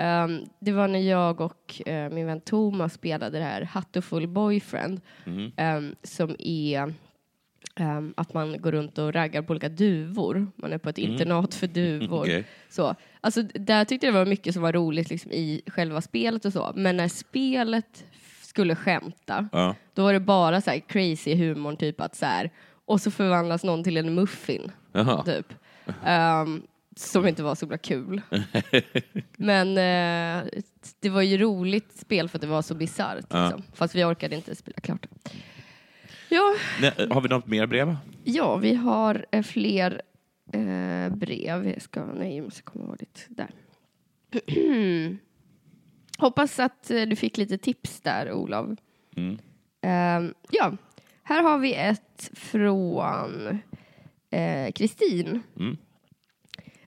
Um, 0.00 0.44
det 0.60 0.72
var 0.72 0.88
när 0.88 0.98
jag 0.98 1.40
och 1.40 1.82
eh, 1.86 2.10
min 2.12 2.26
vän 2.26 2.40
Thomas 2.40 2.92
spelade 2.94 3.38
det 3.38 3.44
här 3.44 3.62
Hatterfull 3.62 4.28
Boyfriend 4.28 5.00
Mhm. 5.24 5.52
ehm, 5.56 5.94
som 6.02 6.36
är 6.38 6.94
ehm, 7.76 8.14
att 8.16 8.34
man 8.34 8.60
går 8.60 8.72
runt 8.72 8.98
och 8.98 9.14
raggar 9.14 9.42
på 9.42 9.50
olika 9.50 9.68
duvor. 9.68 10.46
Man 10.56 10.72
är 10.72 10.78
på 10.78 10.88
ett 10.88 10.98
internat 10.98 11.54
för 11.54 11.66
duvor. 11.66 12.20
Okej. 12.22 12.44
Så, 12.68 12.94
alltså, 13.20 13.42
där 13.42 13.84
tyckte 13.84 14.06
jag 14.06 14.14
det 14.14 14.18
var 14.18 14.26
mycket 14.26 14.54
som 14.54 14.62
var 14.62 14.72
roligt 14.72 15.10
liksom, 15.10 15.32
i 15.32 15.62
själva 15.66 16.00
spelet 16.00 16.44
och 16.44 16.52
så. 16.52 16.72
Men 16.74 16.96
när 16.96 17.08
spelet 17.08 18.04
skulle 18.42 18.76
skämta, 18.76 19.48
ja. 19.52 19.74
då 19.94 20.02
var 20.02 20.12
det 20.12 20.20
bara 20.20 20.60
så 20.60 20.70
här 20.70 20.78
crazy 20.80 21.34
humor, 21.34 21.74
typ 21.76 22.00
att 22.00 22.14
så 22.16 22.26
här, 22.26 22.50
och 22.86 23.00
så 23.00 23.10
förvandlas 23.10 23.64
någon 23.64 23.84
till 23.84 23.96
en 23.96 24.14
muffin, 24.14 24.72
Jaha. 24.92 25.22
typ. 25.24 25.54
Ehm, 26.04 26.62
som 26.96 27.26
inte 27.26 27.42
var 27.42 27.54
så 27.54 27.66
himla 27.66 27.78
kul. 27.78 28.22
Men 29.36 29.68
eh, 29.68 30.48
det 31.00 31.08
var 31.10 31.22
ju 31.22 31.38
roligt 31.38 31.98
spel 31.98 32.28
för 32.28 32.38
att 32.38 32.42
det 32.42 32.46
var 32.48 32.62
så 32.62 32.74
bisarrt. 32.74 33.16
Liksom. 33.22 33.62
Fast 33.72 33.94
vi 33.94 34.04
orkade 34.04 34.36
inte 34.36 34.54
spela 34.54 34.80
klart. 34.80 35.06
Ja, 36.28 36.54
Nej, 36.80 37.08
har 37.10 37.20
vi 37.20 37.28
något 37.28 37.46
mer 37.46 37.66
brev? 37.66 37.96
ja 38.24 38.56
vi 38.56 38.74
har 38.74 39.26
eh, 39.30 39.42
fler 39.42 40.02
eh, 40.52 41.14
brev. 41.16 41.68
Jag 41.68 41.82
ska, 41.82 42.04
nej, 42.04 42.36
jag 42.36 42.44
måste 42.44 42.62
komma 42.62 42.84
ihåg 42.84 42.96
ditt. 42.98 43.26
Där. 43.28 43.50
Hoppas 46.18 46.58
att 46.58 46.90
eh, 46.90 47.02
du 47.02 47.16
fick 47.16 47.36
lite 47.36 47.58
tips 47.58 48.00
där, 48.00 48.32
Olof. 48.32 48.78
Mm. 49.16 49.38
Ehm, 49.82 50.34
ja, 50.50 50.72
här 51.22 51.42
har 51.42 51.58
vi 51.58 51.74
ett 51.74 52.30
från 52.32 53.60
eh, 54.30 54.72
Kristin. 54.72 55.42
Mm. 55.58 55.76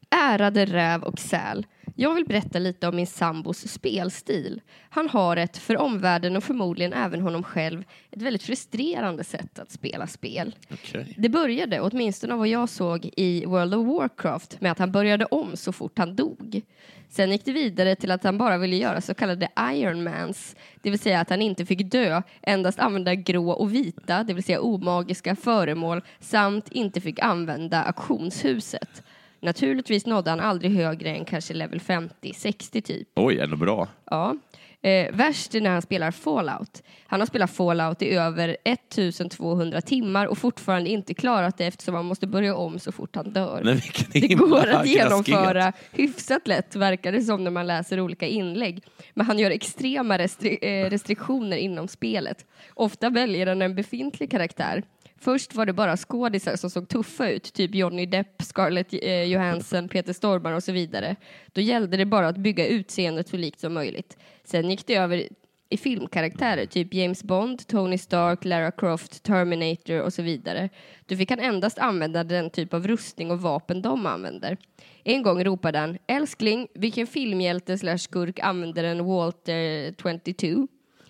Ärade 0.10 0.66
räv 0.66 1.04
och 1.04 1.20
säl. 1.20 1.66
Jag 1.96 2.16
vill 2.16 2.26
berätta 2.26 2.60
lite 2.60 2.88
om 2.88 2.96
min 2.96 3.08
sambos 3.08 3.68
spelstil. 3.68 4.62
Han 4.90 5.10
har 5.10 5.38
ett, 5.38 5.58
för 5.58 5.78
omvärlden 5.78 6.38
och 6.38 6.44
förmodligen 6.44 6.94
även 6.94 7.22
honom 7.22 7.44
själv, 7.44 7.84
ett 8.12 8.22
väldigt 8.22 8.44
frustrerande 8.44 9.24
sätt 9.24 9.60
att 9.60 9.72
spela 9.72 10.08
spel. 10.08 10.56
Okej. 10.72 11.14
Det 11.18 11.30
började, 11.30 11.82
åtminstone 11.82 12.34
av 12.34 12.40
vad 12.40 12.48
jag 12.48 12.70
såg 12.70 13.10
i 13.16 13.46
World 13.46 13.74
of 13.74 13.88
Warcraft, 13.88 14.62
med 14.62 14.72
att 14.72 14.80
han 14.80 14.92
började 14.92 15.26
om 15.26 15.56
så 15.56 15.72
fort 15.72 15.98
han 15.98 16.16
dog. 16.16 16.62
Sen 17.10 17.32
gick 17.32 17.46
det 17.46 17.52
vidare 17.52 17.96
till 17.96 18.12
att 18.12 18.24
han 18.24 18.38
bara 18.38 18.58
ville 18.58 18.76
göra 18.76 19.02
så 19.02 19.14
kallade 19.14 19.50
Ironmans, 19.74 20.56
det 20.82 20.90
vill 20.90 21.00
säga 21.00 21.20
att 21.20 21.30
han 21.30 21.42
inte 21.42 21.66
fick 21.66 21.92
dö, 21.92 22.22
endast 22.42 22.80
använda 22.80 23.16
grå 23.16 23.52
och 23.52 23.74
vita, 23.74 24.24
det 24.24 24.34
vill 24.34 24.44
säga 24.44 24.62
omagiska 24.62 25.36
föremål, 25.36 26.02
samt 26.20 26.72
inte 26.72 27.02
fick 27.02 27.20
använda 27.20 27.84
auktionshuset. 27.84 29.04
Naturligtvis 29.42 30.06
nådde 30.06 30.30
han 30.30 30.40
aldrig 30.40 30.72
högre 30.72 31.10
än 31.10 31.26
kanske 31.26 31.54
level 31.54 31.80
50-60 31.80 32.82
typ. 32.82 33.08
Oj, 33.16 33.40
ändå 33.40 33.58
bra. 33.58 33.88
Ja. 34.12 34.36
Eh, 34.82 35.16
värst 35.16 35.56
är 35.56 35.62
när 35.62 35.70
han 35.70 35.82
spelar 35.82 36.12
Fallout. 36.12 36.84
Han 37.08 37.20
har 37.22 37.28
spelat 37.28 37.52
Fallout 37.52 38.02
i 38.02 38.10
över 38.10 38.58
1200 38.64 39.82
timmar 39.82 40.26
och 40.26 40.38
fortfarande 40.38 40.90
inte 40.90 41.14
klarat 41.14 41.58
det 41.58 41.66
eftersom 41.66 41.96
han 41.96 42.06
måste 42.06 42.28
börja 42.28 42.56
om 42.56 42.80
så 42.80 42.92
fort 42.92 43.16
han 43.16 43.34
dör. 43.34 43.62
Men 43.64 43.82
Det 44.12 44.28
går 44.28 44.68
att 44.68 44.88
genomföra 44.88 45.74
hyfsat 45.92 46.48
lätt, 46.48 46.76
verkar 46.76 47.12
det 47.12 47.22
som 47.22 47.44
när 47.44 47.52
man 47.52 47.68
läser 47.68 48.00
olika 48.00 48.28
inlägg. 48.28 48.84
Men 49.14 49.26
han 49.26 49.40
gör 49.40 49.52
extrema 49.52 50.18
restri 50.18 50.58
eh, 50.62 50.90
restriktioner 50.90 51.58
inom 51.58 51.88
spelet. 51.88 52.46
Ofta 52.74 53.10
väljer 53.10 53.48
han 53.48 53.62
en 53.62 53.76
befintlig 53.76 54.32
karaktär. 54.32 54.84
Först 55.22 55.56
var 55.56 55.66
det 55.66 55.74
bara 55.74 55.98
skådisar 55.98 56.56
som 56.56 56.70
såg 56.70 56.90
tuffa 56.90 57.30
ut, 57.30 57.54
typ 57.54 57.76
Johnny 57.76 58.06
Depp, 58.06 58.42
Scarlett 58.42 58.94
eh, 58.94 59.24
Johansson, 59.24 59.90
Peter 59.90 60.14
Stormare 60.14 60.56
och 60.56 60.64
så 60.64 60.72
vidare. 60.72 61.16
Då 61.54 61.62
gällde 61.62 61.98
det 61.98 62.06
bara 62.06 62.28
att 62.28 62.38
bygga 62.38 62.68
utseendet 62.68 63.28
så 63.28 63.38
likt 63.38 63.60
som 63.60 63.74
möjligt. 63.74 64.18
Sen 64.44 64.70
gick 64.70 64.88
det 64.88 64.96
över 64.96 65.28
i 65.70 65.78
filmkaraktärer, 65.78 66.66
typ 66.66 66.94
James 66.94 67.24
Bond, 67.24 67.68
Tony 67.68 67.98
Stark, 67.98 68.46
Lara 68.46 68.72
Croft, 68.72 69.24
Terminator 69.24 70.02
och 70.02 70.14
så 70.14 70.22
vidare. 70.22 70.70
Då 71.06 71.16
fick 71.16 71.30
han 71.30 71.40
endast 71.40 71.80
använda 71.80 72.24
den 72.24 72.50
typ 72.50 72.74
av 72.74 72.88
rustning 72.88 73.32
och 73.32 73.42
vapen 73.42 73.82
de 73.82 74.06
använder. 74.06 74.58
En 75.04 75.24
gång 75.24 75.44
ropade 75.44 75.80
han 75.80 75.98
älskling, 76.08 76.68
vilken 76.74 77.08
filmhjälte 77.08 77.78
slash 77.78 77.98
skurk 77.98 78.40
använder 78.40 78.84
en 78.84 79.06
Walter 79.06 79.94
22? 80.02 80.68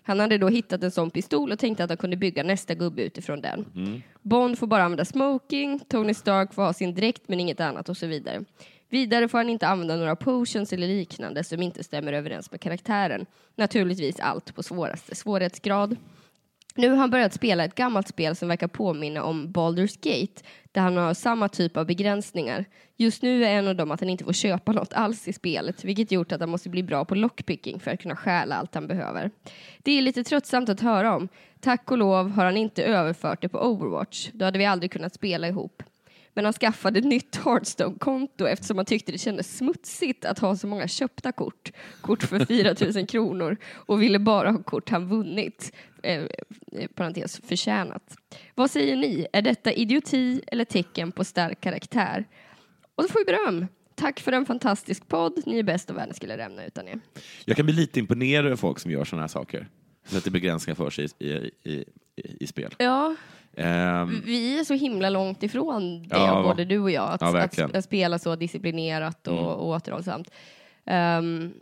Han 0.09 0.19
hade 0.19 0.37
då 0.37 0.47
hittat 0.47 0.83
en 0.83 0.91
sån 0.91 1.11
pistol 1.11 1.51
och 1.51 1.59
tänkte 1.59 1.83
att 1.83 1.89
han 1.89 1.97
kunde 1.97 2.17
bygga 2.17 2.43
nästa 2.43 2.73
gubbe 2.75 3.03
utifrån 3.03 3.41
den. 3.41 3.65
Bond 4.21 4.59
får 4.59 4.67
bara 4.67 4.83
använda 4.83 5.05
smoking, 5.05 5.79
Tony 5.87 6.13
Stark 6.13 6.53
får 6.53 6.61
ha 6.61 6.73
sin 6.73 6.95
dräkt 6.95 7.21
men 7.27 7.39
inget 7.39 7.59
annat 7.59 7.89
och 7.89 7.97
så 7.97 8.07
vidare. 8.07 8.43
Vidare 8.89 9.27
får 9.27 9.37
han 9.37 9.49
inte 9.49 9.67
använda 9.67 9.95
några 9.95 10.15
potions 10.15 10.73
eller 10.73 10.87
liknande 10.87 11.43
som 11.43 11.61
inte 11.61 11.83
stämmer 11.83 12.13
överens 12.13 12.51
med 12.51 12.61
karaktären. 12.61 13.25
Naturligtvis 13.55 14.19
allt 14.19 14.55
på 14.55 14.63
svåraste 14.63 15.15
svårighetsgrad. 15.15 15.95
Nu 16.79 16.89
har 16.89 16.97
han 16.97 17.09
börjat 17.09 17.33
spela 17.33 17.65
ett 17.65 17.75
gammalt 17.75 18.07
spel 18.07 18.35
som 18.35 18.47
verkar 18.47 18.67
påminna 18.67 19.23
om 19.23 19.47
Baldur's 19.47 19.97
Gate 20.01 20.43
där 20.71 20.81
han 20.81 20.97
har 20.97 21.13
samma 21.13 21.49
typ 21.49 21.77
av 21.77 21.85
begränsningar. 21.85 22.65
Just 22.97 23.21
nu 23.21 23.45
är 23.45 23.49
en 23.49 23.67
av 23.67 23.75
dem 23.75 23.91
att 23.91 23.99
han 23.99 24.09
inte 24.09 24.23
får 24.23 24.33
köpa 24.33 24.71
något 24.71 24.93
alls 24.93 25.27
i 25.27 25.33
spelet 25.33 25.83
vilket 25.83 26.11
gjort 26.11 26.31
att 26.31 26.39
han 26.39 26.49
måste 26.49 26.69
bli 26.69 26.83
bra 26.83 27.05
på 27.05 27.15
lockpicking 27.15 27.79
för 27.79 27.91
att 27.91 28.01
kunna 28.01 28.15
stjäla 28.15 28.55
allt 28.55 28.75
han 28.75 28.87
behöver. 28.87 29.31
Det 29.83 29.91
är 29.91 30.01
lite 30.01 30.23
tröttsamt 30.23 30.69
att 30.69 30.81
höra 30.81 31.15
om. 31.15 31.27
Tack 31.59 31.91
och 31.91 31.97
lov 31.97 32.29
har 32.29 32.45
han 32.45 32.57
inte 32.57 32.83
överfört 32.83 33.41
det 33.41 33.49
på 33.49 33.59
Overwatch. 33.59 34.29
Då 34.33 34.45
hade 34.45 34.59
vi 34.59 34.65
aldrig 34.65 34.91
kunnat 34.91 35.13
spela 35.13 35.47
ihop. 35.47 35.83
Men 36.33 36.45
han 36.45 36.53
skaffade 36.53 36.99
ett 36.99 37.05
nytt 37.05 37.35
Hearthstone-konto 37.35 38.47
eftersom 38.47 38.77
han 38.77 38.85
tyckte 38.85 39.11
det 39.11 39.17
kändes 39.17 39.57
smutsigt 39.57 40.25
att 40.25 40.39
ha 40.39 40.55
så 40.55 40.67
många 40.67 40.87
köpta 40.87 41.31
kort, 41.31 41.71
kort 42.01 42.23
för 42.23 42.45
4 42.45 42.75
000 42.95 43.07
kronor 43.07 43.57
och 43.73 44.01
ville 44.01 44.19
bara 44.19 44.51
ha 44.51 44.63
kort 44.63 44.89
han 44.89 45.07
vunnit, 45.07 45.71
eh, 46.03 46.23
eh, 46.71 46.87
parentes 46.95 47.41
förtjänat. 47.47 48.17
Vad 48.55 48.71
säger 48.71 48.95
ni? 48.95 49.27
Är 49.33 49.41
detta 49.41 49.71
idioti 49.71 50.41
eller 50.47 50.65
tecken 50.65 51.11
på 51.11 51.23
stark 51.23 51.61
karaktär? 51.61 52.27
Och 52.95 53.03
så 53.03 53.09
får 53.09 53.19
vi 53.19 53.25
beröm. 53.25 53.67
Tack 53.95 54.19
för 54.19 54.31
en 54.31 54.45
fantastisk 54.45 55.07
podd. 55.07 55.43
Ni 55.45 55.59
är 55.59 55.63
bäst 55.63 55.89
och 55.89 55.97
världen 55.97 56.13
skulle 56.13 56.37
lämna 56.37 56.65
utan 56.65 56.87
er. 56.87 56.99
Jag 57.45 57.57
kan 57.57 57.65
bli 57.65 57.75
lite 57.75 57.99
imponerad 57.99 58.45
över 58.45 58.55
folk 58.55 58.79
som 58.79 58.91
gör 58.91 59.05
sådana 59.05 59.23
här 59.23 59.27
saker. 59.27 59.67
Sätter 60.05 60.31
begränsningar 60.31 60.75
för 60.75 60.89
sig 60.89 61.07
i, 61.19 61.27
i, 61.29 61.51
i, 61.63 61.85
i 62.15 62.47
spel. 62.47 62.75
Ja, 62.77 63.15
Ehm, 63.57 64.21
vi 64.25 64.59
är 64.59 64.63
så 64.63 64.73
himla 64.73 65.09
långt 65.09 65.43
ifrån 65.43 66.07
det, 66.07 66.17
Ja. 66.17 66.43
både 66.43 66.65
du 66.65 66.79
och 66.79 66.91
jag, 66.91 67.09
att, 67.11 67.21
Ja, 67.21 67.67
att, 67.73 67.85
spela 67.85 68.19
så 68.19 68.35
disciplinerat 68.35 69.27
och, 69.27 69.33
Mm. 69.33 69.45
och 69.45 69.67
återhållsamt. 69.67 70.29
Ehm, 70.85 71.53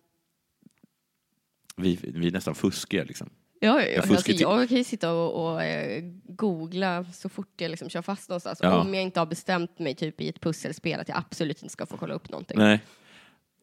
vi, 1.76 2.00
vi 2.04 2.28
är 2.28 2.32
nästan 2.32 2.56
fuskiga 2.56 3.04
liksom. 3.04 3.30
Ja, 3.60 3.82
ja, 3.82 3.88
ja. 3.88 4.02
fuskar 4.02 4.16
Alltså, 4.16 4.32
jag 4.32 4.70
kan 4.70 4.78
ju 4.78 4.84
sitta 4.84 5.14
och, 5.14 5.46
och 5.54 5.64
eh, 5.64 6.04
googla 6.24 7.04
så 7.04 7.30
fort 7.30 7.62
jag 7.62 7.72
liksom 7.72 7.90
kör 7.90 8.02
fast 8.02 8.30
någonstans. 8.30 8.60
Ja. 8.62 8.82
Om 8.82 8.94
jag 8.94 9.04
inte 9.04 9.20
har 9.20 9.26
bestämt 9.26 9.80
mig 9.80 9.96
typ 9.96 10.22
i 10.22 10.30
ett 10.30 10.42
pusselspel 10.42 11.00
att 11.00 11.10
jag 11.10 11.18
absolut 11.18 11.62
inte 11.64 11.72
ska 11.74 11.86
få 11.86 11.98
kolla 11.98 12.14
upp 12.14 12.30
någonting. 12.30 12.58
Nej. 12.58 12.80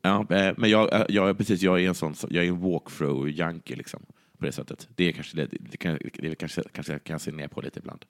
Ja, 0.03 0.27
eh, 0.31 0.55
men 0.57 0.71
jag, 0.71 0.93
eh, 0.95 1.05
jag, 1.09 1.39
precis, 1.39 1.63
jag 1.63 1.81
är 1.83 1.89
en 1.89 1.95
sån, 1.95 2.15
jag 2.31 2.45
är 2.45 2.49
en 2.49 2.61
walkthrough-junkie 2.63 3.77
liksom. 3.77 4.03
På 4.45 4.47
det 4.47 4.53
sättet. 4.53 4.89
Det 4.97 5.05
är 5.09 5.13
kanske 5.13 5.37
det, 5.37 5.47
det, 5.47 5.77
kan, 5.77 5.99
det 6.19 6.35
kanske, 6.35 6.63
kanske 6.73 6.99
kan 6.99 7.19
se 7.19 7.31
ner 7.31 7.49
på 7.49 7.61
lite 7.61 7.79
ibland. 7.79 8.05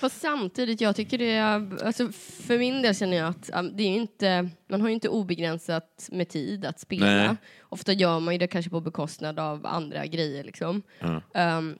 Fast 0.00 0.20
samtidigt, 0.20 0.80
jag 0.80 0.96
tycker 0.96 1.18
det 1.18 1.30
är, 1.30 1.84
alltså 1.84 2.12
för 2.12 2.58
min 2.58 2.82
del 2.82 2.94
känner 2.94 3.16
jag 3.16 3.28
att 3.28 3.50
det 3.76 3.82
är 3.82 3.86
inte, 3.96 4.50
man 4.68 4.80
har 4.80 4.88
ju 4.88 4.94
inte 4.94 5.08
obegränsat 5.08 6.08
med 6.12 6.28
tid 6.28 6.64
att 6.64 6.80
spela. 6.80 7.06
Nej. 7.06 7.36
Ofta 7.60 7.92
gör 7.92 8.20
man 8.20 8.34
ju 8.34 8.38
det 8.38 8.46
kanske 8.46 8.70
på 8.70 8.80
bekostnad 8.80 9.38
av 9.38 9.66
andra 9.66 10.06
grejer 10.06 10.44
liksom. 10.44 10.82
Ja. 10.98 11.58
Um, 11.58 11.78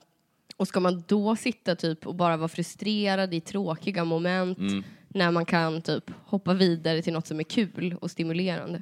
och 0.57 0.67
ska 0.67 0.79
man 0.79 1.03
då 1.07 1.35
sitta 1.35 1.75
typ 1.75 2.07
och 2.07 2.15
bara 2.15 2.37
vara 2.37 2.47
frustrerad 2.47 3.33
i 3.33 3.41
tråkiga 3.41 4.03
moment 4.05 4.57
Mm. 4.57 4.83
när 5.07 5.31
man 5.31 5.45
kan 5.45 5.81
typ 5.81 6.11
hoppa 6.25 6.53
vidare 6.53 7.01
till 7.01 7.13
något 7.13 7.27
som 7.27 7.39
är 7.39 7.43
kul 7.43 7.95
och 8.01 8.11
stimulerande? 8.11 8.81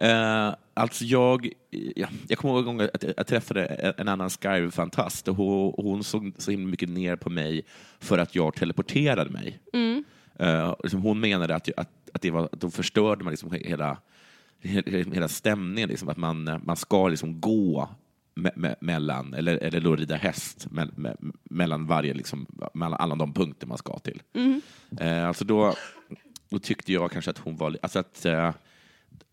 Eh, 0.00 0.54
alltså 0.74 1.04
jag, 1.04 1.48
ja, 1.96 2.08
jag 2.28 2.38
kommer 2.38 2.54
ihåg 2.54 2.68
en 2.68 2.76
gång 2.76 2.88
att 2.94 3.04
jag, 3.16 3.26
träffade 3.26 3.66
en, 3.66 4.08
annan 4.08 4.30
Skyrim-fantast 4.30 5.28
och 5.28 5.36
hon, 5.36 5.74
hon 5.76 6.04
såg 6.04 6.32
så 6.38 6.50
himla 6.50 6.66
mycket 6.70 6.88
ner 6.88 7.16
på 7.16 7.30
mig 7.30 7.64
för 8.00 8.18
att 8.18 8.34
jag 8.34 8.54
teleporterade 8.54 9.30
mig. 9.30 9.58
Eh, 10.38 10.68
och 10.70 10.84
liksom 10.84 11.02
hon 11.02 11.20
menade 11.20 11.54
att, 11.54 11.68
att, 11.76 11.88
att, 12.14 12.22
det 12.22 12.30
var, 12.30 12.44
att 12.44 12.60
då 12.60 12.70
förstörde 12.70 13.24
man 13.24 13.30
liksom 13.30 13.52
hela, 13.52 13.96
he- 14.62 15.14
hela 15.14 15.28
stämningen, 15.28 15.88
liksom, 15.88 16.08
att 16.08 16.16
man, 16.16 16.48
eh, 16.48 16.58
man 16.64 16.76
ska 16.76 17.08
liksom 17.08 17.40
gå 17.40 17.88
me, 18.34 18.50
me, 18.56 18.74
mellan, 18.80 19.34
eller, 19.34 19.56
eller 19.56 19.80
då 19.80 19.96
rida 19.96 20.16
häst 20.16 20.66
me, 20.70 20.86
me, 20.96 21.14
mellan 21.44 21.86
varje, 21.86 22.14
liksom, 22.14 22.46
mellan 22.74 23.00
alla 23.00 23.14
de 23.14 23.32
punkter 23.32 23.66
man 23.66 23.78
ska 23.78 23.98
till. 23.98 24.22
Eh, 25.00 25.28
alltså 25.28 25.44
då, 25.44 25.74
då 26.48 26.58
tyckte 26.58 26.92
jag 26.92 27.10
kanske 27.10 27.30
att 27.30 27.38
hon 27.38 27.56
var, 27.56 27.76
alltså 27.82 27.98
att 27.98 28.24
eh, 28.26 28.50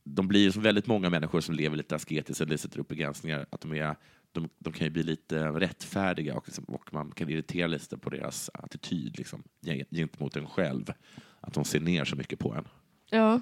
de 0.06 0.28
blir 0.28 0.51
som 0.51 0.62
väldigt 0.62 0.88
många 0.88 1.10
människor 1.10 1.41
som 1.41 1.56
lever 1.56 1.78
lite 1.78 1.95
asketiskt 1.95 2.41
eller 2.41 2.58
sätter 2.58 2.80
upp 2.80 2.88
begränsningar, 2.88 3.45
att 3.49 3.62
de, 3.62 3.74
är, 3.74 3.95
de, 4.32 4.49
de 4.60 4.74
kan 4.74 4.88
ju 4.88 4.91
bli 4.91 5.03
lite 5.03 5.47
rättfärdiga 5.47 6.36
och, 6.36 6.43
liksom, 6.47 6.64
och 6.64 6.93
man 6.93 7.12
kan 7.12 7.30
irritera 7.30 7.68
lite 7.68 7.97
på 7.97 8.10
deras 8.10 8.49
attityd 8.53 9.18
liksom, 9.18 9.43
gen- 9.62 9.86
gentemot 9.91 10.36
en 10.36 10.47
själv. 10.47 10.93
Att 11.41 11.53
de 11.53 11.66
ser 11.66 11.80
ner 11.80 12.06
så 12.06 12.16
mycket 12.16 12.39
på 12.39 12.53
en. 12.53 12.68
Ja. 13.10 13.41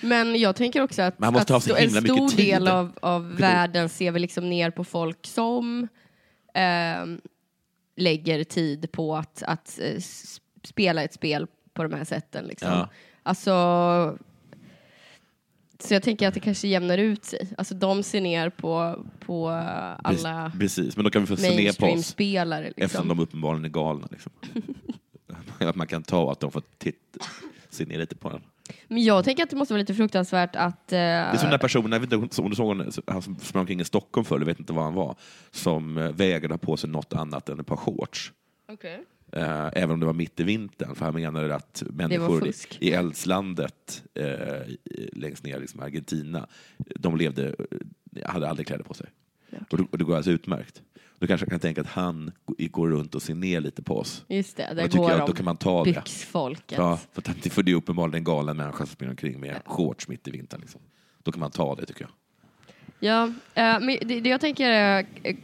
Men 0.00 0.40
jag 0.40 0.56
tänker 0.56 0.82
också 0.82 1.02
att, 1.02 1.18
Man 1.18 1.32
måste 1.32 1.56
att 1.56 1.68
en 1.68 1.90
stor 1.90 2.36
del 2.36 2.68
av, 2.68 2.92
av 3.02 3.36
världen 3.36 3.88
ser 3.88 4.12
vi 4.12 4.20
liksom 4.20 4.48
ner 4.48 4.70
på 4.70 4.84
folk 4.84 5.26
som 5.26 5.88
ehm, 6.54 7.20
lägger 7.96 8.44
tid 8.44 8.92
på 8.92 9.16
att, 9.16 9.42
att 9.42 9.78
eh, 9.82 10.02
spela 10.64 11.02
ett 11.02 11.14
spel 11.14 11.46
på 11.74 11.82
de 11.82 11.92
här 11.92 12.04
sätten. 12.04 12.44
Liksom. 12.44 12.68
Ja. 12.68 12.88
Alltså, 13.22 14.18
så 15.82 15.94
jag 15.94 16.02
tänker 16.02 16.28
att 16.28 16.34
det 16.34 16.40
kanske 16.40 16.68
jämnar 16.68 16.98
ut 16.98 17.24
sig. 17.24 17.48
Alltså 17.58 17.74
de 17.74 18.02
ser 18.02 18.20
ner 18.20 18.50
på, 18.50 19.04
på 19.26 19.48
alla 20.02 20.52
Precis, 20.58 20.96
men 20.96 21.04
då 21.04 21.10
kan 21.10 21.22
vi 21.22 21.26
få 21.26 21.36
se 21.36 21.50
ner 21.56 21.56
på 21.56 21.70
oss 21.70 21.80
mainstream-spelare. 21.80 22.66
eftersom 22.66 22.82
Liksom. 22.82 23.08
de 23.08 23.20
uppenbarligen 23.20 23.64
är 23.64 23.68
galna. 23.68 24.08
Liksom. 24.10 24.32
att 25.58 25.76
man 25.76 25.86
kan 25.86 26.02
ta 26.02 26.32
att 26.32 26.40
de 26.40 26.50
får 26.52 26.62
titta, 26.78 27.24
se 27.70 27.84
ner 27.84 27.98
lite 27.98 28.16
på 28.16 28.30
en. 28.30 28.40
Men 28.88 29.04
jag 29.04 29.24
tänker 29.24 29.42
att 29.42 29.50
det 29.50 29.56
måste 29.56 29.74
vara 29.74 29.80
lite 29.80 29.94
fruktansvärt 29.94 30.56
att... 30.56 30.92
eh, 30.92 30.96
Det 30.98 31.02
är 31.02 31.30
som 31.36 31.40
den 31.42 31.50
där 31.50 31.58
personen, 31.58 31.92
jag 31.92 32.00
vet 32.00 32.12
inte 32.12 32.40
om 32.42 32.50
du 32.50 32.56
såg 32.56 32.66
honom, 32.66 32.90
han 33.06 33.22
som 33.22 33.36
sprang 33.36 33.60
omkring 33.60 33.80
i 33.80 33.84
Stockholm 33.84 34.24
förr, 34.24 34.38
jag 34.38 34.46
vet 34.46 34.58
inte 34.58 34.72
vad 34.72 34.84
han 34.84 34.94
var, 34.94 35.16
som 35.50 35.98
eh, 35.98 36.10
vägrade 36.12 36.54
ha 36.54 36.58
på 36.58 36.76
sig 36.76 36.90
något 36.90 37.12
annat 37.12 37.48
än 37.48 37.60
ett 37.60 37.66
par 37.66 37.76
shorts. 37.76 38.32
Okej. 38.72 39.04
Eh, 39.32 39.68
även 39.72 39.90
om 39.90 40.00
det 40.00 40.06
var 40.06 40.12
mitt 40.12 40.40
i 40.40 40.42
vintern, 40.42 40.94
för 40.94 41.04
han 41.04 41.14
menade 41.14 41.54
att 41.54 41.82
människor 41.86 42.48
i, 42.48 42.52
i 42.78 42.92
eldslandet 42.92 44.04
eh, 44.14 44.74
längst 45.12 45.44
ner, 45.44 45.60
liksom 45.60 45.80
Argentina, 45.80 46.46
de 46.76 47.16
levde, 47.16 47.54
eh, 48.16 48.30
hade 48.30 48.48
aldrig 48.48 48.66
kläder 48.66 48.84
på 48.84 48.94
sig. 48.94 49.06
Och, 49.70 49.78
det, 49.78 49.84
och 49.90 49.98
det 49.98 50.04
går 50.04 50.16
alltså 50.16 50.30
utmärkt. 50.30 50.82
Då 51.18 51.26
kanske 51.26 51.44
jag 51.44 51.50
kan 51.50 51.60
tänka 51.60 51.80
att 51.80 51.86
han 51.86 52.32
går 52.46 52.88
runt 52.88 53.14
och 53.14 53.22
ser 53.22 53.34
ner 53.34 53.60
lite 53.60 53.82
på 53.82 53.98
oss. 53.98 54.24
Just 54.28 54.56
det, 54.56 54.74
där 54.74 54.88
går 54.88 55.10
jag 55.10 55.20
de 55.20 55.26
då 55.26 55.32
kan 55.32 55.44
man 55.44 55.56
ta 55.56 55.84
det. 55.84 55.92
byxfolket. 55.92 56.78
Ja, 56.78 56.98
för, 57.12 57.30
att, 57.30 57.52
för 57.52 57.62
det 57.62 57.72
är 57.72 57.76
uppenbarligen 57.76 58.18
en 58.18 58.24
galen 58.24 58.56
människa 58.56 58.78
som 58.78 58.86
springer 58.86 59.10
omkring 59.10 59.40
med 59.40 59.60
shorts 59.64 60.08
mitt 60.08 60.28
i 60.28 60.30
vintern. 60.30 60.60
Liksom. 60.60 60.80
Då 61.22 61.32
kan 61.32 61.40
man 61.40 61.50
ta 61.50 61.74
det, 61.74 61.86
tycker 61.86 62.02
jag. 62.02 62.10
Ja, 63.00 63.24
eh, 63.54 63.80
men 63.80 63.98
det, 64.02 64.20
det 64.20 64.28
jag 64.28 64.40
tänker 64.40 64.70
är, 64.70 65.06
eh, 65.22 65.36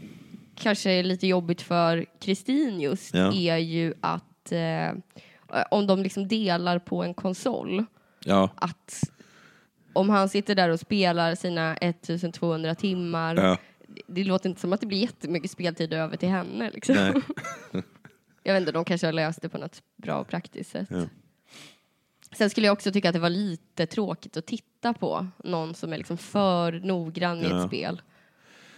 kanske 0.58 0.90
är 0.90 1.02
lite 1.02 1.26
jobbigt 1.26 1.62
för 1.62 2.06
Kristin 2.20 2.80
just 2.80 3.14
Ja. 3.14 3.32
är 3.34 3.56
ju 3.56 3.94
att 4.00 4.52
eh, 4.52 4.90
om 5.70 5.86
de 5.86 6.02
liksom 6.02 6.28
delar 6.28 6.78
på 6.78 7.02
en 7.02 7.14
konsol, 7.14 7.84
Ja, 8.24 8.50
att 8.54 9.00
om 9.92 10.10
han 10.10 10.28
sitter 10.28 10.54
där 10.54 10.68
och 10.68 10.80
spelar 10.80 11.34
sina 11.34 11.76
1200 11.76 12.74
timmar, 12.74 13.36
ja. 13.36 13.58
det, 13.86 14.02
det 14.06 14.24
låter 14.24 14.48
inte 14.48 14.60
som 14.60 14.72
att 14.72 14.80
det 14.80 14.86
blir 14.86 14.98
jättemycket 14.98 15.50
speltid 15.50 15.92
över 15.92 16.16
till 16.16 16.28
henne. 16.28 16.70
Liksom. 16.74 16.96
Jag 18.42 18.54
vet 18.54 18.60
inte, 18.60 18.72
de 18.72 18.84
kanske 18.84 19.06
har 19.06 19.12
löst 19.12 19.42
det 19.42 19.48
på 19.48 19.58
något 19.58 19.82
bra 19.96 20.18
och 20.18 20.28
praktiskt 20.28 20.70
sätt. 20.70 20.88
Sen 22.36 22.50
skulle 22.50 22.66
jag 22.66 22.72
också 22.72 22.92
tycka 22.92 23.08
att 23.08 23.12
det 23.14 23.18
var 23.18 23.30
lite 23.30 23.86
tråkigt 23.86 24.36
att 24.36 24.46
titta 24.46 24.94
på 24.94 25.26
någon 25.44 25.74
som 25.74 25.92
är 25.92 25.96
liksom 25.98 26.18
för 26.18 26.72
noggrann 26.72 27.38
i 27.38 27.44
ett 27.46 27.66
spel. 27.66 28.02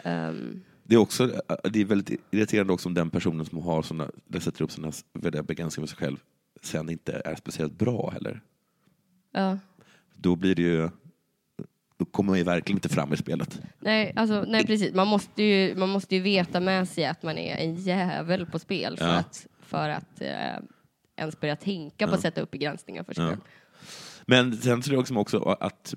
Ehm, 0.04 0.62
Det 0.91 0.97
är, 0.97 0.99
också, 0.99 1.26
det 1.64 1.80
är 1.80 1.84
väldigt 1.84 2.20
irriterande 2.30 2.72
också 2.72 2.88
om 2.88 2.95
den 2.95 3.11
personen 3.11 3.47
som 3.47 3.62
har 3.62 3.82
såna, 3.82 4.11
där 4.26 4.41
sätter 4.41 4.62
upp 4.62 4.70
sådana 4.70 4.93
väldiga 5.12 5.43
begränsningar 5.43 5.86
för 5.86 5.97
sig 5.97 6.07
själv 6.07 6.16
sen 6.62 6.91
inte 6.91 7.22
är 7.24 7.34
speciellt 7.34 7.72
bra 7.78 8.11
heller. 8.11 8.41
ja. 9.32 9.59
Då 10.14 10.36
blir 10.36 10.55
det 10.55 10.62
ju... 10.62 10.88
Då 11.97 12.05
kommer 12.05 12.30
man 12.30 12.38
ju 12.38 12.45
verkligen 12.45 12.76
inte 12.76 12.88
fram 12.88 13.12
i 13.12 13.16
spelet. 13.16 13.61
Nej, 13.80 14.12
alltså, 14.16 14.45
nej, 14.49 14.66
precis. 14.66 14.95
Man 14.95 15.07
måste, 15.09 15.43
ju, 15.43 15.74
man 15.76 15.88
måste 15.88 16.14
ju 16.16 16.22
veta 16.22 16.61
med 16.61 16.88
sig 16.88 17.05
att 17.05 17.22
man 17.22 17.38
är 17.38 17.57
en 17.57 17.74
jävel 17.74 18.47
på 18.47 18.59
spel 18.59 18.97
för 18.97 19.05
Ja. 19.07 19.14
att, 19.16 19.47
för 19.61 19.88
att 19.88 20.20
eh, 20.20 20.59
ens 21.16 21.41
börja 21.41 21.57
tänka 21.57 22.09
på 22.09 22.14
att 22.14 22.20
sätta 22.20 22.41
upp 22.41 22.51
begränsningar 22.51 23.05
för 23.05 23.14
sig 23.14 23.24
Ja. 23.24 23.30
själv. 23.30 23.41
Men 24.26 24.57
sen 24.57 24.82
tror 24.82 25.05
jag 25.07 25.20
också 25.20 25.38
att 25.61 25.95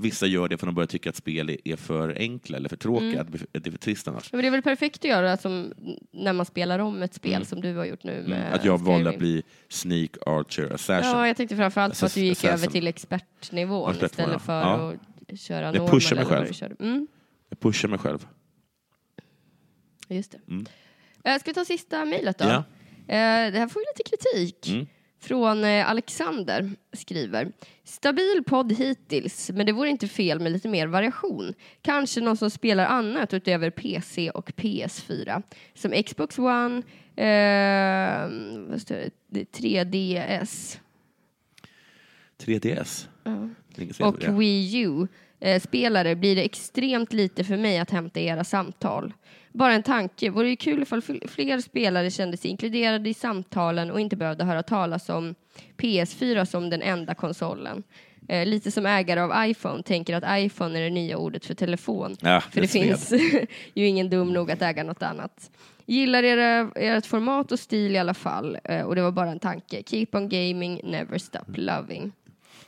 vissa 0.00 0.26
gör 0.26 0.48
det 0.48 0.58
för 0.58 0.66
att 0.66 0.68
de 0.68 0.74
börjar 0.74 0.86
tycka 0.86 1.10
att 1.10 1.16
spel 1.16 1.56
är 1.64 1.76
för 1.76 2.14
enkla 2.18 2.56
eller 2.56 2.68
för 2.68 2.76
tråkiga, 2.76 3.20
att 3.20 3.32
det 3.52 3.66
är 3.66 3.70
för 3.70 3.78
trist 3.78 4.08
annars. 4.08 4.32
Men 4.32 4.40
det 4.40 4.46
är 4.46 4.50
väl 4.50 4.62
perfekt 4.62 4.96
att 4.96 5.04
göra 5.04 5.36
som 5.36 5.72
när 6.12 6.32
man 6.32 6.46
spelar 6.46 6.78
om 6.78 7.02
ett 7.02 7.14
spel 7.14 7.46
som 7.46 7.60
du 7.60 7.76
har 7.76 7.84
gjort 7.84 8.04
nu 8.04 8.24
Mm. 8.26 8.52
Att 8.52 8.64
jag 8.64 8.78
valde 8.80 9.10
att 9.10 9.18
bli 9.18 9.42
Sneak 9.68 10.10
Archer 10.26 10.72
Assassin. 10.74 11.10
Ja, 11.10 11.26
jag 11.26 11.36
tänkte 11.36 11.56
framförallt 11.56 12.00
på 12.00 12.06
att 12.06 12.14
du 12.14 12.20
gick 12.20 12.32
Assassin. 12.32 12.50
över 12.50 12.66
till 12.66 12.86
expertnivån 12.86 13.90
Expertnivå, 13.90 14.06
istället 14.06 14.42
för 14.42 14.60
Ja. 14.60 14.92
att 15.32 15.40
köra 15.40 15.60
Jag 15.66 15.74
normal 15.74 15.90
pushar 15.90 16.16
mig 16.16 16.24
själv. 16.24 16.76
Mm, 16.80 17.06
Jag 17.48 17.60
pushar 17.60 17.88
mig 17.88 17.98
själv. 17.98 18.26
just 20.08 20.30
det. 20.32 20.38
Mm. 20.48 20.66
Eh, 21.24 21.38
Ska 21.40 21.50
vi 21.50 21.54
ta 21.54 21.64
sista 21.64 22.04
mejlet 22.04 22.38
då? 22.38 22.44
Ja. 22.44 22.56
Eh, 23.14 23.52
Det 23.52 23.58
här 23.58 23.68
får 23.68 23.82
ju 23.82 23.86
lite 23.96 24.10
kritik. 24.10 24.88
Från 25.20 25.64
eh, 25.64 25.90
Alexander 25.90 26.70
skriver. 26.92 27.52
Stabil 27.84 28.44
podd 28.46 28.72
hittills, 28.72 29.50
men 29.54 29.66
det 29.66 29.72
vore 29.72 29.88
inte 29.88 30.08
fel 30.08 30.40
med 30.40 30.52
lite 30.52 30.68
mer 30.68 30.86
variation. 30.86 31.54
Kanske 31.82 32.20
någon 32.20 32.36
som 32.36 32.50
spelar 32.50 32.86
annat 32.86 33.34
utöver 33.34 33.70
PC 33.70 34.30
och 34.30 34.50
PS4. 34.50 35.42
Som 35.74 36.02
Xbox 36.02 36.38
One, 36.38 36.82
eh, 37.16 38.30
vad 38.70 38.80
står 38.80 38.96
det? 39.26 39.52
3DS 39.52 40.78
3DS. 42.38 43.08
Länge 43.78 43.92
sedan, 43.92 44.06
och. 44.06 44.40
Wii 44.40 44.78
U 44.78 45.06
eh, 45.40 45.62
blir 46.16 46.36
det 46.36 46.44
extremt 46.44 47.12
lite 47.12 47.44
för 47.44 47.56
mig 47.56 47.78
att 47.78 47.90
hämta 47.90 48.20
era 48.20 48.44
samtal. 48.44 49.12
Bara 49.52 49.72
en 49.72 49.82
tanke, 49.82 50.30
vore 50.30 50.48
ju 50.48 50.56
kul 50.56 50.82
ifall 50.82 51.00
fl- 51.00 51.28
fler 51.28 51.60
spelare 51.60 52.10
kände 52.10 52.36
sig 52.36 52.50
inkluderade 52.50 53.08
i 53.08 53.14
samtalen 53.14 53.90
och 53.90 54.00
inte 54.00 54.16
behövde 54.16 54.44
höra 54.44 54.62
talas 54.62 55.08
om 55.08 55.34
PS4 55.76 56.44
som 56.44 56.70
den 56.70 56.82
enda 56.82 57.14
konsolen. 57.14 57.82
Eh, 58.28 58.46
lite 58.46 58.70
som 58.70 58.86
ägare 58.86 59.20
av 59.20 59.50
iPhone 59.50 59.82
tänker 59.82 60.14
att 60.16 60.40
iPhone 60.44 60.78
är 60.78 60.82
det 60.82 60.90
nya 60.90 61.16
ordet 61.18 61.46
för 61.46 61.54
telefon. 61.54 62.16
Ja, 62.20 62.40
för 62.40 62.54
det 62.54 62.60
det 62.60 62.68
finns 62.68 63.12
ju 63.74 63.86
ingen 63.86 64.10
dum 64.10 64.32
nog 64.32 64.50
att 64.50 64.62
äga 64.62 64.84
något 64.84 65.02
annat. 65.02 65.50
Gillar 65.86 66.22
era, 66.22 66.70
ert 66.74 67.06
format 67.06 67.52
och 67.52 67.58
stil 67.58 67.94
i 67.94 67.98
alla 67.98 68.14
fall. 68.14 68.58
Eh, 68.64 68.82
och 68.82 68.94
det 68.94 69.02
var 69.02 69.10
bara 69.10 69.30
en 69.30 69.38
tanke. 69.38 69.82
Keep 69.86 70.06
on 70.12 70.28
gaming, 70.28 70.80
never 70.84 71.18
stop 71.18 71.52
loving. 71.54 72.12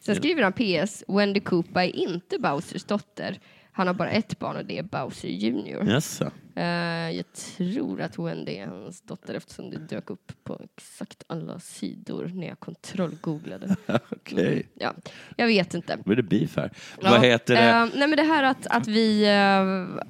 Sen 0.00 0.16
skriver 0.16 0.42
han 0.42 0.52
PS, 0.52 1.04
Wendy 1.08 1.40
Koopa 1.40 1.84
är 1.84 1.96
inte 1.96 2.38
Bowsers 2.38 2.84
dotter. 2.84 3.38
Han 3.72 3.86
har 3.86 3.94
bara 3.94 4.10
ett 4.10 4.38
barn 4.38 4.56
och 4.56 4.64
det 4.64 4.78
är 4.78 4.82
Bowser 4.82 5.28
Junior. 5.28 5.84
Jaså? 5.90 6.30
Eh, 6.56 6.64
jag 7.10 7.24
tror 7.32 8.00
att 8.00 8.18
Wendy 8.18 8.52
är 8.52 8.66
hans 8.66 9.02
dotter 9.02 9.34
eftersom 9.34 9.70
det 9.70 9.78
dök 9.78 10.10
upp 10.10 10.32
på 10.44 10.60
exakt 10.64 11.22
alla 11.26 11.58
sidor 11.60 12.30
när 12.34 12.46
jag 12.48 12.60
kontrollgooglade. 12.60 13.76
Okej. 14.10 14.66
Ja, 14.74 14.94
jag 15.36 15.46
vet 15.46 15.74
inte. 15.74 15.96
Då 15.96 16.02
blir 16.02 16.16
det 16.16 16.22
beef 16.22 16.56
här. 16.56 16.70
Ja, 17.00 17.10
Vad 17.10 17.24
heter 17.24 17.54
det? 17.54 17.60
eh, 17.60 17.86
nej 17.98 18.08
men 18.08 18.16
det 18.16 18.22
här 18.22 18.42
att, 18.42 18.66
att, 18.66 18.88
vi, 18.88 19.24
eh, 19.24 20.04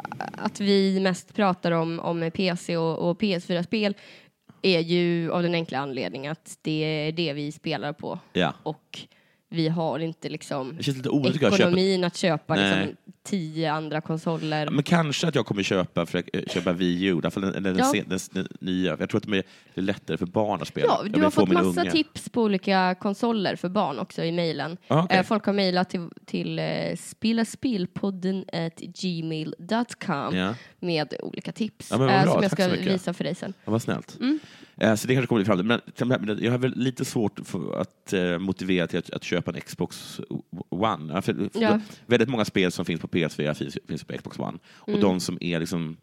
att 0.45 0.61
vi 0.61 1.01
mest 1.01 1.35
pratar 1.35 1.73
om, 1.73 2.01
om 2.01 2.31
PC 2.35 2.77
och, 2.77 3.11
och 3.11 3.21
PS4-spel 3.23 3.95
är 4.63 4.81
ju 4.81 5.31
av 5.33 5.43
den 5.43 5.55
enkla 5.55 5.79
anledningen 5.79 6.33
att 6.33 6.59
det 6.63 6.85
är 6.85 7.13
det 7.13 7.33
vi 7.33 7.53
spelar 7.53 7.93
på. 7.93 8.19
Ja. 8.33 8.55
Och 8.63 8.99
vi 9.53 9.69
har 9.69 9.99
inte 9.99 10.29
liksom 10.29 10.75
Det 10.77 10.83
känns 10.83 10.97
lite 10.97 11.11
att 11.49 11.53
köpa. 11.57 11.63
ekonomin 11.69 12.05
att 12.05 12.17
köpa 12.17 12.55
liksom, 12.57 12.97
tio 13.23 13.73
andra 13.73 14.01
konsoler. 14.01 14.71
Men 14.71 14.83
kanske 14.85 15.29
att 15.29 15.35
jag 15.35 15.47
kommer 15.47 15.63
köpa, 15.63 16.07
för 16.07 16.19
att 16.19 16.25
eh, 16.33 16.43
köpa 16.51 16.73
Wii 16.73 17.05
U, 17.05 17.21
fall 17.31 17.43
den, 17.43 17.63
den, 17.63 17.77
Ja. 17.79 17.93
den, 18.09 18.19
den 18.33 18.49
nya. 18.61 18.97
Jag 19.01 19.11
tror 19.11 19.19
att 19.21 19.27
det 19.27 19.43
är 19.75 19.83
lättare 19.83 20.17
för 20.17 20.27
barn 20.27 20.63
att 20.63 20.69
spela. 20.69 20.87
Ja, 20.87 21.03
du 21.09 21.23
har 21.23 21.31
få 21.31 21.41
fått 21.41 21.53
massa 21.55 21.81
unge. 21.81 21.91
tips 21.91 22.29
på 22.29 22.43
olika 22.43 22.95
konsoler 23.01 23.57
för 23.57 23.69
barn 23.69 23.99
också 23.99 24.25
i 24.25 24.33
mejlen. 24.33 24.77
Ah, 24.89 25.03
okej. 25.05 25.19
Eh, 25.19 25.23
Folk 25.25 25.45
har 25.45 25.53
mejlat 25.53 25.91
till, 25.91 26.09
till 26.27 26.59
eh, 26.59 26.65
spillaspilpodden 26.99 28.45
at 28.53 28.77
gmail.com 28.81 30.37
Ja. 30.37 30.55
med 30.81 31.15
olika 31.23 31.53
tips 31.53 31.91
Ja, 31.91 31.97
eh, 31.97 32.23
bra. 32.25 32.33
som 32.33 32.43
jag 32.43 32.51
ska 32.53 32.69
visa 32.69 33.13
för 33.15 33.25
dig 33.25 33.35
sen. 33.35 33.55
Ja, 33.65 33.71
vad 33.71 33.83
snällt. 33.83 34.17
Mm. 34.21 34.39
Eh, 34.81 34.95
Så 34.95 35.07
det 35.09 35.15
kanske 35.15 35.27
kommer 35.27 35.45
fram. 35.45 35.67
Men 35.67 36.39
jag 36.43 36.51
har 36.51 36.59
väl 36.59 36.77
lite 36.77 37.05
svårt 37.05 37.41
att 37.77 38.13
eh, 38.13 38.39
motivera 38.39 38.87
till 38.87 38.99
att, 38.99 39.11
att 39.11 39.25
köpa 39.25 39.51
en 39.51 39.61
Xbox 39.61 40.21
One. 40.69 41.23
Ja. 41.55 41.81
Väldigt 42.07 42.29
många 42.29 42.45
spel 42.45 42.73
som 42.73 42.85
finns 42.85 43.01
på 43.01 43.09
PS4 43.09 43.55
finns, 43.55 43.79
finns 43.89 44.05
på 44.05 44.13
Xbox 44.19 44.39
One. 44.39 44.59
Och 44.67 44.89
Mm. 44.89 45.01
de 45.01 45.21
som 45.21 45.39
är 45.41 45.61
liksom 45.61 45.97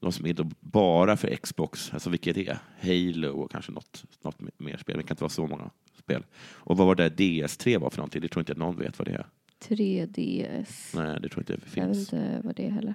de 0.00 0.12
som 0.12 0.26
är 0.26 0.34
då 0.34 0.50
bara 0.60 1.16
för 1.16 1.36
Xbox, 1.36 1.90
alltså 1.92 2.10
vilket 2.10 2.36
är 2.36 2.58
Halo 2.80 3.28
och 3.28 3.50
kanske 3.50 3.72
något, 3.72 4.04
något 4.24 4.38
mer 4.58 4.76
spel. 4.76 4.96
Det 4.96 5.02
kan 5.02 5.14
inte 5.14 5.22
vara 5.24 5.30
så 5.30 5.46
många 5.46 5.70
spel. 5.98 6.24
Och 6.48 6.76
vad 6.76 6.86
var 6.86 6.94
det 6.94 7.08
DS3 7.08 7.78
var 7.78 7.90
för 7.90 7.98
någonting? 7.98 8.20
Det 8.20 8.28
tror 8.28 8.40
inte 8.40 8.52
att 8.52 8.58
någon 8.58 8.76
vet 8.78 8.98
vad 8.98 9.08
det 9.08 9.12
är. 9.14 9.26
3DS. 9.68 10.96
Nej, 10.96 11.20
det 11.20 11.28
tror 11.28 11.30
jag 11.36 11.42
inte 11.42 11.52
det 11.52 11.60
Jag 11.80 11.86
vet 11.86 11.94
finns. 11.96 12.12
inte 12.12 12.40
vad 12.44 12.56
det 12.56 12.66
är 12.66 12.70
heller. 12.70 12.94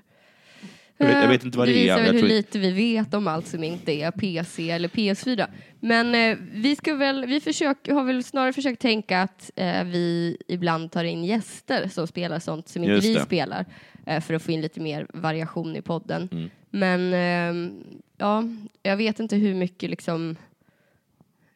Jag 0.98 1.08
vet- 1.08 1.22
jag 1.22 1.28
vet 1.30 1.43
inte 1.45 1.58
vad 1.58 1.68
det 1.68 1.72
är, 1.72 1.84
visar 1.84 1.95
väl 1.98 2.06
jag 2.16 2.22
hur 2.22 2.28
lite 2.30 2.60
vi 2.60 2.72
vet 2.72 3.14
om 3.14 3.28
allt 3.28 3.48
som 3.48 3.64
inte 3.64 3.91
är 3.91 4.12
PC 4.12 4.70
eller 4.72 4.88
PS4. 4.89 5.48
Men 5.80 6.16
eh, 6.16 6.38
vi, 6.54 6.76
ska 6.76 6.95
väl, 6.95 7.26
vi 7.26 7.39
försök, 7.39 7.89
har 7.89 8.04
väl 8.04 8.24
snarare 8.24 8.54
försökt 8.54 8.82
tänka 8.82 9.22
att 9.22 9.52
eh, 9.56 9.84
vi 9.84 10.38
ibland 10.48 10.91
tar 10.91 11.04
in 11.04 11.24
gäster 11.24 11.88
som 11.88 12.08
spelar 12.08 12.39
sånt 12.39 12.68
som 12.70 12.84
inte 12.84 12.93
Just 12.93 13.08
vi 13.08 13.14
det. 13.14 13.22
spelar 13.22 13.66
eh, 14.06 14.22
för 14.22 14.34
att 14.34 14.41
få 14.43 14.52
in 14.52 14.62
lite 14.62 14.80
mer 14.80 15.08
variation 15.14 15.76
i 15.76 15.82
podden. 15.82 16.30
Mm. 16.32 16.50
Men 16.70 17.14
eh, 17.14 17.72
ja, 18.18 18.43
jag 18.84 18.98
vet 18.98 19.20
inte 19.20 19.36
hur 19.36 19.54
mycket 19.56 19.89
liksom 19.89 20.36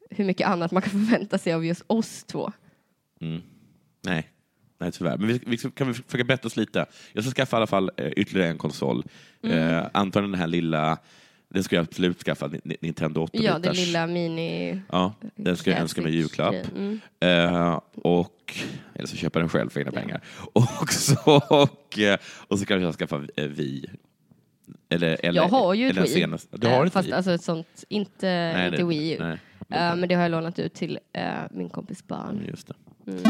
hur 0.10 0.26
mycket 0.26 0.48
annat 0.48 0.72
man 0.72 0.82
kan 0.82 0.92
förvänta 1.08 1.38
sig 1.38 1.54
av 1.54 1.66
just 1.66 1.84
oss 1.88 2.24
två. 2.24 2.52
Mm. 3.22 3.42
Nej. 4.02 4.30
Nej, 4.82 4.92
tyvärr. 4.92 5.18
Men 5.18 5.28
vi, 5.28 5.40
vi 5.46 5.58
kan 5.58 5.88
vi 5.88 5.94
försöka 5.94 6.24
bättra 6.24 6.48
oss 6.48 6.58
lite. 6.58 6.86
Jag 7.14 7.24
ska 7.24 7.34
skaffa 7.34 7.56
i 7.56 7.58
alla 7.58 7.68
fall 7.68 7.92
eh, 7.98 8.08
ytterligare 8.18 8.50
en 8.50 8.58
konsol. 8.58 9.04
Mm. 9.44 9.58
Eh, 9.78 9.88
antagligen 9.94 10.32
den 10.32 10.40
här 10.40 10.48
lilla, 10.48 10.98
den 11.50 11.64
ska 11.64 11.76
jag 11.76 11.84
absolut 11.84 12.24
skaffa, 12.24 12.48
Ni- 12.48 12.60
Ni- 12.64 12.78
Nintendo 12.82 13.22
8 13.24 13.38
Ja, 13.38 13.60
den 13.60 13.76
lilla 13.76 14.08
mini... 14.08 14.82
Ja, 14.92 15.14
den 15.36 15.58
ska 15.58 15.72
jag 15.72 15.80
önska 15.80 16.02
mig 16.02 16.14
i 16.14 16.16
julklapp. 16.18 16.56
Mm. 16.76 17.00
Eh, 17.20 17.80
och, 17.96 18.54
eller 18.96 19.08
så 19.08 19.16
köper 19.16 19.40
jag 19.40 19.44
den 19.44 19.50
själv 19.50 19.70
för 19.70 19.80
egna 19.80 19.92
pengar. 19.92 20.22
Och 20.54 20.90
så, 20.94 21.42
och, 21.50 22.00
eh, 22.00 22.18
och 22.48 22.60
så 22.60 22.66
kanske 22.66 22.86
jag 22.86 22.96
skaffa 22.96 23.18
Vi. 23.36 23.86
Eller, 24.90 25.26
eller, 25.26 25.42
Jag 25.42 25.48
har 25.50 25.74
ju 25.74 25.86
ett 25.86 25.92
eller 25.92 26.02
den 26.20 26.32
Wii. 26.32 26.38
Du 26.52 26.68
har 26.68 26.86
ett 26.86 26.94
Fast 26.94 27.08
Wii? 27.08 27.14
alltså 27.14 27.32
ett 27.32 27.44
sånt, 27.44 27.84
inte, 27.90 28.28
Nej, 28.28 28.66
inte 28.66 28.78
det- 28.78 28.84
Wii 28.88 29.12
U. 29.14 29.18
nej. 29.20 29.38
Eh, 29.70 29.96
men 29.96 30.10
det 30.10 30.16
har 30.16 30.22
jag 30.22 30.32
lånat 30.32 30.60
ut 30.60 30.74
till 30.74 31.00
eh, 31.14 31.24
min 31.52 31.70
kompis 31.70 32.08
barn. 32.08 32.56
Mm. 33.08 33.24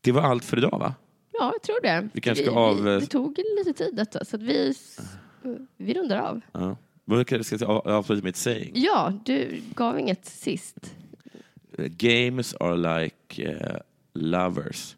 Det 0.00 0.12
var 0.12 0.22
allt 0.22 0.44
för 0.44 0.58
idag, 0.58 0.78
va? 0.78 0.94
Ja, 1.32 1.52
jag 1.54 1.62
tror 1.62 1.80
det. 1.82 2.08
Vi 2.12 2.20
kanske 2.20 2.44
ska 2.44 2.52
vi, 2.52 2.58
av- 2.58 2.82
vi, 2.84 3.00
det 3.00 3.06
tog 3.06 3.38
lite 3.58 3.72
tid 3.72 3.96
detta, 3.96 4.24
så 4.24 4.36
att 4.36 4.42
vi, 4.42 4.74
vi 5.76 5.94
rundar 5.94 6.18
av. 6.18 6.40
Ja. 6.52 6.76
Men 7.04 7.24
jag 7.28 7.46
ska 7.46 7.56
jag 7.60 7.86
avsluta 7.86 8.22
med 8.22 8.30
ett 8.30 8.36
saying. 8.36 8.72
Ja, 8.74 9.12
du 9.24 9.62
gav 9.74 9.98
inget 10.00 10.26
sist. 10.26 10.94
Games 11.78 12.54
are 12.54 13.02
like 13.02 13.54
uh, 13.54 13.76
lovers. 14.14 14.96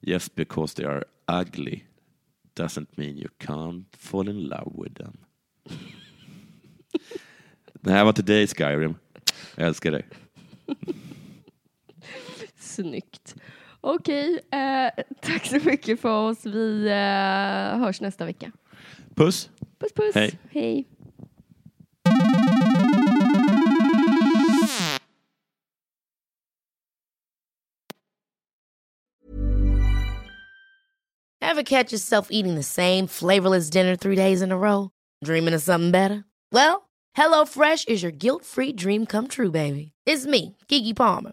Just 0.00 0.34
because 0.34 0.76
they 0.76 0.86
are 0.86 1.04
ugly 1.40 1.80
doesn't 2.54 2.86
mean 2.96 3.18
you 3.18 3.28
can't 3.38 3.84
fall 3.96 4.28
in 4.28 4.40
love 4.40 4.72
with 4.84 4.94
them. 4.94 5.16
Det 7.72 7.90
här 7.90 8.04
var 8.04 8.12
till 8.12 8.24
dig 8.24 8.46
Skyrim. 8.46 8.94
Jag 9.56 9.66
älskar 9.66 9.90
dig. 9.92 10.06
Snyggt. 12.70 13.34
Okej, 13.80 14.40
eh, 14.52 15.04
tack 15.20 15.46
så 15.46 15.58
mycket 15.64 16.00
för 16.00 16.28
oss. 16.28 16.46
Vi 16.46 16.86
eh, 16.88 17.78
hörs 17.78 18.00
nästa 18.00 18.24
vecka. 18.24 18.52
Puss! 19.14 19.50
Puss 19.78 19.92
puss. 19.92 20.14
Hej. 20.14 20.38
Hej. 20.50 20.86
Ever 31.42 31.62
catch 31.62 31.92
yourself 31.92 32.28
eating 32.30 32.54
the 32.54 32.62
same 32.62 33.06
flavorless 33.06 33.70
dinner 33.70 33.96
three 33.96 34.14
days 34.16 34.40
in 34.40 34.52
a 34.52 34.58
row? 34.58 34.90
Dreaming 35.24 35.54
of 35.54 35.62
something 35.62 35.90
better? 35.90 36.24
Well, 36.52 36.88
HelloFresh 37.16 37.88
is 37.88 38.02
your 38.02 38.12
guilt-free 38.12 38.74
dream 38.74 39.04
come 39.06 39.26
true, 39.26 39.50
baby. 39.50 39.92
It's 40.06 40.26
me, 40.26 40.56
Kiki 40.68 40.94
Palmer. 40.94 41.32